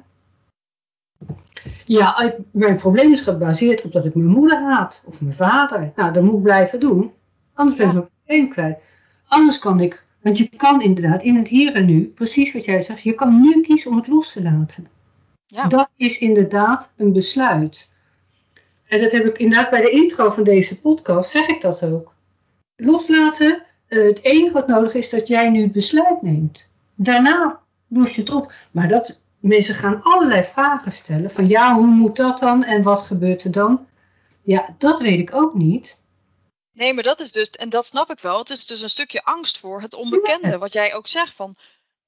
Ja, 1.86 2.36
mijn 2.52 2.76
probleem 2.76 3.12
is 3.12 3.22
gebaseerd 3.22 3.84
op 3.84 3.92
dat 3.92 4.06
ik 4.06 4.16
mijn 4.16 4.28
moeder 4.28 4.62
haat, 4.62 5.02
of 5.06 5.22
mijn 5.22 5.36
vader. 5.36 5.92
Nou, 5.96 6.14
dat 6.14 6.24
moet 6.24 6.36
ik 6.36 6.42
blijven 6.42 6.80
doen, 6.80 7.12
anders 7.58 7.78
ben 7.78 7.88
ik 7.88 7.94
Ja. 7.94 8.00
mijn 8.00 8.10
probleem 8.26 8.50
kwijt. 8.50 8.80
Anders 9.28 9.60
kan 9.60 9.80
ik, 9.80 10.06
want 10.22 10.38
je 10.38 10.50
kan 10.58 10.82
inderdaad 10.82 11.24
in 11.24 11.36
het 11.36 11.48
hier 11.48 11.76
en 11.76 11.86
nu, 11.86 12.06
precies 12.16 12.54
wat 12.54 12.66
jij 12.66 12.82
zegt, 12.82 13.02
je 13.02 13.14
kan 13.14 13.42
nu 13.42 13.62
kiezen 13.62 13.92
om 13.92 13.98
het 13.98 14.08
los 14.08 14.34
te 14.34 14.44
laten. 14.44 14.88
ja. 15.48 15.68
Dat 15.68 15.90
is 15.98 16.20
inderdaad 16.20 16.90
een 16.98 17.14
besluit. 17.14 17.90
En 18.88 19.02
dat 19.02 19.12
heb 19.12 19.26
ik 19.26 19.38
inderdaad 19.38 19.70
bij 19.70 19.82
de 19.82 19.90
intro 19.90 20.30
van 20.30 20.44
deze 20.44 20.80
podcast, 20.80 21.30
zeg 21.30 21.48
ik 21.48 21.62
dat 21.62 21.84
ook. 21.84 22.14
Loslaten, 22.76 23.64
eh, 23.88 24.04
het 24.04 24.24
enige 24.24 24.54
wat 24.54 24.68
nodig 24.68 24.94
is 24.94 25.10
dat 25.10 25.28
jij 25.28 25.50
nu 25.50 25.62
het 25.62 25.72
besluit 25.72 26.22
neemt. 26.22 26.66
Daarna 26.96 27.60
los 27.88 28.16
je 28.16 28.22
het 28.22 28.30
op. 28.32 28.54
Maar 28.72 28.88
dat, 28.88 29.22
mensen 29.40 29.76
gaan 29.76 30.04
allerlei 30.04 30.44
vragen 30.44 30.92
stellen. 30.92 31.32
Van 31.32 31.48
ja, 31.48 31.76
hoe 31.76 31.86
moet 31.88 32.16
dat 32.16 32.40
dan 32.40 32.64
en 32.64 32.82
wat 32.84 33.02
gebeurt 33.02 33.44
er 33.44 33.52
dan? 33.52 33.86
Ja, 34.42 34.76
dat 34.78 35.02
weet 35.02 35.20
ik 35.20 35.36
ook 35.36 35.54
niet. 35.54 35.98
Nee, 36.78 36.94
maar 36.94 37.04
dat 37.04 37.20
is 37.20 37.32
dus, 37.32 37.50
en 37.50 37.70
dat 37.70 37.86
snap 37.86 38.10
ik 38.12 38.20
wel, 38.20 38.38
het 38.38 38.50
is 38.50 38.66
dus 38.66 38.82
een 38.82 38.90
stukje 38.90 39.24
angst 39.24 39.58
voor 39.58 39.82
het 39.82 39.94
onbekende. 39.94 40.58
Wat 40.58 40.74
jij 40.74 40.94
ook 40.96 41.08
zegt 41.08 41.36
van, 41.36 41.56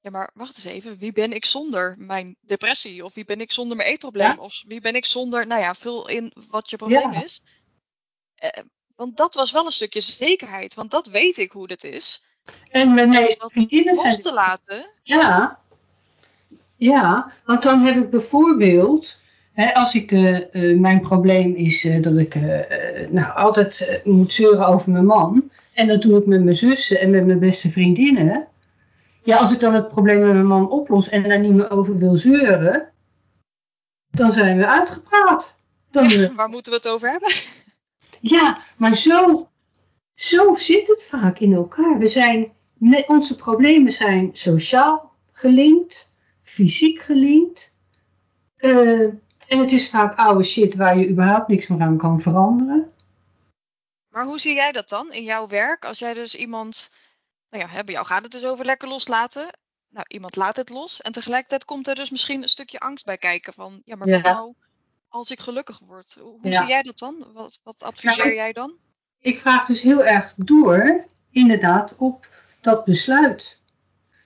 ja 0.00 0.10
maar 0.10 0.30
wacht 0.34 0.56
eens 0.56 0.64
even, 0.64 0.98
wie 0.98 1.12
ben 1.12 1.32
ik 1.32 1.44
zonder 1.44 1.94
mijn 1.98 2.36
depressie? 2.40 3.04
Of 3.04 3.14
wie 3.14 3.24
ben 3.24 3.40
ik 3.40 3.52
zonder 3.52 3.76
mijn 3.76 3.88
eetprobleem? 3.88 4.26
Ja. 4.26 4.36
Of 4.36 4.62
wie 4.66 4.80
ben 4.80 4.94
ik 4.94 5.04
zonder, 5.04 5.46
nou 5.46 5.60
ja, 5.60 5.74
vul 5.74 6.08
in 6.08 6.32
wat 6.48 6.70
je 6.70 6.76
probleem 6.76 7.12
Ja. 7.12 7.22
is. 7.22 7.42
Eh, 8.34 8.62
want 8.96 9.16
dat 9.16 9.34
was 9.34 9.50
wel 9.50 9.66
een 9.66 9.72
stukje 9.72 10.00
zekerheid, 10.00 10.74
want 10.74 10.90
dat 10.90 11.06
weet 11.06 11.36
ik 11.36 11.52
hoe 11.52 11.66
dit 11.66 11.84
is. 11.84 12.22
En 12.70 13.08
meeste 13.08 13.38
dat 13.38 13.70
Los 13.84 14.00
zijn 14.00 14.22
te 14.22 14.32
laten, 14.32 14.90
Ja, 15.02 15.60
ja, 16.76 17.32
want 17.44 17.62
dan 17.62 17.80
heb 17.80 17.96
ik 17.96 18.10
bijvoorbeeld, 18.10 19.19
als 19.68 19.94
ik, 19.94 20.12
eh, 20.12 20.36
eh, 20.72 20.78
mijn 20.78 21.00
probleem 21.00 21.54
is 21.54 21.84
eh, 21.84 22.02
dat 22.02 22.16
ik 22.16 22.34
nou, 23.10 23.34
altijd 23.34 24.00
moet 24.04 24.32
zeuren 24.32 24.66
over 24.66 24.90
mijn 24.90 25.06
man. 25.06 25.50
En 25.74 25.88
dat 25.88 26.02
doe 26.02 26.18
ik 26.18 26.26
met 26.26 26.42
mijn 26.42 26.56
zussen 26.56 27.00
en 27.00 27.10
met 27.10 27.26
mijn 27.26 27.38
beste 27.38 27.70
vriendinnen. 27.70 28.48
Ja, 29.22 29.36
als 29.36 29.52
ik 29.52 29.60
dan 29.60 29.74
het 29.74 29.88
probleem 29.88 30.20
met 30.20 30.32
mijn 30.32 30.46
man 30.46 30.70
oplos 30.70 31.08
en 31.08 31.28
daar 31.28 31.40
niet 31.40 31.52
meer 31.52 31.70
over 31.70 31.98
wil 31.98 32.16
zeuren, 32.16 32.92
dan 34.10 34.32
zijn 34.32 34.56
we 34.56 34.66
uitgepraat. 34.66 35.56
Dan, 35.90 36.08
ja, 36.08 36.34
waar 36.34 36.48
moeten 36.48 36.72
we 36.72 36.78
het 36.78 36.88
over 36.88 37.10
hebben? 37.10 37.32
ja, 38.36 38.58
maar 38.76 38.94
zo, 38.94 39.48
zo 40.14 40.54
zit 40.54 40.88
het 40.88 41.02
vaak 41.02 41.38
in 41.38 41.52
elkaar. 41.52 41.98
We 41.98 42.06
zijn, 42.06 42.52
onze 43.06 43.36
problemen 43.36 43.92
zijn 43.92 44.30
sociaal 44.32 45.12
gelinkt, 45.32 46.12
fysiek 46.42 47.00
gelinkt. 47.00 47.74
En 49.50 49.58
het 49.58 49.72
is 49.72 49.90
vaak 49.90 50.14
oude 50.18 50.42
shit 50.42 50.74
waar 50.74 50.98
je 50.98 51.08
überhaupt 51.08 51.48
niks 51.48 51.66
meer 51.66 51.80
aan 51.80 51.96
kan 51.96 52.20
veranderen. 52.20 52.90
Maar 54.08 54.24
hoe 54.24 54.38
zie 54.38 54.54
jij 54.54 54.72
dat 54.72 54.88
dan 54.88 55.12
in 55.12 55.24
jouw 55.24 55.46
werk? 55.48 55.84
Als 55.84 55.98
jij 55.98 56.14
dus 56.14 56.34
iemand, 56.34 56.94
nou 57.50 57.64
ja, 57.72 57.84
bij 57.84 57.94
jou 57.94 58.06
gaat 58.06 58.22
het 58.22 58.32
dus 58.32 58.44
over 58.44 58.64
lekker 58.64 58.88
loslaten. 58.88 59.58
Nou, 59.88 60.04
iemand 60.08 60.36
laat 60.36 60.56
het 60.56 60.68
los. 60.68 61.00
En 61.00 61.12
tegelijkertijd 61.12 61.64
komt 61.64 61.86
er 61.88 61.94
dus 61.94 62.10
misschien 62.10 62.42
een 62.42 62.48
stukje 62.48 62.78
angst 62.78 63.04
bij 63.04 63.18
kijken. 63.18 63.52
Van, 63.52 63.82
ja, 63.84 63.96
maar 63.96 64.08
Ja. 64.08 64.20
nou 64.20 64.54
als 65.08 65.30
ik 65.30 65.40
gelukkig 65.40 65.78
word? 65.86 66.16
Hoe 66.20 66.38
hoe 66.40 66.50
Ja. 66.50 66.58
zie 66.60 66.68
jij 66.68 66.82
dat 66.82 66.98
dan? 66.98 67.26
Wat, 67.32 67.58
wat 67.62 67.82
adviseer 67.82 68.24
Nou, 68.24 68.34
jij 68.34 68.52
dan? 68.52 68.72
Ik 69.18 69.38
vraag 69.38 69.66
dus 69.66 69.80
heel 69.80 70.04
erg 70.04 70.34
door, 70.36 71.04
inderdaad, 71.30 71.96
op 71.96 72.28
dat 72.60 72.84
besluit. 72.84 73.59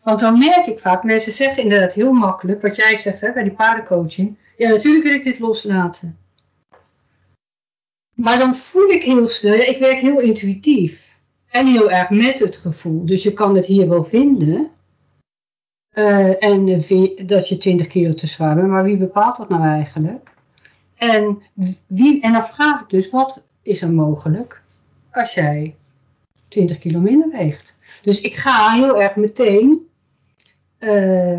Want 0.05 0.21
dan 0.21 0.39
merk 0.39 0.67
ik 0.67 0.79
vaak, 0.79 1.03
mensen 1.03 1.33
zeggen 1.33 1.63
inderdaad 1.63 1.93
heel 1.93 2.13
makkelijk, 2.13 2.63
wat 2.63 2.77
jij 2.77 2.97
zegt 2.97 3.21
hè, 3.21 3.33
bij 3.33 3.43
die 3.43 3.53
paardencoaching. 3.53 4.39
Ja, 4.57 4.69
natuurlijk 4.69 5.05
wil 5.05 5.15
ik 5.15 5.23
dit 5.23 5.39
loslaten. 5.39 6.19
Maar 8.15 8.39
dan 8.39 8.55
voel 8.55 8.91
ik 8.91 9.05
heel 9.05 9.29
snel, 9.29 9.55
ik 9.55 9.79
werk 9.79 9.99
heel 9.99 10.21
intuïtief. 10.21 11.19
En 11.51 11.67
heel 11.67 11.91
erg 11.91 12.11
met 12.11 12.39
het 12.39 12.57
gevoel. 12.57 13.07
Dus 13.07 13.23
je 13.23 13.33
kan 13.33 13.57
het 13.57 13.67
hier 13.67 13.89
wel 13.89 14.05
vinden. 14.05 14.71
Eh, 15.91 16.45
en 16.45 16.67
dat 17.27 17.49
je 17.49 17.57
20 17.57 17.87
kilo 17.87 18.15
te 18.15 18.27
zwaar 18.27 18.55
bent. 18.55 18.69
Maar 18.69 18.85
wie 18.85 18.97
bepaalt 18.97 19.37
dat 19.37 19.49
nou 19.49 19.65
eigenlijk? 19.65 20.31
En, 20.95 21.43
wie, 21.87 22.23
en 22.23 22.33
dan 22.33 22.45
vraag 22.45 22.81
ik 22.81 22.89
dus, 22.89 23.11
wat 23.11 23.43
is 23.63 23.83
er 23.83 23.91
mogelijk 23.93 24.63
als 25.11 25.35
jij 25.35 25.77
20 26.49 26.79
kilo 26.79 27.01
minder 27.01 27.29
weegt? 27.31 27.77
Dus 28.03 28.21
ik 28.21 28.35
ga 28.35 28.73
heel 28.73 29.03
erg 29.03 29.17
meteen 29.17 29.89
uh, 30.85 31.39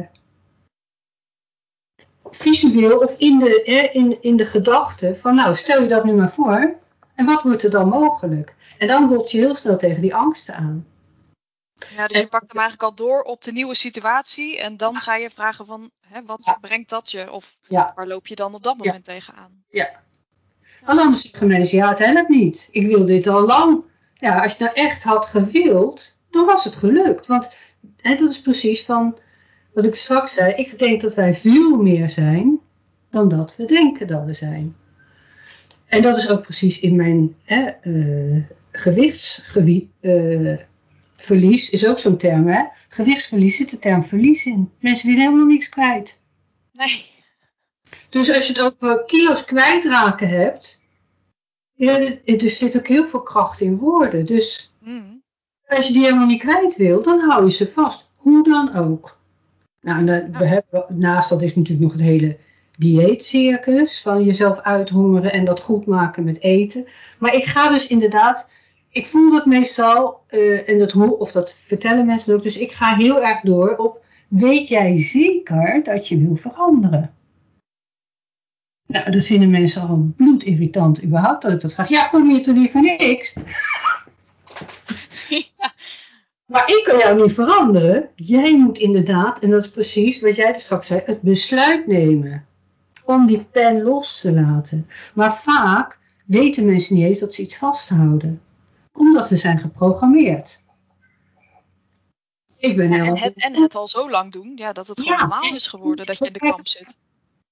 visueel 2.30 2.98
of 2.98 3.18
in 3.18 3.40
de, 3.40 3.64
in, 3.94 4.22
in 4.22 4.38
de 4.38 4.46
gedachte 4.46 5.16
van 5.16 5.36
nou 5.36 5.56
stel 5.56 5.82
je 5.82 5.88
dat 5.88 6.04
nu 6.04 6.14
maar 6.14 6.32
voor 6.32 6.76
en 7.16 7.26
wat 7.26 7.44
wordt 7.44 7.64
er 7.64 7.70
dan 7.70 7.90
mogelijk? 7.90 8.56
En 8.78 8.88
dan 8.88 9.08
bots 9.08 9.32
je 9.32 9.38
heel 9.38 9.56
snel 9.56 9.78
tegen 9.78 10.02
die 10.02 10.16
angsten 10.16 10.56
aan. 10.56 10.88
Ja, 11.96 12.08
dus 12.08 12.20
je 12.20 12.28
pakt 12.28 12.52
hem 12.52 12.62
eigenlijk 12.62 12.90
al 12.90 13.06
door 13.06 13.22
op 13.22 13.42
de 13.42 13.52
nieuwe 13.52 13.76
situatie 13.76 14.60
en 14.60 14.78
dan 14.78 14.96
ga 14.96 15.16
je 15.16 15.30
vragen 15.30 15.66
van 15.66 15.92
hè, 16.08 16.24
wat 16.26 16.58
brengt 16.62 16.90
dat 16.90 17.12
je 17.12 17.32
of 17.32 17.58
waar 17.68 18.08
loop 18.08 18.28
je 18.28 18.36
dan 18.36 18.54
op 18.54 18.64
dat 18.64 18.78
moment 18.78 19.06
tegenaan? 19.06 19.64
Ja. 19.70 20.04
Want 20.86 21.00
anders 21.00 21.22
zeggen 21.30 21.48
mensen 21.48 21.78
ja 21.78 21.90
het 21.90 22.00
helpt 22.00 22.30
niet, 22.30 22.68
ik 22.72 22.86
wil 22.86 23.06
dit 23.06 23.28
al 23.28 23.46
lang. 23.46 23.84
Ja, 24.14 24.42
als 24.42 24.58
je 24.58 24.64
nou 24.64 24.76
echt 24.76 25.04
had 25.04 25.26
gewild, 25.26 26.16
dan 26.30 26.46
was 26.46 26.64
het 26.64 26.76
gelukt. 26.76 27.28
Want 27.28 27.50
hè, 27.98 28.16
dat 28.16 28.30
is 28.30 28.42
precies 28.42 28.86
van 28.86 29.18
wat 29.76 29.86
ik 29.86 29.96
straks 29.96 30.34
zei, 30.34 30.54
ik 30.54 30.80
denk 30.80 31.02
dat 31.02 31.14
wij 31.14 31.34
veel 31.34 31.76
meer 31.76 32.10
zijn 32.10 32.60
dan 33.10 33.30
dat 33.30 33.56
we 33.56 33.66
denken 33.66 34.08
dat 34.08 34.26
we 34.26 34.34
zijn. 34.34 34.76
En 35.86 36.02
dat 36.02 36.18
is 36.18 36.30
ook 36.30 36.42
precies 36.42 36.80
in 36.80 36.96
mijn 36.96 37.36
hè, 37.44 37.68
uh, 37.84 38.44
gewichtsverlies, 38.72 41.68
uh, 41.68 41.74
is 41.74 41.88
ook 41.88 42.00
zo'n 42.00 42.18
term. 42.18 42.48
Hè? 42.48 42.64
Gewichtsverlies 42.90 43.56
zit 43.56 43.70
de 43.70 43.80
term 43.80 44.04
verlies 44.04 44.46
in. 44.46 44.72
Mensen 44.80 45.08
willen 45.08 45.24
helemaal 45.24 45.46
niks 45.46 45.70
kwijt. 45.70 46.20
Nee. 46.74 47.06
Dus 48.10 48.36
als 48.36 48.48
je 48.48 48.54
het 48.54 48.62
over 48.62 49.04
kilo's 49.06 49.46
kwijtraken 49.46 50.30
hebt, 50.30 50.80
ja, 51.74 52.00
er 52.26 52.50
zit 52.50 52.78
ook 52.78 52.88
heel 52.88 53.08
veel 53.08 53.22
kracht 53.22 53.62
in 53.62 53.78
woorden. 53.78 54.26
Dus 54.26 54.72
mm. 54.80 55.24
als 55.66 55.88
je 55.88 55.94
die 55.94 56.04
helemaal 56.04 56.26
niet 56.26 56.42
kwijt 56.42 56.76
wil, 56.76 57.04
dan 57.04 57.20
hou 57.20 57.46
je 57.46 57.52
ze 57.52 57.68
vast. 57.68 58.10
Hoe 58.16 58.44
dan 58.44 58.76
ook. 58.76 59.15
Nou, 59.86 60.06
we 60.32 60.46
hebben, 60.46 60.86
naast 60.90 61.30
dat 61.30 61.42
is 61.42 61.56
natuurlijk 61.56 61.84
nog 61.84 61.94
het 61.94 62.02
hele 62.02 62.38
dieetcircus 62.78 64.02
van 64.02 64.24
jezelf 64.24 64.60
uithongeren 64.60 65.32
en 65.32 65.46
dat 65.46 65.60
goed 65.60 65.86
maken 65.86 66.24
met 66.24 66.42
eten. 66.42 66.86
Maar 67.20 67.36
ik 67.36 67.44
ga 67.44 67.70
dus 67.70 67.88
inderdaad, 67.88 68.50
ik 68.90 69.06
voel 69.06 69.32
dat 69.32 69.46
meestal, 69.46 70.20
uh, 70.30 70.70
en 70.70 70.80
dat, 70.80 70.96
of 70.96 71.32
dat 71.32 71.54
vertellen 71.54 72.06
mensen 72.06 72.34
ook, 72.34 72.44
dus 72.44 72.58
ik 72.58 72.72
ga 72.72 72.96
heel 72.96 73.24
erg 73.24 73.42
door 73.42 73.76
op, 73.76 74.04
weet 74.28 74.68
jij 74.68 75.02
zeker 75.02 75.82
dat 75.84 76.08
je 76.08 76.18
wil 76.18 76.36
veranderen? 76.36 77.14
Nou, 78.88 79.12
dat 79.12 79.24
vinden 79.24 79.50
mensen 79.50 79.82
al 79.82 80.14
bloedirritant 80.18 81.04
überhaupt 81.04 81.42
dat 81.42 81.52
ik 81.52 81.62
dat 81.62 81.74
vraag. 81.74 81.90
Ja, 81.90 82.08
kom 82.08 82.32
je 82.32 82.42
toch 82.42 82.56
niet 82.56 82.72
voor 82.72 82.82
niks? 82.82 83.36
Maar 86.46 86.70
ik 86.70 86.84
kan 86.84 86.98
jou 86.98 87.22
niet 87.22 87.34
veranderen. 87.34 88.10
Jij 88.16 88.58
moet 88.58 88.78
inderdaad, 88.78 89.40
en 89.40 89.50
dat 89.50 89.64
is 89.64 89.70
precies 89.70 90.22
wat 90.22 90.36
jij 90.36 90.54
er 90.54 90.60
straks 90.60 90.88
zei, 90.88 91.02
het 91.06 91.22
besluit 91.22 91.88
nemen. 91.88 92.46
Om 93.04 93.26
die 93.26 93.44
pen 93.44 93.82
los 93.82 94.22
te 94.22 94.34
laten. 94.34 94.88
Maar 95.14 95.36
vaak 95.36 96.00
weten 96.26 96.66
mensen 96.66 96.96
niet 96.96 97.06
eens 97.06 97.20
dat 97.20 97.34
ze 97.34 97.42
iets 97.42 97.58
vasthouden. 97.58 98.42
Omdat 98.94 99.26
ze 99.26 99.36
zijn 99.36 99.60
geprogrammeerd. 99.60 100.60
Ik 102.58 102.76
ben 102.76 102.92
en, 102.94 103.18
het, 103.18 103.34
en 103.36 103.62
het 103.62 103.76
al 103.76 103.88
zo 103.88 104.10
lang 104.10 104.32
doen, 104.32 104.52
ja, 104.56 104.74
dat 104.74 104.88
het 104.88 105.00
gewoon 105.00 105.18
normaal 105.18 105.54
is 105.54 105.68
geworden 105.68 106.06
dat 106.06 106.18
je 106.18 106.26
in 106.26 106.34
de 106.34 106.40
kamp 106.40 106.68
zit. 106.68 106.98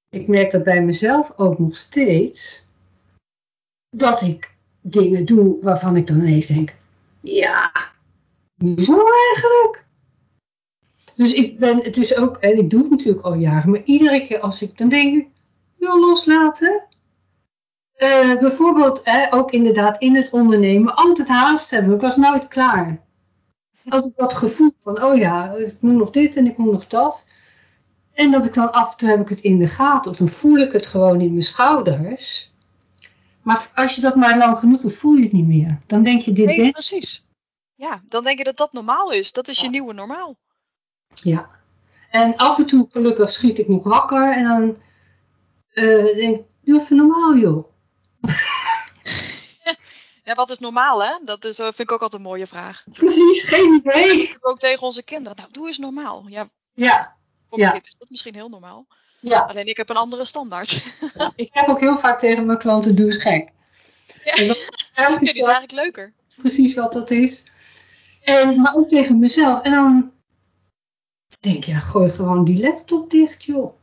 Ik 0.09 0.27
merk 0.27 0.51
dat 0.51 0.63
bij 0.63 0.81
mezelf 0.81 1.33
ook 1.37 1.59
nog 1.59 1.75
steeds. 1.75 2.65
Dat 3.89 4.21
ik 4.21 4.55
dingen 4.81 5.25
doe 5.25 5.57
waarvan 5.61 5.95
ik 5.95 6.07
dan 6.07 6.19
ineens 6.19 6.47
denk, 6.47 6.75
ja, 7.21 7.71
zo 8.77 8.93
eigenlijk. 9.33 9.85
Dus 11.15 11.33
ik 11.33 11.59
ben, 11.59 11.77
het 11.77 11.97
is 11.97 12.17
ook, 12.17 12.37
en 12.37 12.57
ik 12.57 12.69
doe 12.69 12.81
het 12.81 12.89
natuurlijk 12.89 13.25
al 13.25 13.33
jaren, 13.33 13.71
maar 13.71 13.83
iedere 13.83 14.27
keer 14.27 14.39
als 14.39 14.61
ik 14.61 14.77
dan 14.77 14.89
denk, 14.89 15.27
wil 15.77 15.99
loslaten. 15.99 16.83
Uh, 17.97 18.39
bijvoorbeeld 18.39 19.03
ook 19.29 19.51
inderdaad 19.51 19.97
in 19.97 20.15
het 20.15 20.29
ondernemen 20.29 20.95
altijd 20.95 21.27
haast 21.27 21.69
hebben. 21.69 21.93
Ik 21.93 22.01
was 22.01 22.15
nooit 22.15 22.47
klaar. 22.47 23.01
Altijd 23.87 24.13
dat 24.15 24.33
gevoel 24.33 24.71
van, 24.81 25.03
oh 25.03 25.17
ja, 25.17 25.51
ik 25.51 25.75
moet 25.79 25.93
nog 25.93 26.09
dit 26.09 26.35
en 26.35 26.45
ik 26.45 26.57
moet 26.57 26.71
nog 26.71 26.87
dat. 26.87 27.25
En 28.13 28.31
dat 28.31 28.45
ik 28.45 28.53
dan 28.53 28.71
af 28.71 28.91
en 28.91 28.97
toe 28.97 29.09
heb 29.09 29.21
ik 29.21 29.29
het 29.29 29.41
in 29.41 29.59
de 29.59 29.67
gaten. 29.67 30.11
Of 30.11 30.17
dan 30.17 30.27
voel 30.27 30.57
ik 30.57 30.71
het 30.71 30.87
gewoon 30.87 31.21
in 31.21 31.31
mijn 31.31 31.43
schouders. 31.43 32.51
Maar 33.41 33.71
als 33.73 33.95
je 33.95 34.01
dat 34.01 34.15
maar 34.15 34.37
lang 34.37 34.57
genoeg 34.57 34.81
doet, 34.81 34.93
voel 34.93 35.15
je 35.15 35.23
het 35.23 35.31
niet 35.31 35.47
meer. 35.47 35.79
Dan 35.87 36.03
denk 36.03 36.21
je, 36.21 36.31
dit 36.31 36.45
nee, 36.45 36.71
precies. 36.71 37.22
Ja, 37.83 38.01
dan 38.09 38.23
denk 38.23 38.37
je 38.37 38.43
dat 38.43 38.57
dat 38.57 38.73
normaal 38.73 39.11
is. 39.11 39.31
Dat 39.31 39.47
is 39.47 39.59
je 39.59 39.69
nieuwe 39.69 39.93
normaal. 39.93 40.37
Ja. 41.13 41.49
En 42.09 42.35
af 42.35 42.57
en 42.57 42.65
toe, 42.65 42.87
gelukkig, 42.89 43.29
schiet 43.29 43.59
ik 43.59 43.67
nog 43.67 43.83
wakker. 43.83 44.31
En 44.31 44.43
dan 44.43 44.81
uh, 45.73 46.15
denk 46.15 46.37
ik, 46.37 46.43
doe 46.61 46.79
even 46.79 46.95
normaal, 46.95 47.35
joh. 47.35 47.65
Ja, 50.25 50.35
wat 50.35 50.49
is 50.49 50.59
normaal, 50.59 51.03
hè? 51.03 51.11
Dat 51.23 51.45
is, 51.45 51.59
uh, 51.59 51.65
vind 51.65 51.79
ik 51.79 51.91
ook 51.91 52.01
altijd 52.01 52.21
een 52.21 52.27
mooie 52.27 52.47
vraag. 52.47 52.83
Precies, 52.91 53.43
geen 53.43 53.73
idee. 53.73 54.35
Ook 54.39 54.59
tegen 54.59 54.83
onze 54.83 55.03
kinderen. 55.03 55.37
Nou, 55.37 55.51
doe 55.51 55.67
eens 55.67 55.77
normaal. 55.77 56.25
Ja. 56.27 56.49
Ja. 56.73 57.15
Voor 57.49 57.59
ja. 57.59 57.73
is 57.73 57.95
dat 57.99 58.09
misschien 58.09 58.35
heel 58.35 58.49
normaal. 58.49 58.87
Ja. 59.19 59.39
Alleen 59.39 59.67
ik 59.67 59.77
heb 59.77 59.89
een 59.89 59.95
andere 59.95 60.25
standaard. 60.25 60.85
Ja, 61.15 61.33
ik 61.35 61.49
zeg 61.49 61.67
ook 61.67 61.79
heel 61.79 61.97
vaak 61.97 62.19
tegen 62.19 62.45
mijn 62.45 62.57
klanten, 62.57 62.95
doe 62.95 63.05
eens 63.05 63.21
gek. 63.21 63.49
Ja, 64.23 64.55
ja 64.95 65.17
die 65.17 65.29
is 65.29 65.45
eigenlijk 65.45 65.71
leuker. 65.71 66.13
Precies 66.35 66.75
wat 66.75 66.93
dat 66.93 67.11
is. 67.11 67.43
En, 68.23 68.61
maar 68.61 68.75
ook 68.75 68.89
tegen 68.89 69.19
mezelf. 69.19 69.61
En 69.61 69.71
dan 69.71 70.11
denk 71.39 71.63
je, 71.63 71.71
ja, 71.71 71.77
gooi 71.77 72.09
gewoon 72.09 72.43
die 72.43 72.61
laptop 72.61 73.09
dicht, 73.09 73.43
joh. 73.43 73.73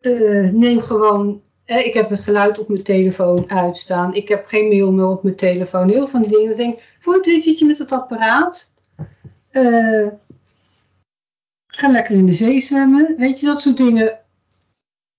Uh, 0.00 0.50
neem 0.50 0.80
gewoon, 0.80 1.42
eh, 1.64 1.86
ik 1.86 1.94
heb 1.94 2.10
het 2.10 2.20
geluid 2.20 2.58
op 2.58 2.68
mijn 2.68 2.82
telefoon 2.82 3.50
uitstaan. 3.50 4.14
Ik 4.14 4.28
heb 4.28 4.46
geen 4.46 4.68
mail 4.68 4.92
meer 4.92 5.06
op 5.06 5.22
mijn 5.22 5.36
telefoon. 5.36 5.88
Heel 5.88 6.06
van 6.06 6.22
die 6.22 6.30
dingen. 6.30 6.50
Ik 6.50 6.56
denk, 6.56 6.96
voor 6.98 7.14
een 7.14 7.42
je 7.58 7.64
met 7.66 7.78
het 7.78 7.92
apparaat. 7.92 8.70
Uh, 9.52 10.08
ga 11.66 11.88
lekker 11.88 12.14
in 12.14 12.26
de 12.26 12.32
zee 12.32 12.60
zwemmen. 12.60 13.14
Weet 13.16 13.40
je, 13.40 13.46
dat 13.46 13.62
soort 13.62 13.76
dingen. 13.76 14.18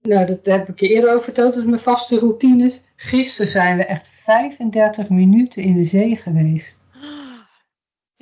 Nou, 0.01 0.26
dat 0.26 0.45
heb 0.45 0.69
ik 0.69 0.80
je 0.80 0.88
eerder 0.88 1.09
over 1.09 1.24
verteld. 1.24 1.53
Dat 1.53 1.63
is 1.63 1.69
mijn 1.69 1.80
vaste 1.80 2.19
routines. 2.19 2.82
Gisteren 2.95 3.51
zijn 3.51 3.78
we 3.78 3.86
echt 3.86 4.07
35 4.07 5.09
minuten 5.09 5.63
in 5.63 5.76
de 5.76 5.84
zee 5.84 6.15
geweest. 6.15 6.80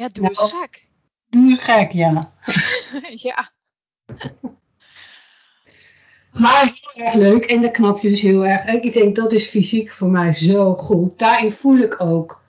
Ja, 0.02 0.10
doe 0.10 0.28
eens 0.28 0.38
nou, 0.38 0.50
gek. 0.50 0.88
Doe 1.30 1.50
eens 1.50 1.60
gek, 1.60 1.92
ja. 1.92 2.34
ja. 3.28 3.52
Maar 6.32 6.80
heel 6.82 7.06
erg 7.06 7.14
leuk 7.14 7.46
en 7.46 7.62
dat 7.62 7.72
knap 7.72 8.02
je 8.02 8.10
dus 8.10 8.22
heel 8.22 8.46
erg. 8.46 8.66
Ik 8.66 8.94
denk 8.94 9.16
dat 9.16 9.34
is 9.34 9.50
fysiek 9.50 9.92
voor 9.92 10.10
mij 10.10 10.34
zo 10.34 10.76
goed. 10.76 11.20
Daarin 11.20 11.52
voel 11.52 11.78
ik 11.78 12.02
ook. 12.02 12.42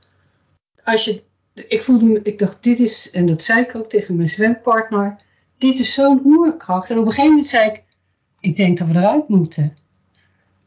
Als 0.85 1.05
je, 1.05 1.23
ik 1.55 1.83
voelde 1.83 2.21
ik 2.23 2.39
dacht, 2.39 2.63
dit 2.63 2.81
is, 2.81 3.11
en 3.11 3.27
dat 3.27 3.43
zei 3.43 3.61
ik 3.61 3.75
ook 3.75 3.89
tegen 3.89 4.17
mijn 4.17 4.29
zwempartner, 4.29 5.17
dit 5.59 5.79
is 5.79 5.95
zo'n 5.95 6.21
oerkracht. 6.25 6.91
En 6.91 6.99
op 6.99 7.05
een 7.05 7.11
gegeven 7.11 7.31
moment 7.31 7.49
zei 7.49 7.71
ik, 7.71 7.85
ik 8.41 8.57
denk 8.57 8.79
dat 8.79 8.89
we 8.89 8.99
eruit 8.99 9.29
moeten. 9.29 9.77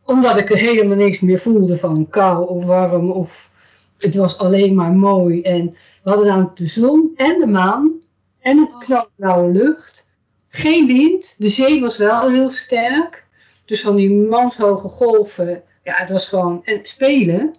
Omdat 0.03 0.37
ik 0.37 0.49
er 0.49 0.57
helemaal 0.57 0.97
niks 0.97 1.19
meer 1.19 1.39
voelde 1.39 1.77
van 1.77 2.09
kou 2.09 2.47
of 2.47 2.65
warm 2.65 3.11
of 3.11 3.51
het 3.97 4.15
was 4.15 4.37
alleen 4.37 4.75
maar 4.75 4.91
mooi. 4.91 5.41
En 5.41 5.75
we 6.05 6.11
hadden 6.11 6.29
namelijk 6.29 6.57
de 6.57 6.65
zon 6.65 7.11
en 7.15 7.39
de 7.39 7.47
maan 7.47 7.91
en 8.39 8.57
een 8.57 8.77
knalblauwe 8.79 9.51
lucht. 9.51 10.05
Geen 10.47 10.87
wind. 10.87 11.35
De 11.37 11.49
zee 11.49 11.81
was 11.81 11.97
wel 11.97 12.29
heel 12.29 12.49
sterk. 12.49 13.27
Dus 13.65 13.81
van 13.81 13.95
die 13.95 14.09
manshoge 14.09 14.87
golven. 14.87 15.63
Ja, 15.83 15.93
het 15.95 16.09
was 16.09 16.27
gewoon 16.27 16.63
en 16.63 16.85
spelen. 16.85 17.55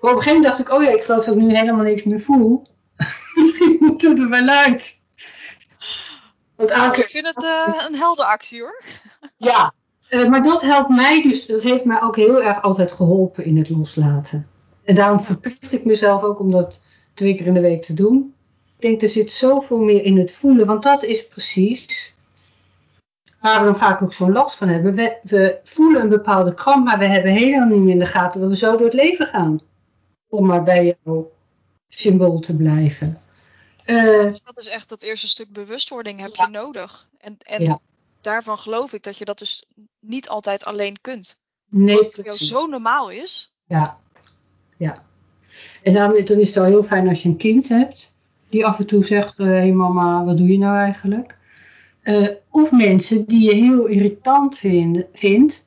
Maar 0.00 0.10
op 0.10 0.16
een 0.16 0.22
gegeven 0.22 0.32
moment 0.32 0.44
dacht 0.44 0.58
ik, 0.58 0.72
oh 0.72 0.82
ja, 0.82 0.90
ik 0.90 1.02
geloof 1.02 1.24
dat 1.24 1.34
ik 1.34 1.40
nu 1.40 1.56
helemaal 1.56 1.84
niks 1.84 2.04
meer 2.04 2.20
voel. 2.20 2.66
Misschien 3.34 3.76
moeten 3.80 4.14
we 4.14 4.22
er 4.22 4.28
wel 4.28 4.48
uit. 4.48 5.02
Want 6.54 6.70
nou, 6.70 7.00
ik 7.00 7.10
vind 7.10 7.26
het 7.26 7.42
uh, 7.42 7.84
een 7.88 7.96
heldenactie 7.96 8.60
hoor. 8.60 8.82
ja, 9.36 9.72
uh, 10.10 10.28
maar 10.28 10.42
dat 10.42 10.62
helpt 10.62 10.88
mij 10.88 11.22
dus, 11.22 11.46
dat 11.46 11.62
heeft 11.62 11.84
mij 11.84 12.02
ook 12.02 12.16
heel 12.16 12.42
erg 12.42 12.62
altijd 12.62 12.92
geholpen 12.92 13.44
in 13.44 13.56
het 13.56 13.70
loslaten. 13.70 14.48
En 14.84 14.94
daarom 14.94 15.20
verplicht 15.20 15.72
ik 15.72 15.84
mezelf 15.84 16.22
ook 16.22 16.38
om 16.38 16.50
dat 16.50 16.84
twee 17.16 17.36
keer 17.36 17.46
in 17.46 17.54
de 17.54 17.60
week 17.60 17.82
te 17.82 17.94
doen. 17.94 18.34
Ik 18.76 18.82
denk, 18.82 19.02
er 19.02 19.08
zit 19.08 19.32
zoveel 19.32 19.78
meer 19.78 20.04
in 20.04 20.18
het 20.18 20.32
voelen, 20.32 20.66
want 20.66 20.82
dat 20.82 21.04
is 21.04 21.26
precies 21.26 22.14
waar 23.40 23.58
we 23.58 23.64
dan 23.64 23.76
vaak 23.76 24.02
ook 24.02 24.12
zo'n 24.12 24.32
last 24.32 24.56
van 24.56 24.68
hebben. 24.68 24.94
We, 24.94 25.18
we 25.22 25.58
voelen 25.64 26.02
een 26.02 26.08
bepaalde 26.08 26.54
kramp, 26.54 26.84
maar 26.84 26.98
we 26.98 27.06
hebben 27.06 27.32
helemaal 27.32 27.68
niet 27.68 27.82
meer 27.82 27.92
in 27.92 27.98
de 27.98 28.06
gaten 28.06 28.40
dat 28.40 28.48
we 28.48 28.56
zo 28.56 28.70
door 28.70 28.86
het 28.86 28.94
leven 28.94 29.26
gaan. 29.26 29.60
Om 30.28 30.46
maar 30.46 30.62
bij 30.62 30.98
jouw 31.02 31.30
symbool 31.88 32.38
te 32.38 32.56
blijven. 32.56 33.20
Uh, 33.84 34.30
dus 34.30 34.42
dat 34.42 34.58
is 34.58 34.66
echt 34.66 34.88
dat 34.88 35.02
eerste 35.02 35.28
stuk 35.28 35.52
bewustwording 35.52 36.20
heb 36.20 36.34
je 36.34 36.46
nodig. 36.46 37.08
En, 37.18 37.36
en 37.42 37.80
daarvan 38.20 38.58
geloof 38.58 38.92
ik 38.92 39.02
dat 39.02 39.18
je 39.18 39.24
dat 39.24 39.38
dus 39.38 39.64
niet 40.00 40.28
altijd 40.28 40.64
alleen 40.64 41.00
kunt. 41.00 41.40
Nee, 41.68 41.96
Wat 41.96 42.14
voor 42.14 42.24
jou 42.24 42.38
zo 42.38 42.66
normaal 42.66 43.10
is. 43.10 43.52
Ja, 43.64 43.98
ja. 44.76 45.04
En 45.86 45.92
dan, 45.92 46.16
is 46.16 46.46
het 46.46 46.54
wel 46.54 46.64
heel 46.64 46.82
fijn 46.82 47.08
als 47.08 47.22
je 47.22 47.28
een 47.28 47.36
kind 47.36 47.68
hebt 47.68 48.12
die 48.48 48.66
af 48.66 48.78
en 48.78 48.86
toe 48.86 49.04
zegt: 49.04 49.36
Hé 49.36 49.44
hey 49.44 49.72
mama, 49.72 50.24
wat 50.24 50.36
doe 50.36 50.46
je 50.46 50.58
nou 50.58 50.76
eigenlijk? 50.76 51.36
Eh, 52.02 52.28
of 52.50 52.72
mensen 52.72 53.24
die 53.24 53.44
je 53.44 53.54
heel 53.54 53.86
irritant 53.86 54.58
vindt. 55.12 55.64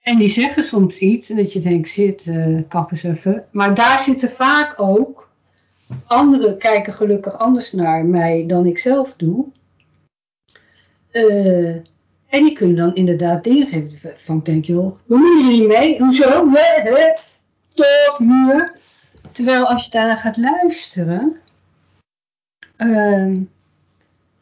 En 0.00 0.18
die 0.18 0.28
zeggen 0.28 0.62
soms 0.62 0.98
iets 0.98 1.30
en 1.30 1.36
dat 1.36 1.52
je 1.52 1.60
denkt: 1.60 1.88
zit, 1.88 2.26
eh 2.26 2.58
kap 2.68 2.90
eens 2.90 3.02
even. 3.02 3.44
Maar 3.50 3.74
daar 3.74 3.98
zitten 3.98 4.30
vaak 4.30 4.74
ook. 4.80 5.30
Anderen 6.06 6.58
kijken 6.58 6.92
gelukkig 6.92 7.38
anders 7.38 7.72
naar 7.72 8.04
mij 8.04 8.44
dan 8.46 8.66
ik 8.66 8.78
zelf 8.78 9.14
doe. 9.16 9.46
Eh, 11.10 11.74
en 12.28 12.44
die 12.44 12.52
kunnen 12.52 12.76
dan 12.76 12.94
inderdaad 12.94 13.44
dingen 13.44 13.66
geven 13.66 14.12
van 14.16 14.36
ik 14.36 14.44
denk, 14.44 14.64
joh, 14.64 14.98
hoe 15.06 15.38
je 15.38 15.44
niet 15.44 15.68
mee? 15.68 15.98
Hoezo? 15.98 16.50
Hè? 16.52 16.90
Hè? 16.90 17.12
Top, 17.74 18.18
muur. 18.18 18.71
Terwijl 19.32 19.66
als 19.66 19.84
je 19.84 19.90
daarna 19.90 20.16
gaat 20.16 20.36
luisteren, 20.36 21.40
ehm, 22.76 23.42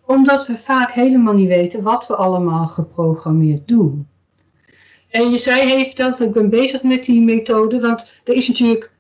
omdat 0.06 0.46
we 0.46 0.56
vaak 0.56 0.90
helemaal 0.92 1.34
niet 1.34 1.48
weten 1.48 1.82
wat 1.82 2.06
we 2.06 2.16
allemaal 2.16 2.66
geprogrammeerd 2.66 3.68
doen. 3.68 4.08
En 5.10 5.30
je 5.30 5.38
zei 5.38 5.68
heeft 5.68 5.96
dat, 5.96 6.20
ik 6.20 6.32
ben 6.32 6.50
bezig 6.50 6.82
met 6.82 7.04
die 7.04 7.20
methode, 7.20 7.80
want 7.80 8.12
er 8.24 8.34
is 8.34 8.48
natuurlijk, 8.48 8.92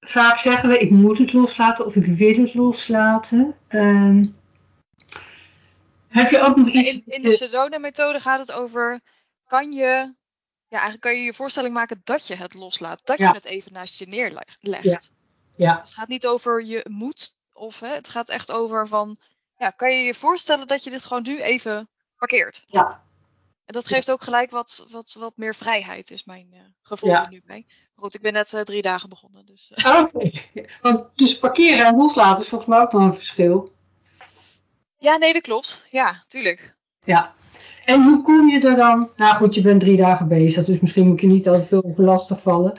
vaak 0.00 0.38
zeggen 0.38 0.68
we 0.68 0.78
ik 0.78 0.90
moet 0.90 1.18
het 1.18 1.32
loslaten 1.32 1.86
of 1.86 1.96
ik 1.96 2.04
wil 2.04 2.34
het 2.34 2.54
loslaten. 2.54 3.54
Ehm, 3.68 4.26
heb 6.08 6.30
je 6.30 6.40
ook 6.40 6.56
nog 6.56 6.68
iets... 6.68 6.92
In, 6.92 7.02
in 7.06 7.22
de 7.22 7.30
Sedona-methode 7.30 8.20
gaat 8.20 8.38
het 8.38 8.52
over, 8.52 9.00
kan 9.46 9.72
je, 9.72 10.14
ja, 10.68 10.74
eigenlijk 10.82 11.00
kan 11.00 11.16
je 11.16 11.22
je 11.22 11.34
voorstelling 11.34 11.74
maken 11.74 12.00
dat 12.04 12.26
je 12.26 12.34
het 12.34 12.54
loslaat. 12.54 13.00
Dat 13.04 13.18
Ja. 13.18 13.28
je 13.28 13.34
het 13.34 13.44
even 13.44 13.72
naast 13.72 13.98
je 13.98 14.06
neerlegt. 14.06 14.56
Ja. 14.60 15.00
Ja, 15.56 15.78
Het 15.80 15.92
gaat 15.92 16.08
niet 16.08 16.26
over 16.26 16.64
je 16.64 16.86
moet, 16.88 17.38
of 17.52 17.80
hè, 17.80 17.88
het 17.88 18.08
gaat 18.08 18.28
echt 18.28 18.52
over 18.52 18.88
van, 18.88 19.18
ja, 19.58 19.70
kan 19.70 19.90
je 19.92 20.02
je 20.04 20.14
voorstellen 20.14 20.66
dat 20.66 20.84
je 20.84 20.90
dit 20.90 21.04
gewoon 21.04 21.22
nu 21.22 21.42
even 21.42 21.88
parkeert? 22.16 22.64
ja, 22.66 23.04
En 23.64 23.72
dat 23.74 23.86
geeft 23.86 24.10
ook 24.10 24.22
gelijk 24.22 24.50
wat, 24.50 24.86
wat, 24.90 25.16
wat 25.18 25.36
meer 25.36 25.54
vrijheid, 25.54 26.10
is 26.10 26.24
mijn 26.24 26.48
eh, 26.52 26.60
gevoel 26.82 27.10
Ja. 27.10 27.22
er 27.24 27.28
nu 27.30 27.42
bij. 27.44 27.64
Maar 27.66 28.04
goed, 28.04 28.14
ik 28.14 28.20
ben 28.20 28.32
net 28.32 28.52
eh, 28.52 28.60
drie 28.60 28.82
dagen 28.82 29.08
begonnen, 29.08 29.46
dus... 29.46 29.70
eh, 29.74 29.84
Ah, 29.84 30.04
Oké. 30.14 30.30
Want 30.80 31.16
dus 31.18 31.38
parkeren 31.38 31.86
en 31.86 31.96
loslaten 31.96 32.42
is 32.42 32.48
volgens 32.48 32.70
mij 32.70 32.80
ook 32.80 32.92
nog 32.92 33.02
een 33.02 33.14
verschil. 33.14 33.74
Ja, 34.98 35.16
nee, 35.16 35.32
dat 35.32 35.42
klopt. 35.42 35.86
Ja, 35.90 36.24
tuurlijk. 36.28 36.74
Ja. 37.04 37.34
En 37.86 38.02
hoe 38.02 38.22
kom 38.22 38.48
je 38.48 38.60
er 38.60 38.76
dan? 38.76 39.10
Nou 39.16 39.34
goed, 39.34 39.54
je 39.54 39.60
bent 39.60 39.80
drie 39.80 39.96
dagen 39.96 40.28
bezig, 40.28 40.64
dus 40.64 40.80
misschien 40.80 41.06
moet 41.06 41.20
je 41.20 41.26
niet 41.26 41.48
al 41.48 41.60
veel 41.60 41.84
over 41.84 42.04
lastig 42.04 42.40
vallen. 42.40 42.78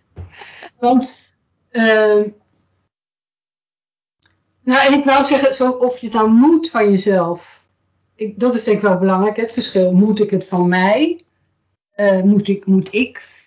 Want, 0.80 1.22
ehm 1.70 2.28
nou, 4.64 4.86
en 4.86 4.98
ik 4.98 5.04
wou 5.04 5.24
zeggen, 5.24 5.80
of 5.80 5.98
je 5.98 6.06
het 6.06 6.14
nou 6.14 6.30
moet 6.30 6.70
van 6.70 6.90
jezelf. 6.90 7.66
Ik, 8.14 8.40
dat 8.40 8.54
is 8.54 8.64
denk 8.64 8.76
ik 8.76 8.82
wel 8.82 8.98
belangrijk, 8.98 9.36
het 9.36 9.52
verschil. 9.52 9.92
Moet 9.92 10.20
ik 10.20 10.30
het 10.30 10.44
van 10.44 10.68
mij? 10.68 11.24
Eh, 11.90 12.22
moet, 12.22 12.48
ik, 12.48 12.66
moet 12.66 12.94
ik 12.94 13.44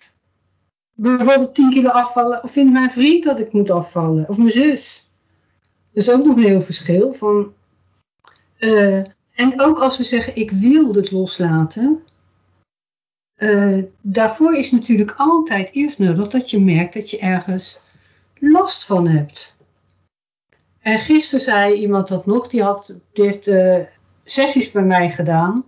bijvoorbeeld 0.94 1.54
10 1.54 1.70
kilo 1.70 1.88
afvallen? 1.88 2.42
Of 2.42 2.50
vindt 2.50 2.72
mijn 2.72 2.90
vriend 2.90 3.24
dat 3.24 3.38
ik 3.38 3.52
moet 3.52 3.70
afvallen? 3.70 4.28
Of 4.28 4.36
mijn 4.36 4.50
zus? 4.50 5.10
Dat 5.92 6.02
is 6.02 6.10
ook 6.10 6.24
nog 6.24 6.36
een 6.36 6.42
heel 6.42 6.60
verschil. 6.60 7.12
Van, 7.12 7.52
eh, 8.58 9.02
en 9.38 9.60
ook 9.60 9.78
als 9.78 9.98
we 9.98 10.04
zeggen, 10.04 10.36
ik 10.36 10.50
wil 10.50 10.94
het 10.94 11.10
loslaten. 11.10 12.02
eh, 13.34 13.78
daarvoor 14.00 14.54
is 14.54 14.70
natuurlijk 14.70 15.14
altijd 15.16 15.70
eerst 15.72 15.98
nodig 15.98 16.28
dat 16.28 16.50
je 16.50 16.60
merkt 16.60 16.94
dat 16.94 17.10
je 17.10 17.18
ergens 17.18 17.80
last 18.38 18.84
van 18.84 19.08
hebt. 19.08 19.54
En 20.80 20.98
gisteren 20.98 21.44
zei 21.44 21.74
iemand 21.74 22.08
dat 22.08 22.26
nog, 22.26 22.48
die, 22.48 22.62
had, 22.62 22.94
die 23.12 23.24
heeft 23.24 23.46
eh, 23.46 23.80
sessies 24.24 24.70
bij 24.70 24.82
mij 24.82 25.10
gedaan. 25.10 25.64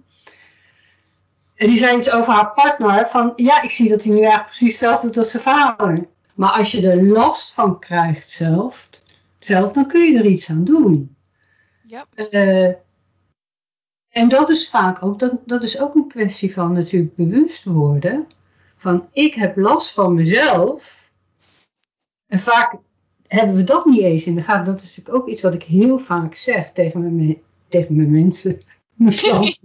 En 1.55 1.66
die 1.66 1.79
zei 1.79 1.99
iets 1.99 2.11
over 2.11 2.33
haar 2.33 2.53
partner. 2.53 3.07
Van 3.07 3.33
ja, 3.37 3.62
ik 3.62 3.71
zie 3.71 3.89
dat 3.89 4.03
hij 4.03 4.12
nu 4.12 4.18
eigenlijk 4.18 4.49
precies 4.49 4.71
hetzelfde 4.71 5.07
doet 5.07 5.16
als 5.16 5.31
zijn 5.31 5.43
vader. 5.43 6.07
Maar 6.35 6.51
als 6.51 6.73
je 6.73 6.91
er 6.91 7.07
last 7.07 7.55
van 7.55 7.79
krijgt 7.79 8.31
zelf, 8.31 8.91
zelf 9.39 9.73
dan 9.73 9.87
kun 9.87 10.12
je 10.12 10.18
er 10.18 10.27
iets 10.27 10.51
aan 10.51 10.64
doen. 10.64 11.16
Ja. 11.83 12.07
Eh, 12.14 12.75
en 14.11 14.28
dat 14.28 14.50
is 14.50 14.68
vaak 14.68 15.02
ook, 15.02 15.18
dat, 15.18 15.32
dat 15.46 15.62
is 15.62 15.80
ook 15.80 15.94
een 15.94 16.08
kwestie 16.08 16.52
van 16.52 16.72
natuurlijk 16.72 17.16
bewust 17.16 17.64
worden. 17.64 18.26
Van 18.76 19.08
ik 19.12 19.34
heb 19.34 19.56
last 19.56 19.92
van 19.92 20.14
mezelf. 20.14 21.11
En 22.26 22.38
vaak 22.38 22.76
hebben 23.26 23.56
we 23.56 23.64
dat 23.64 23.84
niet 23.84 24.02
eens 24.02 24.26
in 24.26 24.34
de 24.34 24.42
gaten. 24.42 24.64
Dat 24.64 24.82
is 24.82 24.96
natuurlijk 24.96 25.16
ook 25.16 25.28
iets 25.28 25.42
wat 25.42 25.54
ik 25.54 25.62
heel 25.62 25.98
vaak 25.98 26.34
zeg 26.34 26.72
tegen 26.72 27.16
mijn, 27.16 27.38
tegen 27.68 27.96
mijn 27.96 28.11
mensen. 28.11 28.61
Mijn 28.94 29.16
klanten. 29.16 29.56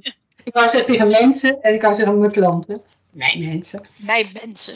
ik 0.43 0.53
wou 0.53 0.69
zeggen 0.69 0.91
tegen 0.91 1.07
mensen 1.07 1.61
en 1.61 1.73
ik 1.73 1.81
wou 1.81 1.95
zeggen 1.95 2.19
mijn 2.19 2.31
klanten. 2.31 2.81
Mijn 3.11 3.45
mensen. 3.45 3.81
Mijn 4.05 4.25
mensen. 4.43 4.75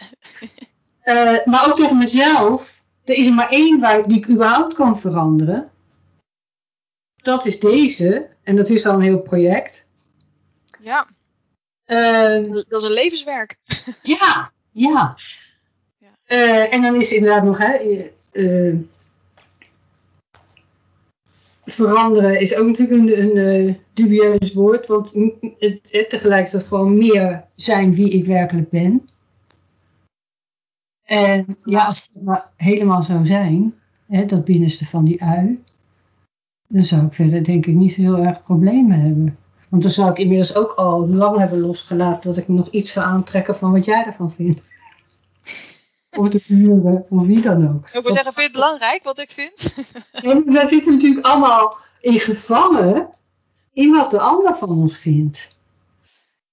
Eh, 0.99 1.45
maar 1.45 1.67
ook 1.67 1.75
tegen 1.75 1.97
mezelf. 1.97 2.83
Er 3.03 3.15
is 3.15 3.27
er 3.27 3.33
maar 3.33 3.49
één 3.49 3.79
waar, 3.79 4.07
die 4.07 4.17
ik 4.17 4.29
überhaupt 4.29 4.73
kan 4.73 4.99
veranderen. 4.99 5.71
Dat 7.21 7.45
is 7.45 7.59
deze. 7.59 8.29
En 8.43 8.55
dat 8.55 8.69
is 8.69 8.85
al 8.85 8.93
een 8.93 9.01
heel 9.01 9.19
project. 9.19 9.85
Ja, 10.81 11.07
Ehm, 11.89 12.51
dat 12.51 12.81
is 12.81 12.83
een 12.83 12.91
levenswerk. 12.91 13.57
ja, 14.03 14.51
ja. 14.71 15.17
Ja. 15.97 16.07
Eh, 16.25 16.73
en 16.73 16.81
dan 16.81 16.95
is 16.95 17.13
inderdaad 17.13 17.43
nog, 17.43 17.57
hè, 17.57 17.73
eh, 17.73 18.69
eh, 18.69 18.77
veranderen 21.65 22.39
is 22.39 22.55
ook 22.55 22.67
natuurlijk 22.67 22.99
een, 22.99 23.37
een 23.37 23.79
dubieus 23.93 24.53
woord, 24.53 24.87
want 24.87 25.13
het, 25.57 25.79
het 25.89 26.09
tegelijkertijd 26.09 26.63
gewoon 26.63 26.97
meer 26.97 27.45
zijn 27.55 27.93
wie 27.93 28.09
ik 28.09 28.25
werkelijk 28.25 28.69
ben. 28.69 29.09
En 31.05 31.57
ja, 31.63 31.85
als 31.85 32.09
het 32.13 32.23
maar 32.23 32.49
helemaal 32.55 33.01
zou 33.01 33.25
zijn, 33.25 33.79
hè, 34.07 34.25
dat 34.25 34.45
binnenste 34.45 34.85
van 34.85 35.05
die 35.05 35.23
ui, 35.23 35.63
dan 36.69 36.83
zou 36.83 37.05
ik 37.05 37.13
verder 37.13 37.43
denk 37.43 37.65
ik 37.65 37.73
niet 37.73 37.93
zo 37.93 38.01
heel 38.01 38.17
erg 38.17 38.41
problemen 38.41 38.99
hebben. 38.99 39.37
Want 39.69 39.81
dan 39.83 39.91
zou 39.91 40.11
ik 40.11 40.17
inmiddels 40.17 40.55
ook 40.55 40.71
al 40.71 41.07
lang 41.07 41.37
hebben 41.37 41.59
losgelaten 41.59 42.29
dat 42.29 42.37
ik 42.37 42.47
nog 42.47 42.69
iets 42.69 42.91
zou 42.91 43.05
aantrekken 43.05 43.55
van 43.55 43.71
wat 43.71 43.85
jij 43.85 44.05
ervan 44.05 44.31
vindt. 44.31 44.61
Of 46.17 46.29
de 46.29 46.41
buren, 46.47 47.05
of 47.09 47.25
wie 47.25 47.41
dan 47.41 47.69
ook. 47.69 47.89
Ik 47.93 48.03
wil 48.03 48.13
zeggen, 48.13 48.33
vind 48.33 48.35
je 48.35 48.41
het 48.41 48.51
belangrijk 48.51 49.03
wat 49.03 49.19
ik 49.19 49.31
vind? 49.31 49.75
En 50.11 50.53
wij 50.53 50.65
zitten 50.67 50.93
natuurlijk 50.93 51.25
allemaal 51.25 51.77
in 52.01 52.19
gevangen 52.19 53.09
in 53.73 53.91
wat 53.91 54.11
de 54.11 54.19
ander 54.19 54.55
van 54.55 54.69
ons 54.69 54.97
vindt. 54.97 55.57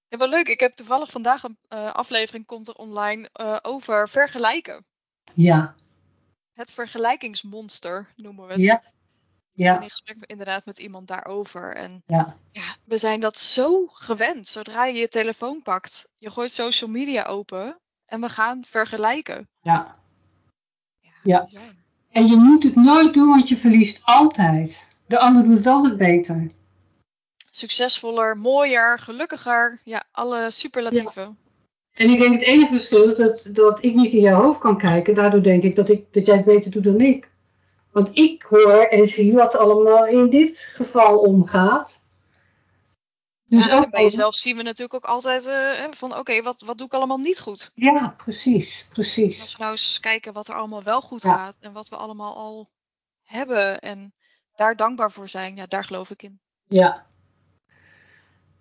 Ja, 0.08 0.18
wel 0.18 0.28
leuk. 0.28 0.48
Ik 0.48 0.60
heb 0.60 0.76
toevallig 0.76 1.10
vandaag 1.10 1.42
een 1.42 1.56
eh, 1.68 1.92
aflevering 1.92 2.46
komt 2.46 2.68
er 2.68 2.74
online 2.74 3.28
eh, 3.32 3.56
over 3.62 4.08
vergelijken. 4.08 4.84
Ja, 5.34 5.74
Het 6.54 6.70
vergelijkingsmonster 6.70 8.12
noemen 8.16 8.46
we 8.46 8.52
het. 8.52 8.62
ja, 8.62 8.82
ja, 9.56 9.80
in 9.80 9.90
gesprek 9.90 10.16
inderdaad 10.26 10.64
met 10.64 10.78
iemand 10.78 11.08
daarover. 11.08 11.74
En 11.74 12.02
ja, 12.06 12.36
ja, 12.52 12.76
we 12.84 12.98
zijn 12.98 13.20
dat 13.20 13.38
zo 13.38 13.86
gewend. 13.86 14.48
Zodra 14.48 14.84
je 14.84 14.98
je 14.98 15.08
telefoon 15.08 15.62
pakt, 15.62 16.08
je 16.18 16.30
gooit 16.30 16.50
social 16.52 16.90
media 16.90 17.24
open 17.24 17.78
en 18.06 18.20
we 18.20 18.28
gaan 18.28 18.64
vergelijken. 18.64 19.48
ja. 19.60 20.04
Ja. 21.22 21.48
En 22.10 22.26
je 22.26 22.36
moet 22.36 22.62
het 22.62 22.74
nooit 22.74 23.14
doen, 23.14 23.28
want 23.28 23.48
je 23.48 23.56
verliest 23.56 24.00
altijd. 24.04 24.88
De 25.06 25.18
ander 25.18 25.44
doet 25.44 25.56
het 25.56 25.66
altijd 25.66 25.96
beter. 25.96 26.50
Succesvoller, 27.50 28.36
mooier, 28.36 28.98
gelukkiger. 28.98 29.80
Ja, 29.84 30.04
alle 30.12 30.50
superlatieven. 30.50 31.38
En 31.92 32.10
ik 32.10 32.18
denk 32.18 32.32
het 32.32 32.42
enige 32.42 32.72
verschil 32.72 33.02
is 33.02 33.14
dat, 33.14 33.48
dat 33.52 33.84
ik 33.84 33.94
niet 33.94 34.12
in 34.12 34.20
jouw 34.20 34.42
hoofd 34.42 34.58
kan 34.58 34.78
kijken. 34.78 35.14
Daardoor 35.14 35.42
denk 35.42 35.62
ik 35.62 35.76
dat, 35.76 35.88
ik 35.88 36.12
dat 36.12 36.26
jij 36.26 36.36
het 36.36 36.44
beter 36.44 36.70
doet 36.70 36.84
dan 36.84 37.00
ik. 37.00 37.30
Want 37.96 38.10
ik 38.18 38.42
hoor 38.42 38.80
en 38.82 39.06
zie 39.06 39.32
wat 39.32 39.56
allemaal 39.56 40.06
in 40.06 40.30
dit 40.30 40.70
geval 40.72 41.18
omgaat. 41.18 42.04
Dus 43.44 43.66
Ja, 43.66 43.78
ook 43.78 43.90
bij 43.90 44.02
jezelf 44.02 44.34
zien 44.34 44.56
we 44.56 44.62
natuurlijk 44.62 44.94
ook 44.94 45.10
altijd 45.10 45.46
eh, 45.46 45.84
van 45.90 46.16
oké, 46.18 46.42
wat, 46.42 46.62
wat 46.66 46.78
doe 46.78 46.86
ik 46.86 46.92
allemaal 46.92 47.18
niet 47.18 47.40
goed? 47.40 47.72
Ja, 47.74 48.14
precies, 48.16 48.80
Als 48.80 48.88
precies. 48.88 49.52
we 49.52 49.58
nou 49.58 49.70
eens 49.70 50.00
kijken 50.00 50.32
wat 50.32 50.48
er 50.48 50.54
allemaal 50.54 50.82
wel 50.82 51.00
goed 51.00 51.22
Ja. 51.22 51.36
gaat 51.36 51.56
en 51.60 51.72
wat 51.72 51.88
we 51.88 51.96
allemaal 51.96 52.36
al 52.36 52.70
hebben 53.22 53.80
en 53.80 54.12
daar 54.56 54.76
dankbaar 54.76 55.12
voor 55.12 55.28
zijn, 55.28 55.56
ja, 55.56 55.66
daar 55.66 55.84
geloof 55.84 56.10
ik 56.10 56.22
in. 56.22 56.40
Ja. 56.68 57.06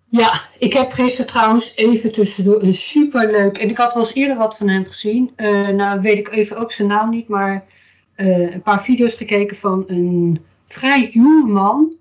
Ja, 0.08 0.40
ik 0.58 0.72
heb 0.72 0.92
gisteren 0.92 1.26
trouwens 1.26 1.74
even 1.74 2.12
tussendoor 2.12 2.62
een 2.62 2.74
superleuk... 2.74 3.58
En 3.58 3.68
ik 3.68 3.76
had 3.78 3.94
wel 3.94 4.02
eens 4.02 4.14
eerder 4.14 4.36
wat 4.36 4.56
van 4.56 4.68
hem 4.68 4.84
gezien. 4.84 5.32
Eh, 5.36 5.68
nou 5.68 6.00
weet 6.00 6.18
ik 6.18 6.28
even 6.28 6.56
ook 6.56 6.72
zijn 6.72 6.88
naam 6.88 7.10
niet, 7.10 7.28
maar 7.28 7.66
eh, 8.16 8.52
een 8.52 8.62
paar 8.62 8.82
video's 8.82 9.14
gekeken 9.14 9.56
van 9.56 9.84
een 9.86 10.44
vrij 10.64 11.10
jonge 11.10 11.52
man. 11.52 11.96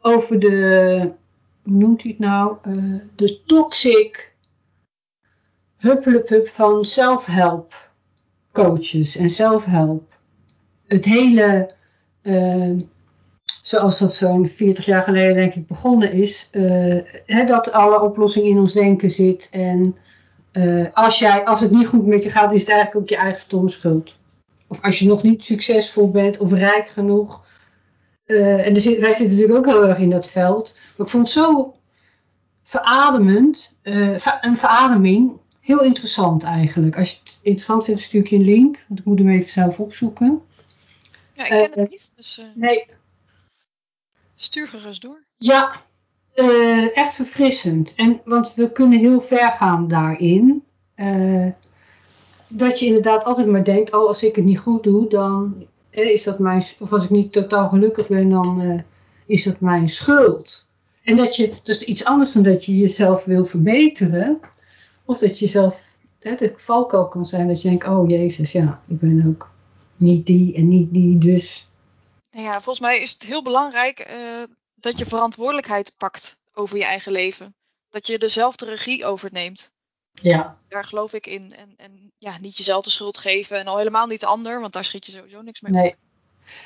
Over 0.00 0.38
de, 0.38 1.10
hoe 1.62 1.74
noemt 1.74 2.02
hij 2.02 2.10
het 2.10 2.20
nou? 2.20 2.56
Eh, 2.62 2.74
de 3.16 3.40
toxic 3.46 4.32
huppelepup 5.76 6.48
van 6.48 6.84
self-help 6.84 7.90
coaches 8.52 9.16
en 9.16 9.30
self-help. 9.30 10.16
Het 10.86 11.04
hele, 11.04 11.70
uh, 12.22 12.76
zoals 13.62 13.98
dat 13.98 14.14
zo'n 14.14 14.46
40 14.46 14.84
jaar 14.84 15.02
geleden 15.02 15.34
denk 15.34 15.54
ik 15.54 15.66
begonnen 15.66 16.12
is, 16.12 16.48
hè, 17.26 17.44
dat 17.44 17.72
alle 17.72 18.00
oplossing 18.00 18.46
in 18.46 18.58
ons 18.58 18.72
denken 18.72 19.10
zit. 19.10 19.48
En 19.50 19.96
als, 20.92 21.18
jij, 21.18 21.44
als 21.44 21.60
het 21.60 21.70
niet 21.70 21.86
goed 21.86 22.06
met 22.06 22.22
je 22.22 22.30
gaat, 22.30 22.52
is 22.52 22.60
het 22.60 22.70
eigenlijk 22.70 23.00
ook 23.00 23.08
je 23.08 23.16
eigen 23.16 23.40
stomme 23.40 23.68
schuld. 23.68 24.17
Of 24.68 24.82
als 24.82 24.98
je 24.98 25.06
nog 25.06 25.22
niet 25.22 25.44
succesvol 25.44 26.10
bent 26.10 26.38
of 26.38 26.52
rijk 26.52 26.88
genoeg. 26.88 27.46
en 28.24 28.74
er 28.74 28.80
zit, 28.80 28.98
wij 28.98 29.12
zitten 29.12 29.36
natuurlijk 29.36 29.66
ook 29.66 29.72
heel 29.72 29.88
erg 29.88 29.98
in 29.98 30.10
dat 30.10 30.30
veld. 30.30 30.74
Maar 30.96 31.06
ik 31.06 31.12
vond 31.12 31.24
het 31.24 31.32
zo 31.32 31.74
verademend, 32.62 33.74
een 33.82 34.56
verademing, 34.56 35.32
heel 35.60 35.82
interessant 35.82 36.42
eigenlijk. 36.42 36.96
Als 36.96 37.10
je 37.10 37.16
het 37.22 37.38
interessant 37.42 37.84
vindt, 37.84 38.00
stuur 38.00 38.20
ik 38.20 38.28
je 38.28 38.36
een 38.36 38.44
link. 38.44 38.84
Want 38.88 39.00
ik 39.00 39.06
moet 39.06 39.18
hem 39.18 39.28
even 39.28 39.50
zelf 39.50 39.80
opzoeken. 39.80 40.42
Ja, 41.32 41.44
ik 41.44 41.48
ken 41.48 41.62
het 41.62 41.76
uh, 41.76 41.88
niet. 41.88 42.10
Dus, 42.16 42.40
nee. 42.54 42.86
Stuur 44.36 44.68
gerust 44.68 45.02
door. 45.02 45.24
Ja, 45.36 45.82
echt 46.94 47.14
verfrissend. 47.14 47.94
En, 47.94 48.20
want 48.24 48.54
we 48.54 48.72
kunnen 48.72 48.98
heel 48.98 49.20
ver 49.20 49.52
gaan 49.52 49.88
daarin. 49.88 50.64
Dat 52.48 52.78
je 52.78 52.86
inderdaad 52.86 53.24
altijd 53.24 53.46
maar 53.46 53.64
denkt, 53.64 53.92
oh 53.94 54.06
als 54.06 54.22
ik 54.22 54.36
het 54.36 54.44
niet 54.44 54.58
goed 54.58 54.82
doe, 54.82 55.08
dan 55.08 55.66
is 55.90 56.24
dat 56.24 56.38
mijn... 56.38 56.62
Of 56.78 56.92
als 56.92 57.04
ik 57.04 57.10
niet 57.10 57.32
totaal 57.32 57.68
gelukkig 57.68 58.08
ben, 58.08 58.28
dan 58.28 58.84
is 59.26 59.44
dat 59.44 59.60
mijn 59.60 59.88
schuld. 59.88 60.66
En 61.02 61.16
dat 61.16 61.36
je, 61.36 61.52
is 61.64 61.82
iets 61.82 62.04
anders 62.04 62.32
dan 62.32 62.42
dat 62.42 62.64
je 62.64 62.76
jezelf 62.76 63.24
wil 63.24 63.44
verbeteren. 63.44 64.40
Of 65.04 65.18
dat 65.18 65.38
je 65.38 65.46
zelf, 65.46 65.96
hè, 66.18 66.34
de 66.34 66.52
valkuil 66.56 67.08
kan 67.08 67.26
zijn 67.26 67.48
dat 67.48 67.62
je 67.62 67.68
denkt, 67.68 67.86
oh 67.86 68.08
jezus, 68.08 68.52
ja, 68.52 68.82
ik 68.88 68.98
ben 68.98 69.24
ook 69.26 69.50
niet 69.96 70.26
die 70.26 70.54
en 70.54 70.68
niet 70.68 70.94
die, 70.94 71.18
dus. 71.18 71.68
Nou 72.30 72.44
ja, 72.44 72.52
volgens 72.52 72.80
mij 72.80 73.00
is 73.00 73.12
het 73.12 73.22
heel 73.22 73.42
belangrijk 73.42 74.08
uh, 74.10 74.42
dat 74.74 74.98
je 74.98 75.06
verantwoordelijkheid 75.06 75.94
pakt 75.98 76.38
over 76.54 76.76
je 76.76 76.84
eigen 76.84 77.12
leven. 77.12 77.54
Dat 77.90 78.06
je 78.06 78.18
dezelfde 78.18 78.64
regie 78.64 79.04
overneemt. 79.04 79.72
Ja. 80.22 80.56
Daar 80.68 80.84
geloof 80.84 81.12
ik 81.12 81.26
in. 81.26 81.54
En, 81.56 81.74
en 81.76 82.12
ja, 82.18 82.38
niet 82.40 82.56
jezelf 82.56 82.84
de 82.84 82.90
schuld 82.90 83.18
geven 83.18 83.58
en 83.58 83.66
al 83.66 83.78
helemaal 83.78 84.06
niet 84.06 84.20
de 84.20 84.26
ander, 84.26 84.60
want 84.60 84.72
daar 84.72 84.84
schiet 84.84 85.06
je 85.06 85.12
sowieso 85.12 85.42
niks 85.42 85.60
mee. 85.60 85.72
Nee. 85.72 85.94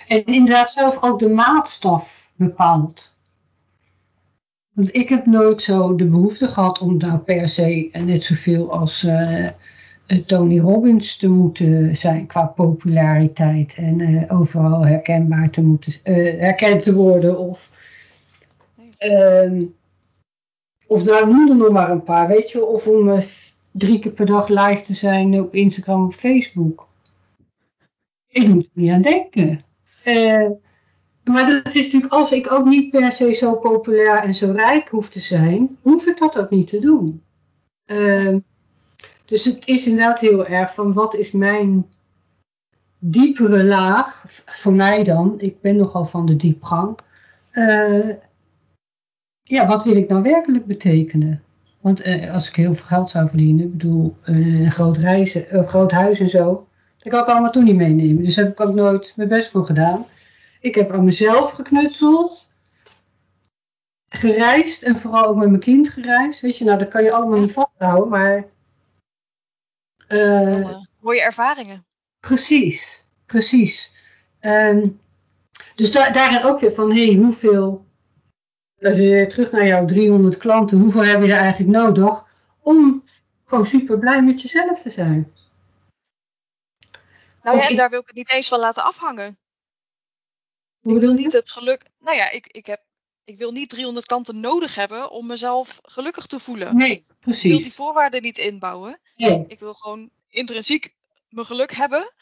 En 0.06 0.24
inderdaad 0.24 0.70
zelf 0.70 1.02
ook 1.02 1.18
de 1.18 1.28
maatstaf 1.28 2.30
bepaalt. 2.34 3.14
Want 4.72 4.94
ik 4.94 5.08
heb 5.08 5.26
nooit 5.26 5.62
zo 5.62 5.94
de 5.94 6.06
behoefte 6.06 6.48
gehad 6.48 6.78
om 6.78 6.98
daar 6.98 7.20
per 7.20 7.48
se 7.48 7.88
net 7.92 8.24
zoveel 8.24 8.72
als 8.72 9.02
uh, 9.02 9.48
Tony 10.26 10.58
Robbins 10.58 11.16
te 11.16 11.28
moeten 11.28 11.96
zijn 11.96 12.26
qua 12.26 12.46
populariteit 12.46 13.74
en 13.74 13.98
uh, 13.98 14.22
overal 14.38 14.86
herkenbaar 14.86 15.50
te 15.50 15.62
moeten, 15.62 15.92
uh, 16.04 16.40
herkend 16.40 16.82
te 16.82 16.94
worden 16.94 17.38
of 17.38 17.70
uh, 18.98 19.68
of 20.86 21.04
nou 21.04 21.26
noem 21.26 21.48
er 21.48 21.56
nog 21.56 21.70
maar 21.70 21.90
een 21.90 22.02
paar, 22.02 22.28
weet 22.28 22.50
je, 22.50 22.64
of 22.64 22.86
om 22.86 23.08
drie 23.72 23.98
keer 23.98 24.12
per 24.12 24.26
dag 24.26 24.48
live 24.48 24.82
te 24.82 24.94
zijn 24.94 25.40
op 25.40 25.54
Instagram 25.54 26.06
of 26.06 26.16
Facebook. 26.16 26.88
Ik 28.28 28.48
moet 28.48 28.64
er 28.64 28.80
niet 28.80 28.90
aan 28.90 29.02
denken. 29.02 29.64
Maar 31.24 31.46
dat 31.46 31.74
is 31.74 31.84
natuurlijk, 31.84 32.12
als 32.12 32.32
ik 32.32 32.52
ook 32.52 32.64
niet 32.64 32.90
per 32.90 33.12
se 33.12 33.32
zo 33.32 33.54
populair 33.54 34.22
en 34.22 34.34
zo 34.34 34.52
rijk 34.52 34.88
hoef 34.88 35.08
te 35.08 35.20
zijn, 35.20 35.76
hoef 35.82 36.06
ik 36.06 36.18
dat 36.18 36.38
ook 36.38 36.50
niet 36.50 36.68
te 36.68 36.78
doen. 36.78 37.22
Uh, 37.86 38.36
dus 39.24 39.44
het 39.44 39.66
is 39.66 39.86
inderdaad 39.86 40.20
heel 40.20 40.46
erg 40.46 40.74
van 40.74 40.92
wat 40.92 41.14
is 41.14 41.30
mijn 41.30 41.86
diepere 42.98 43.64
laag, 43.64 44.24
voor 44.46 44.72
mij 44.72 45.04
dan, 45.04 45.34
ik 45.40 45.60
ben 45.60 45.76
nogal 45.76 46.04
van 46.04 46.26
de 46.26 46.36
diepgang. 46.36 46.98
Uh, 47.52 48.14
ja, 49.42 49.66
wat 49.66 49.84
wil 49.84 49.96
ik 49.96 50.08
nou 50.08 50.22
werkelijk 50.22 50.66
betekenen? 50.66 51.42
Want 51.82 52.06
uh, 52.06 52.32
als 52.32 52.48
ik 52.48 52.56
heel 52.56 52.74
veel 52.74 52.86
geld 52.86 53.10
zou 53.10 53.28
verdienen, 53.28 53.64
ik 53.64 53.70
bedoel, 53.70 54.16
uh, 54.24 54.60
een 54.64 54.70
groot, 54.70 54.96
reizen, 54.96 55.58
een 55.58 55.68
groot 55.68 55.90
huis 55.90 56.20
en 56.20 56.28
zo, 56.28 56.68
dat 56.98 57.12
kan 57.12 57.22
ik 57.22 57.28
allemaal 57.28 57.50
toen 57.50 57.64
niet 57.64 57.76
meenemen. 57.76 58.24
Dus 58.24 58.34
daar 58.34 58.44
heb 58.44 58.54
ik 58.60 58.66
ook 58.66 58.74
nooit 58.74 59.12
mijn 59.16 59.28
best 59.28 59.50
voor 59.50 59.64
gedaan. 59.64 60.06
Ik 60.60 60.74
heb 60.74 60.92
aan 60.92 61.04
mezelf 61.04 61.52
geknutseld. 61.52 62.50
Gereisd 64.08 64.82
en 64.82 64.98
vooral 64.98 65.24
ook 65.24 65.36
met 65.36 65.48
mijn 65.48 65.60
kind 65.60 65.88
gereisd. 65.88 66.40
Weet 66.40 66.58
je, 66.58 66.64
nou 66.64 66.78
dat 66.78 66.88
kan 66.88 67.02
je 67.02 67.12
allemaal 67.12 67.40
niet 67.40 67.52
vasthouden, 67.52 68.08
maar... 68.08 68.44
Uh, 70.08 70.78
mooie 71.00 71.22
ervaringen. 71.22 71.84
Precies, 72.20 73.04
precies. 73.26 73.94
Um, 74.40 75.00
dus 75.74 75.92
da 75.92 76.10
daarin 76.10 76.42
ook 76.42 76.60
weer 76.60 76.72
van, 76.72 76.92
hé, 76.92 77.06
hey, 77.06 77.14
hoeveel... 77.14 77.86
Als 78.82 78.96
je 78.96 79.26
terug 79.26 79.50
naar 79.50 79.66
jouw 79.66 79.84
300 79.86 80.36
klanten, 80.36 80.78
hoeveel 80.80 81.04
heb 81.04 81.22
je 81.22 81.32
er 81.32 81.38
eigenlijk 81.38 81.70
nodig 81.70 82.24
om 82.60 83.04
gewoon 83.46 83.64
super 83.64 83.98
blij 83.98 84.22
met 84.22 84.42
jezelf 84.42 84.82
te 84.82 84.90
zijn? 84.90 85.32
Nou 87.42 87.56
ja, 87.56 87.68
en 87.68 87.76
daar 87.76 87.90
wil 87.90 88.00
ik 88.00 88.06
het 88.06 88.16
niet 88.16 88.30
eens 88.30 88.48
van 88.48 88.58
laten 88.58 88.84
afhangen. 88.84 89.38
Hoe 90.80 90.94
ik 90.94 91.00
wil 91.00 91.12
niet 91.12 91.32
het 91.32 91.50
geluk. 91.50 91.82
Nou 91.98 92.16
ja, 92.16 92.30
ik, 92.30 92.46
ik, 92.46 92.66
heb, 92.66 92.80
ik 93.24 93.38
wil 93.38 93.52
niet 93.52 93.68
300 93.68 94.06
klanten 94.06 94.40
nodig 94.40 94.74
hebben 94.74 95.10
om 95.10 95.26
mezelf 95.26 95.78
gelukkig 95.82 96.26
te 96.26 96.38
voelen. 96.38 96.76
Nee, 96.76 96.90
Ik 96.90 97.04
wil 97.06 97.16
precies. 97.20 97.62
die 97.62 97.72
voorwaarden 97.72 98.22
niet 98.22 98.38
inbouwen. 98.38 99.00
Nee. 99.16 99.44
Ik 99.48 99.58
wil 99.58 99.74
gewoon 99.74 100.10
intrinsiek 100.28 100.94
mijn 101.28 101.46
geluk 101.46 101.72
hebben. 101.72 102.12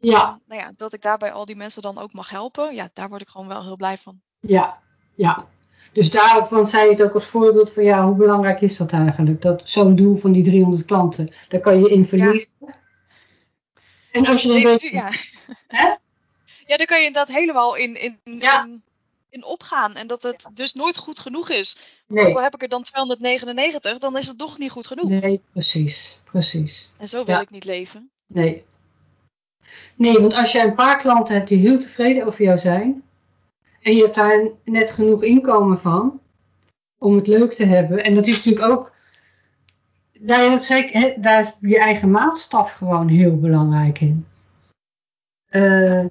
Ja, 0.00 0.28
En, 0.32 0.42
nou 0.46 0.60
ja, 0.60 0.72
dat 0.76 0.92
ik 0.92 1.02
daarbij 1.02 1.32
al 1.32 1.44
die 1.44 1.56
mensen 1.56 1.82
dan 1.82 1.98
ook 1.98 2.12
mag 2.12 2.30
helpen. 2.30 2.74
Ja, 2.74 2.90
daar 2.92 3.08
word 3.08 3.20
ik 3.20 3.28
gewoon 3.28 3.48
wel 3.48 3.62
heel 3.62 3.76
blij 3.76 3.98
van. 3.98 4.20
ja, 4.40 4.82
ja. 5.14 5.48
Dus 5.92 6.10
daarvan 6.10 6.66
zei 6.66 6.84
je 6.84 6.90
het 6.90 7.02
ook 7.02 7.14
als 7.14 7.26
voorbeeld 7.26 7.72
van 7.72 7.84
ja, 7.84 8.04
hoe 8.06 8.14
belangrijk 8.16 8.60
is 8.60 8.76
dat 8.76 8.92
eigenlijk? 8.92 9.42
Dat 9.42 9.60
zo'n 9.64 9.96
doel 9.96 10.14
van 10.16 10.32
die 10.32 10.42
300 10.42 10.84
klanten, 10.84 11.30
daar 11.48 11.60
kan 11.60 11.80
je 11.80 11.88
in 11.90 12.04
verliezen. 12.04 12.50
En 14.12 14.26
als 14.26 14.42
je 14.42 14.48
dan 14.48 14.62
weet, 14.62 14.80
ja. 14.80 15.10
hè? 15.68 15.88
ja, 16.66 16.76
daar 16.76 16.86
kan 16.86 16.98
je 17.00 17.06
inderdaad 17.06 17.36
helemaal 17.36 17.74
in, 17.74 18.00
in, 18.00 18.18
Ja. 18.24 18.64
in, 18.64 18.82
in 19.30 19.44
opgaan. 19.44 19.94
En 19.96 20.06
dat 20.06 20.22
het 20.22 20.46
dus 20.54 20.72
nooit 20.74 20.96
goed 20.96 21.18
genoeg 21.18 21.50
is. 21.50 21.78
Ook 22.08 22.16
Nee, 22.18 22.34
al 22.36 22.42
heb 22.42 22.54
ik 22.54 22.62
er 22.62 22.68
dan 22.68 22.82
299, 22.82 23.98
dan 23.98 24.16
is 24.16 24.26
het 24.26 24.38
toch 24.38 24.58
niet 24.58 24.70
goed 24.70 24.86
genoeg. 24.86 25.08
nee, 25.08 25.40
precies, 25.52 26.18
precies. 26.24 26.90
En 26.96 27.08
zo 27.08 27.24
wil 27.24 27.34
Ja. 27.34 27.40
ik 27.40 27.50
niet 27.50 27.64
leven. 27.64 28.10
Nee. 28.26 28.64
Nee, 29.94 30.18
want 30.18 30.34
als 30.34 30.52
je 30.52 30.60
een 30.62 30.74
paar 30.74 30.96
klanten 30.98 31.34
hebt 31.34 31.48
die 31.48 31.58
heel 31.58 31.78
tevreden 31.78 32.26
over 32.26 32.44
jou 32.44 32.58
zijn, 32.58 33.02
en 33.88 33.94
je 33.94 34.02
hebt 34.02 34.14
daar 34.14 34.48
net 34.64 34.90
genoeg 34.90 35.22
inkomen 35.22 35.78
van, 35.78 36.20
om 36.98 37.16
het 37.16 37.26
leuk 37.26 37.52
te 37.52 37.66
hebben, 37.66 38.04
en 38.04 38.14
dat 38.14 38.26
is 38.26 38.36
natuurlijk 38.36 38.66
ook, 38.66 38.92
daar, 40.20 40.50
dat 40.50 40.64
zei 40.64 40.82
ik, 40.82 40.90
hè, 40.90 41.14
daar 41.20 41.40
is 41.40 41.56
je 41.60 41.78
eigen 41.78 42.10
maatstaf 42.10 42.72
gewoon 42.72 43.08
heel 43.08 43.38
belangrijk 43.38 44.00
in. 44.00 44.26
Eh, 45.46 46.04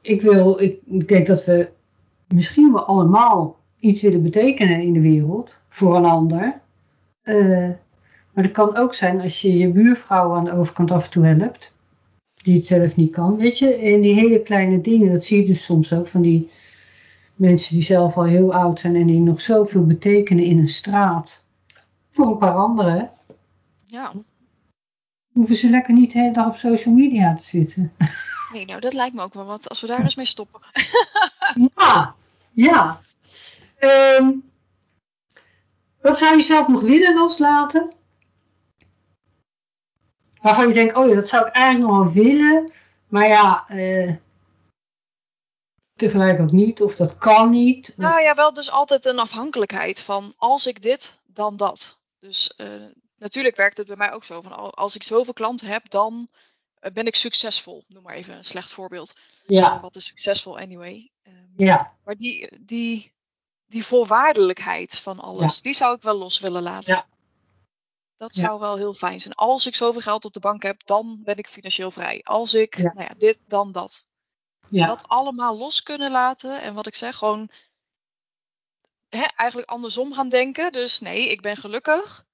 ik 0.00 0.20
wil, 0.20 0.60
ik, 0.60 1.08
denk 1.08 1.26
dat 1.26 1.44
we 1.44 1.70
misschien 2.28 2.72
wel 2.72 2.84
allemaal 2.84 3.58
iets 3.78 4.02
willen 4.02 4.22
betekenen 4.22 4.80
in 4.80 4.92
de 4.92 5.00
wereld, 5.00 5.58
voor 5.68 5.96
een 5.96 6.04
ander. 6.04 6.60
Eh, 7.22 7.70
maar 8.32 8.44
het 8.44 8.50
kan 8.50 8.76
ook 8.76 8.94
zijn 8.94 9.20
als 9.20 9.40
je 9.40 9.56
je 9.56 9.72
buurvrouw 9.72 10.34
aan 10.34 10.44
de 10.44 10.52
overkant 10.52 10.90
af 10.90 11.04
en 11.04 11.10
toe 11.10 11.24
helpt, 11.24 11.72
die 12.46 12.54
het 12.54 12.64
zelf 12.64 12.96
niet 12.96 13.12
kan, 13.12 13.36
weet 13.36 13.58
je. 13.58 13.74
En 13.74 14.00
die 14.00 14.14
hele 14.14 14.42
kleine 14.42 14.80
dingen, 14.80 15.12
dat 15.12 15.24
zie 15.24 15.40
je 15.40 15.46
dus 15.46 15.64
soms 15.64 15.92
ook 15.92 16.06
van 16.06 16.22
die 16.22 16.50
mensen 17.34 17.74
die 17.74 17.82
zelf 17.84 18.16
al 18.16 18.24
heel 18.24 18.54
oud 18.54 18.80
zijn 18.80 18.96
en 18.96 19.06
die 19.06 19.20
nog 19.20 19.40
zoveel 19.40 19.86
betekenen 19.86 20.44
in 20.44 20.58
een 20.58 20.68
straat. 20.68 21.44
Voor 22.10 22.26
een 22.26 22.38
paar 22.38 22.54
anderen 22.54 23.10
Ja. 23.86 24.12
hoeven 25.32 25.56
ze 25.56 25.70
lekker 25.70 25.94
niet 25.94 26.12
de 26.12 26.18
hele 26.18 26.32
dag 26.32 26.46
op 26.46 26.56
social 26.56 26.94
media 26.94 27.34
te 27.34 27.42
zitten. 27.42 27.92
Nee, 28.52 28.64
nou 28.64 28.80
dat 28.80 28.92
lijkt 28.92 29.14
me 29.14 29.22
ook 29.22 29.34
wel 29.34 29.44
wat 29.44 29.68
als 29.68 29.80
we 29.80 29.86
daar 29.86 30.02
eens 30.02 30.14
mee 30.16 30.26
stoppen. 30.26 30.60
Ja, 31.76 32.14
ja. 32.52 33.00
Ehm, 33.78 34.30
wat 36.00 36.18
zou 36.18 36.36
je 36.36 36.42
zelf 36.42 36.68
nog 36.68 36.80
willen 36.80 37.14
loslaten? 37.14 37.92
Waarvan 40.46 40.68
je 40.68 40.74
denkt, 40.74 40.96
oh 40.96 41.08
ja, 41.08 41.14
dat 41.14 41.28
zou 41.28 41.46
ik 41.46 41.52
eigenlijk 41.52 41.92
nog 41.92 42.04
wel 42.04 42.12
willen. 42.24 42.72
Maar 43.08 43.26
ja, 43.26 43.64
eh, 43.68 44.12
tegelijk 45.92 46.40
ook 46.40 46.50
niet. 46.52 46.80
Of 46.82 46.96
dat 46.96 47.18
kan 47.18 47.50
niet. 47.50 47.88
Of, 47.88 47.96
Nou 47.96 48.20
ja, 48.22 48.34
wel 48.34 48.52
dus 48.52 48.70
altijd 48.70 49.04
een 49.04 49.18
afhankelijkheid 49.18 50.00
van 50.00 50.34
als 50.36 50.66
ik 50.66 50.82
dit, 50.82 51.22
dan 51.26 51.56
dat. 51.56 52.00
Dus 52.20 52.54
eh, 52.56 52.84
natuurlijk 53.16 53.56
werkt 53.56 53.76
het 53.76 53.86
bij 53.86 53.96
mij 53.96 54.12
ook 54.12 54.24
zo. 54.24 54.40
Van 54.42 54.52
al- 54.52 54.74
als 54.74 54.94
ik 54.94 55.02
zoveel 55.02 55.32
klanten 55.32 55.68
heb, 55.68 55.90
dan 55.90 56.28
eh, 56.78 56.92
ben 56.92 57.06
ik 57.06 57.16
succesvol. 57.16 57.84
Noem 57.88 58.02
maar 58.02 58.14
even 58.14 58.36
een 58.36 58.44
slecht 58.44 58.72
voorbeeld. 58.72 59.14
ja, 59.46 59.80
Wat 59.80 59.96
is 59.96 60.06
succesvol 60.06 60.58
anyway? 60.58 61.10
Ehm, 61.22 61.34
ja, 61.56 61.92
maar 62.04 62.16
die, 62.16 62.48
die, 62.60 63.12
die 63.66 63.84
voorwaardelijkheid 63.86 64.98
van 64.98 65.20
alles, 65.20 65.62
die 65.62 65.74
zou 65.74 65.96
ik 65.96 66.02
wel 66.02 66.16
los 66.18 66.38
willen 66.40 66.62
laten. 66.62 66.94
Ja. 66.94 67.06
Dat 68.16 68.34
Ja. 68.34 68.42
zou 68.42 68.60
wel 68.60 68.76
heel 68.76 68.92
fijn 68.94 69.20
zijn. 69.20 69.34
Als 69.34 69.66
ik 69.66 69.74
zoveel 69.74 70.00
geld 70.00 70.24
op 70.24 70.32
de 70.32 70.40
bank 70.40 70.62
heb, 70.62 70.86
dan 70.86 71.20
ben 71.24 71.36
ik 71.36 71.46
financieel 71.46 71.90
vrij. 71.90 72.20
Als 72.24 72.54
ik, 72.54 72.76
Ja. 72.76 72.92
nou 72.94 73.00
ja, 73.08 73.14
dit, 73.18 73.38
dan 73.46 73.72
dat. 73.72 74.06
Dat 74.70 75.08
allemaal 75.08 75.58
los 75.58 75.82
kunnen 75.82 76.10
laten. 76.10 76.62
En 76.62 76.74
wat 76.74 76.86
ik 76.86 76.94
zeg, 76.94 77.16
gewoon 77.16 77.48
hè, 79.08 79.22
eigenlijk 79.22 79.70
andersom 79.70 80.12
gaan 80.12 80.28
denken. 80.28 80.72
Dus 80.72 81.00
nee, 81.00 81.30
ik 81.30 81.40
ben 81.40 81.56
gelukkig. 81.56 82.24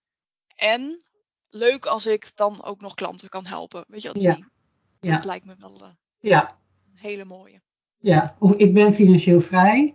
En 0.57 1.05
leuk 1.49 1.87
als 1.87 2.07
ik 2.07 2.33
dan 2.35 2.63
ook 2.65 2.81
nog 2.81 2.95
klanten 2.95 3.29
kan 3.29 3.47
helpen. 3.47 3.85
Weet 3.89 4.03
je 4.03 4.13
die, 4.13 4.23
Ja. 4.23 5.15
dat 5.17 5.25
lijkt 5.25 5.45
me 5.47 5.55
wel 5.59 5.81
eh, 5.83 5.89
ja, 6.19 6.59
een 6.93 6.99
hele 6.99 7.25
mooie. 7.25 7.61
ja. 7.99 8.37
Of 8.39 8.53
ik 8.55 8.75
ben 8.75 8.95
financieel 8.95 9.41
vrij. 9.41 9.95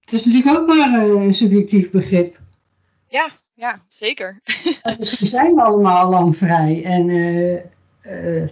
Het 0.00 0.12
is 0.12 0.24
natuurlijk 0.24 0.58
ook 0.58 0.66
maar 0.66 1.00
eh, 1.00 1.08
een 1.24 1.34
subjectief 1.34 1.90
begrip. 1.90 2.40
Ja, 3.08 3.40
ja, 3.56 3.80
zeker. 3.88 4.40
En 4.82 4.96
Misschien 4.98 5.26
zijn 5.26 5.54
we 5.54 5.62
allemaal 5.62 5.96
al 6.04 6.10
lang 6.10 6.36
vrij. 6.36 6.84
En, 6.84 7.08
eh, 7.08 7.54
eh, 8.42 8.50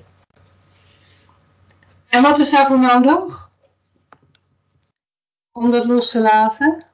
en 2.09 2.23
wat 2.23 2.39
is 2.39 2.51
daarvoor 2.51 2.79
nodig? 2.79 3.49
Om 5.53 5.71
dat 5.71 5.85
los 5.85 6.11
te 6.11 6.21
laten? 6.21 6.85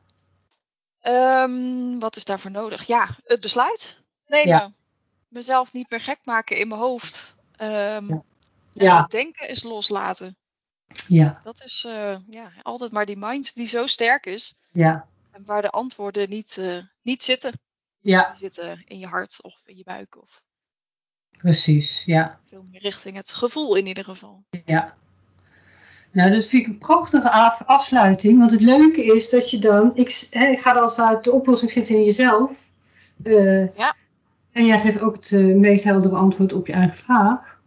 Ehm, 1.00 1.98
wat 1.98 2.16
is 2.16 2.24
daarvoor 2.24 2.50
nodig? 2.50 2.86
Ja, 2.86 3.08
het 3.24 3.40
besluit 3.40 4.00
nemen. 4.26 4.48
Ja. 4.48 4.72
Mezelf 5.28 5.72
niet 5.72 5.90
meer 5.90 6.00
gek 6.00 6.18
maken 6.24 6.56
in 6.58 6.68
mijn 6.68 6.80
hoofd. 6.80 7.36
Ehm, 7.56 7.70
Ja. 8.08 8.08
en 8.08 8.24
Ja. 8.72 9.02
Het 9.02 9.10
denken 9.10 9.48
is 9.48 9.62
loslaten. 9.62 10.36
Ja, 11.06 11.40
Dat 11.44 11.62
is 11.64 11.84
eh, 11.88 12.16
ja, 12.28 12.52
altijd 12.62 12.92
maar 12.92 13.06
die 13.06 13.16
mind 13.16 13.54
die 13.54 13.66
zo 13.68 13.86
sterk 13.86 14.26
is. 14.26 14.58
ja, 14.72 15.06
En 15.30 15.42
waar 15.46 15.62
de 15.62 15.70
antwoorden 15.70 16.28
niet, 16.28 16.62
niet 17.02 17.22
zitten. 17.22 17.60
Ja, 18.00 18.28
Die 18.30 18.38
zitten 18.38 18.82
in 18.86 18.98
je 18.98 19.06
hart 19.06 19.38
of 19.42 19.60
in 19.64 19.76
je 19.76 19.84
buik. 19.84 20.22
Of 20.22 20.42
precies. 21.38 22.02
Ja, 22.04 22.38
veel 22.48 22.64
meer 22.70 22.80
richting 22.80 23.16
het 23.16 23.32
gevoel 23.32 23.74
in 23.76 23.86
ieder 23.86 24.04
geval. 24.04 24.44
ja. 24.64 24.98
Nou, 26.12 26.30
dat 26.30 26.46
vind 26.46 26.62
ik 26.62 26.68
een 26.68 26.78
prachtige 26.78 27.30
af- 27.30 27.62
afsluiting. 27.66 28.38
Want 28.38 28.50
het 28.50 28.60
leuke 28.60 29.04
is 29.04 29.30
dat 29.30 29.50
je 29.50 29.58
dan... 29.58 29.90
Ik, 29.94 30.26
hè, 30.30 30.46
ik 30.46 30.60
ga 30.60 30.70
er 30.70 30.76
altijd 30.80 30.94
vanuit, 30.94 31.24
de 31.24 31.32
oplossing 31.32 31.70
zit 31.70 31.88
in 31.88 32.04
jezelf. 32.04 32.68
Eh, 33.22 33.76
Ja. 33.76 33.94
En 34.52 34.64
jij 34.64 34.80
geeft 34.80 35.00
ook 35.00 35.14
het 35.14 35.32
eh, 35.32 35.40
meest 35.54 35.84
heldere 35.84 36.16
antwoord 36.16 36.52
op 36.52 36.66
je 36.66 36.72
eigen 36.72 36.96
vraag. 36.96 37.60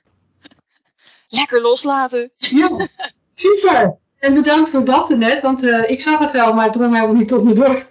Lekker 1.28 1.60
loslaten. 1.60 2.30
Ja, 2.36 2.88
super. 3.34 3.96
En 4.18 4.34
bedankt 4.34 4.70
voor 4.70 4.84
dat 4.84 5.08
net, 5.08 5.40
want 5.40 5.62
eh, 5.66 5.90
ik 5.90 6.00
zag 6.00 6.18
het 6.18 6.32
wel, 6.32 6.54
maar 6.54 6.64
het 6.64 6.72
drong 6.72 6.94
helemaal 6.94 7.14
niet 7.16 7.28
tot 7.28 7.44
me 7.44 7.52
door. 7.54 7.86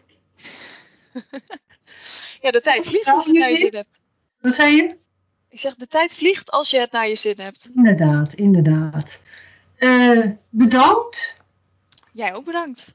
Ja, 2.41 2.51
de 2.51 2.61
tijd 2.61 2.85
vliegt 2.85 3.07
als 3.07 3.25
je 3.25 3.31
het 3.31 3.39
naar 3.39 3.49
je 3.49 3.57
zin 3.57 3.75
hebt. 3.75 3.99
Wat 4.41 4.53
zei 4.53 4.75
je? 4.75 4.97
Ik 5.49 5.59
zeg, 5.59 5.75
de 5.75 5.87
tijd 5.87 6.13
vliegt 6.13 6.51
als 6.51 6.69
je 6.69 6.79
het 6.79 6.91
naar 6.91 7.07
je 7.07 7.15
zin 7.15 7.39
hebt. 7.39 7.69
Inderdaad, 7.73 8.33
inderdaad. 8.33 9.23
Eh, 9.75 10.29
bedankt. 10.49 11.39
Jij 12.11 12.33
ook 12.33 12.45
bedankt. 12.45 12.93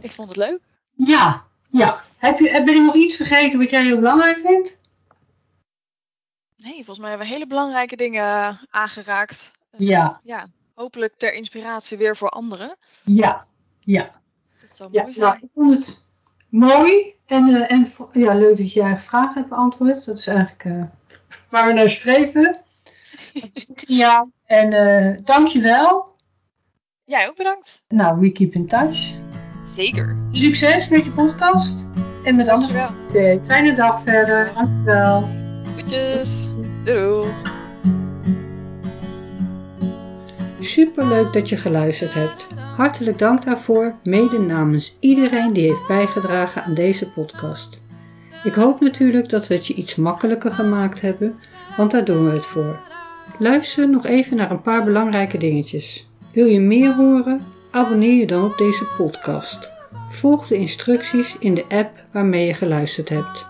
Ik 0.00 0.12
vond 0.12 0.28
het 0.28 0.36
leuk. 0.36 0.60
Ja, 0.94 1.44
ja. 1.70 2.04
Heb 2.16 2.38
je, 2.38 2.62
ben 2.64 2.74
ik 2.74 2.80
nog 2.82 2.94
iets 2.94 3.16
vergeten 3.16 3.58
wat 3.58 3.70
jij 3.70 3.82
heel 3.84 3.96
belangrijk 3.96 4.38
vindt? 4.38 4.78
Nee, 6.56 6.74
volgens 6.74 6.98
mij 6.98 7.08
hebben 7.08 7.26
we 7.26 7.32
hele 7.32 7.46
belangrijke 7.46 7.96
dingen 7.96 8.24
eh, 8.24 8.62
aangeraakt. 8.70 9.52
Ja, 9.76 10.20
Ja, 10.24 10.48
hopelijk 10.74 11.14
ter 11.16 11.32
inspiratie 11.32 11.98
weer 11.98 12.16
voor 12.16 12.28
anderen. 12.28 12.76
ja, 13.04 13.46
ja. 13.80 14.10
Dat 14.60 14.76
zou 14.76 14.88
ja. 14.92 15.02
mooi 15.02 15.14
zijn. 15.14 15.26
Nou, 15.26 15.38
ik 15.42 15.48
vond 15.54 15.74
het 15.74 16.04
mooi 16.48 17.14
en, 17.26 17.48
eh, 17.48 17.72
en 17.72 17.86
ja, 18.12 18.34
leuk 18.34 18.56
dat 18.56 18.72
je 18.72 18.78
je 18.78 18.86
eigen 18.86 19.02
vraag 19.02 19.34
hebt 19.34 19.48
beantwoord. 19.48 20.04
Dat 20.04 20.18
is 20.18 20.26
eigenlijk 20.26 20.64
eh, 20.64 20.82
waar 21.50 21.66
we 21.66 21.72
naar 21.72 21.88
streven. 21.88 22.60
Het 23.32 23.84
jou. 23.88 24.30
En 24.46 24.72
eh 24.72 25.24
dankjewel. 25.24 26.14
Jij 27.04 27.28
ook 27.28 27.36
bedankt. 27.36 27.82
Nou, 27.88 28.20
we 28.20 28.32
keep 28.32 28.52
in 28.52 28.66
touch. 28.66 29.18
Zeker. 29.76 30.16
Succes 30.32 30.88
met 30.88 31.04
je 31.04 31.10
podcast. 31.10 31.88
En 32.24 32.36
met 32.36 32.48
alles. 32.48 32.72
Dankjewel. 32.72 33.06
Oké, 33.08 33.44
fijne 33.44 33.72
dag 33.72 34.02
verder. 34.02 34.54
Dankjewel. 34.54 35.28
Goedjes. 35.74 36.48
Doei. 36.84 36.84
doei. 36.84 37.55
Superleuk 40.76 41.32
dat 41.32 41.48
je 41.48 41.56
geluisterd 41.56 42.14
hebt. 42.14 42.46
Hartelijk 42.74 43.18
dank 43.18 43.44
daarvoor, 43.44 43.94
mede 44.02 44.38
namens 44.38 44.96
iedereen 45.00 45.52
die 45.52 45.66
heeft 45.66 45.86
bijgedragen 45.86 46.64
aan 46.64 46.74
deze 46.74 47.10
podcast. 47.10 47.82
Ik 48.44 48.54
hoop 48.54 48.80
natuurlijk 48.80 49.28
dat 49.28 49.46
we 49.46 49.54
het 49.54 49.66
je 49.66 49.74
iets 49.74 49.94
makkelijker 49.94 50.50
gemaakt 50.50 51.00
hebben, 51.00 51.34
want 51.76 51.90
daar 51.90 52.04
doen 52.04 52.24
we 52.24 52.30
het 52.30 52.46
voor. 52.46 52.78
Luister 53.38 53.88
nog 53.88 54.06
even 54.06 54.36
naar 54.36 54.50
een 54.50 54.62
paar 54.62 54.84
belangrijke 54.84 55.38
dingetjes. 55.38 56.08
Wil 56.32 56.46
je 56.46 56.60
meer 56.60 56.94
horen? 56.94 57.40
Abonneer 57.70 58.14
je 58.14 58.26
dan 58.26 58.44
op 58.44 58.58
deze 58.58 58.86
podcast. 58.96 59.72
Volg 60.08 60.46
de 60.46 60.56
instructies 60.56 61.36
in 61.38 61.54
de 61.54 61.64
app 61.68 62.04
waarmee 62.12 62.46
je 62.46 62.54
geluisterd 62.54 63.08
hebt. 63.08 63.46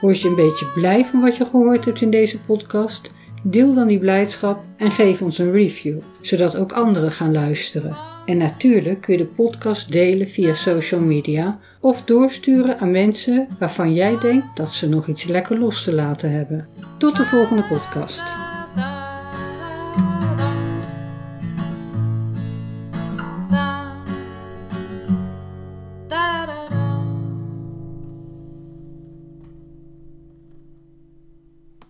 Word 0.00 0.20
je 0.20 0.28
een 0.28 0.34
beetje 0.34 0.66
blij 0.74 1.04
van 1.04 1.20
wat 1.20 1.36
je 1.36 1.44
gehoord 1.44 1.84
hebt 1.84 2.00
in 2.00 2.10
deze 2.10 2.40
podcast? 2.40 3.14
Deel 3.48 3.74
dan 3.74 3.88
die 3.88 3.98
blijdschap 3.98 4.64
en 4.76 4.90
geef 4.90 5.22
ons 5.22 5.38
een 5.38 5.52
review, 5.52 5.98
zodat 6.20 6.56
ook 6.56 6.72
anderen 6.72 7.10
gaan 7.10 7.32
luisteren. 7.32 7.96
En 8.24 8.36
natuurlijk 8.36 9.00
kun 9.00 9.12
je 9.12 9.24
de 9.24 9.26
podcast 9.26 9.92
delen 9.92 10.28
via 10.28 10.54
social 10.54 11.00
media 11.00 11.58
of 11.80 12.04
doorsturen 12.04 12.78
aan 12.78 12.90
mensen 12.90 13.48
waarvan 13.58 13.94
jij 13.94 14.18
denkt 14.18 14.56
dat 14.56 14.74
ze 14.74 14.88
nog 14.88 15.06
iets 15.06 15.24
lekker 15.24 15.58
los 15.58 15.84
te 15.84 15.94
laten 15.94 16.30
hebben. 16.30 16.68
Tot 16.98 17.16
de 17.16 17.24
volgende 17.24 17.64
podcast. 17.68 18.22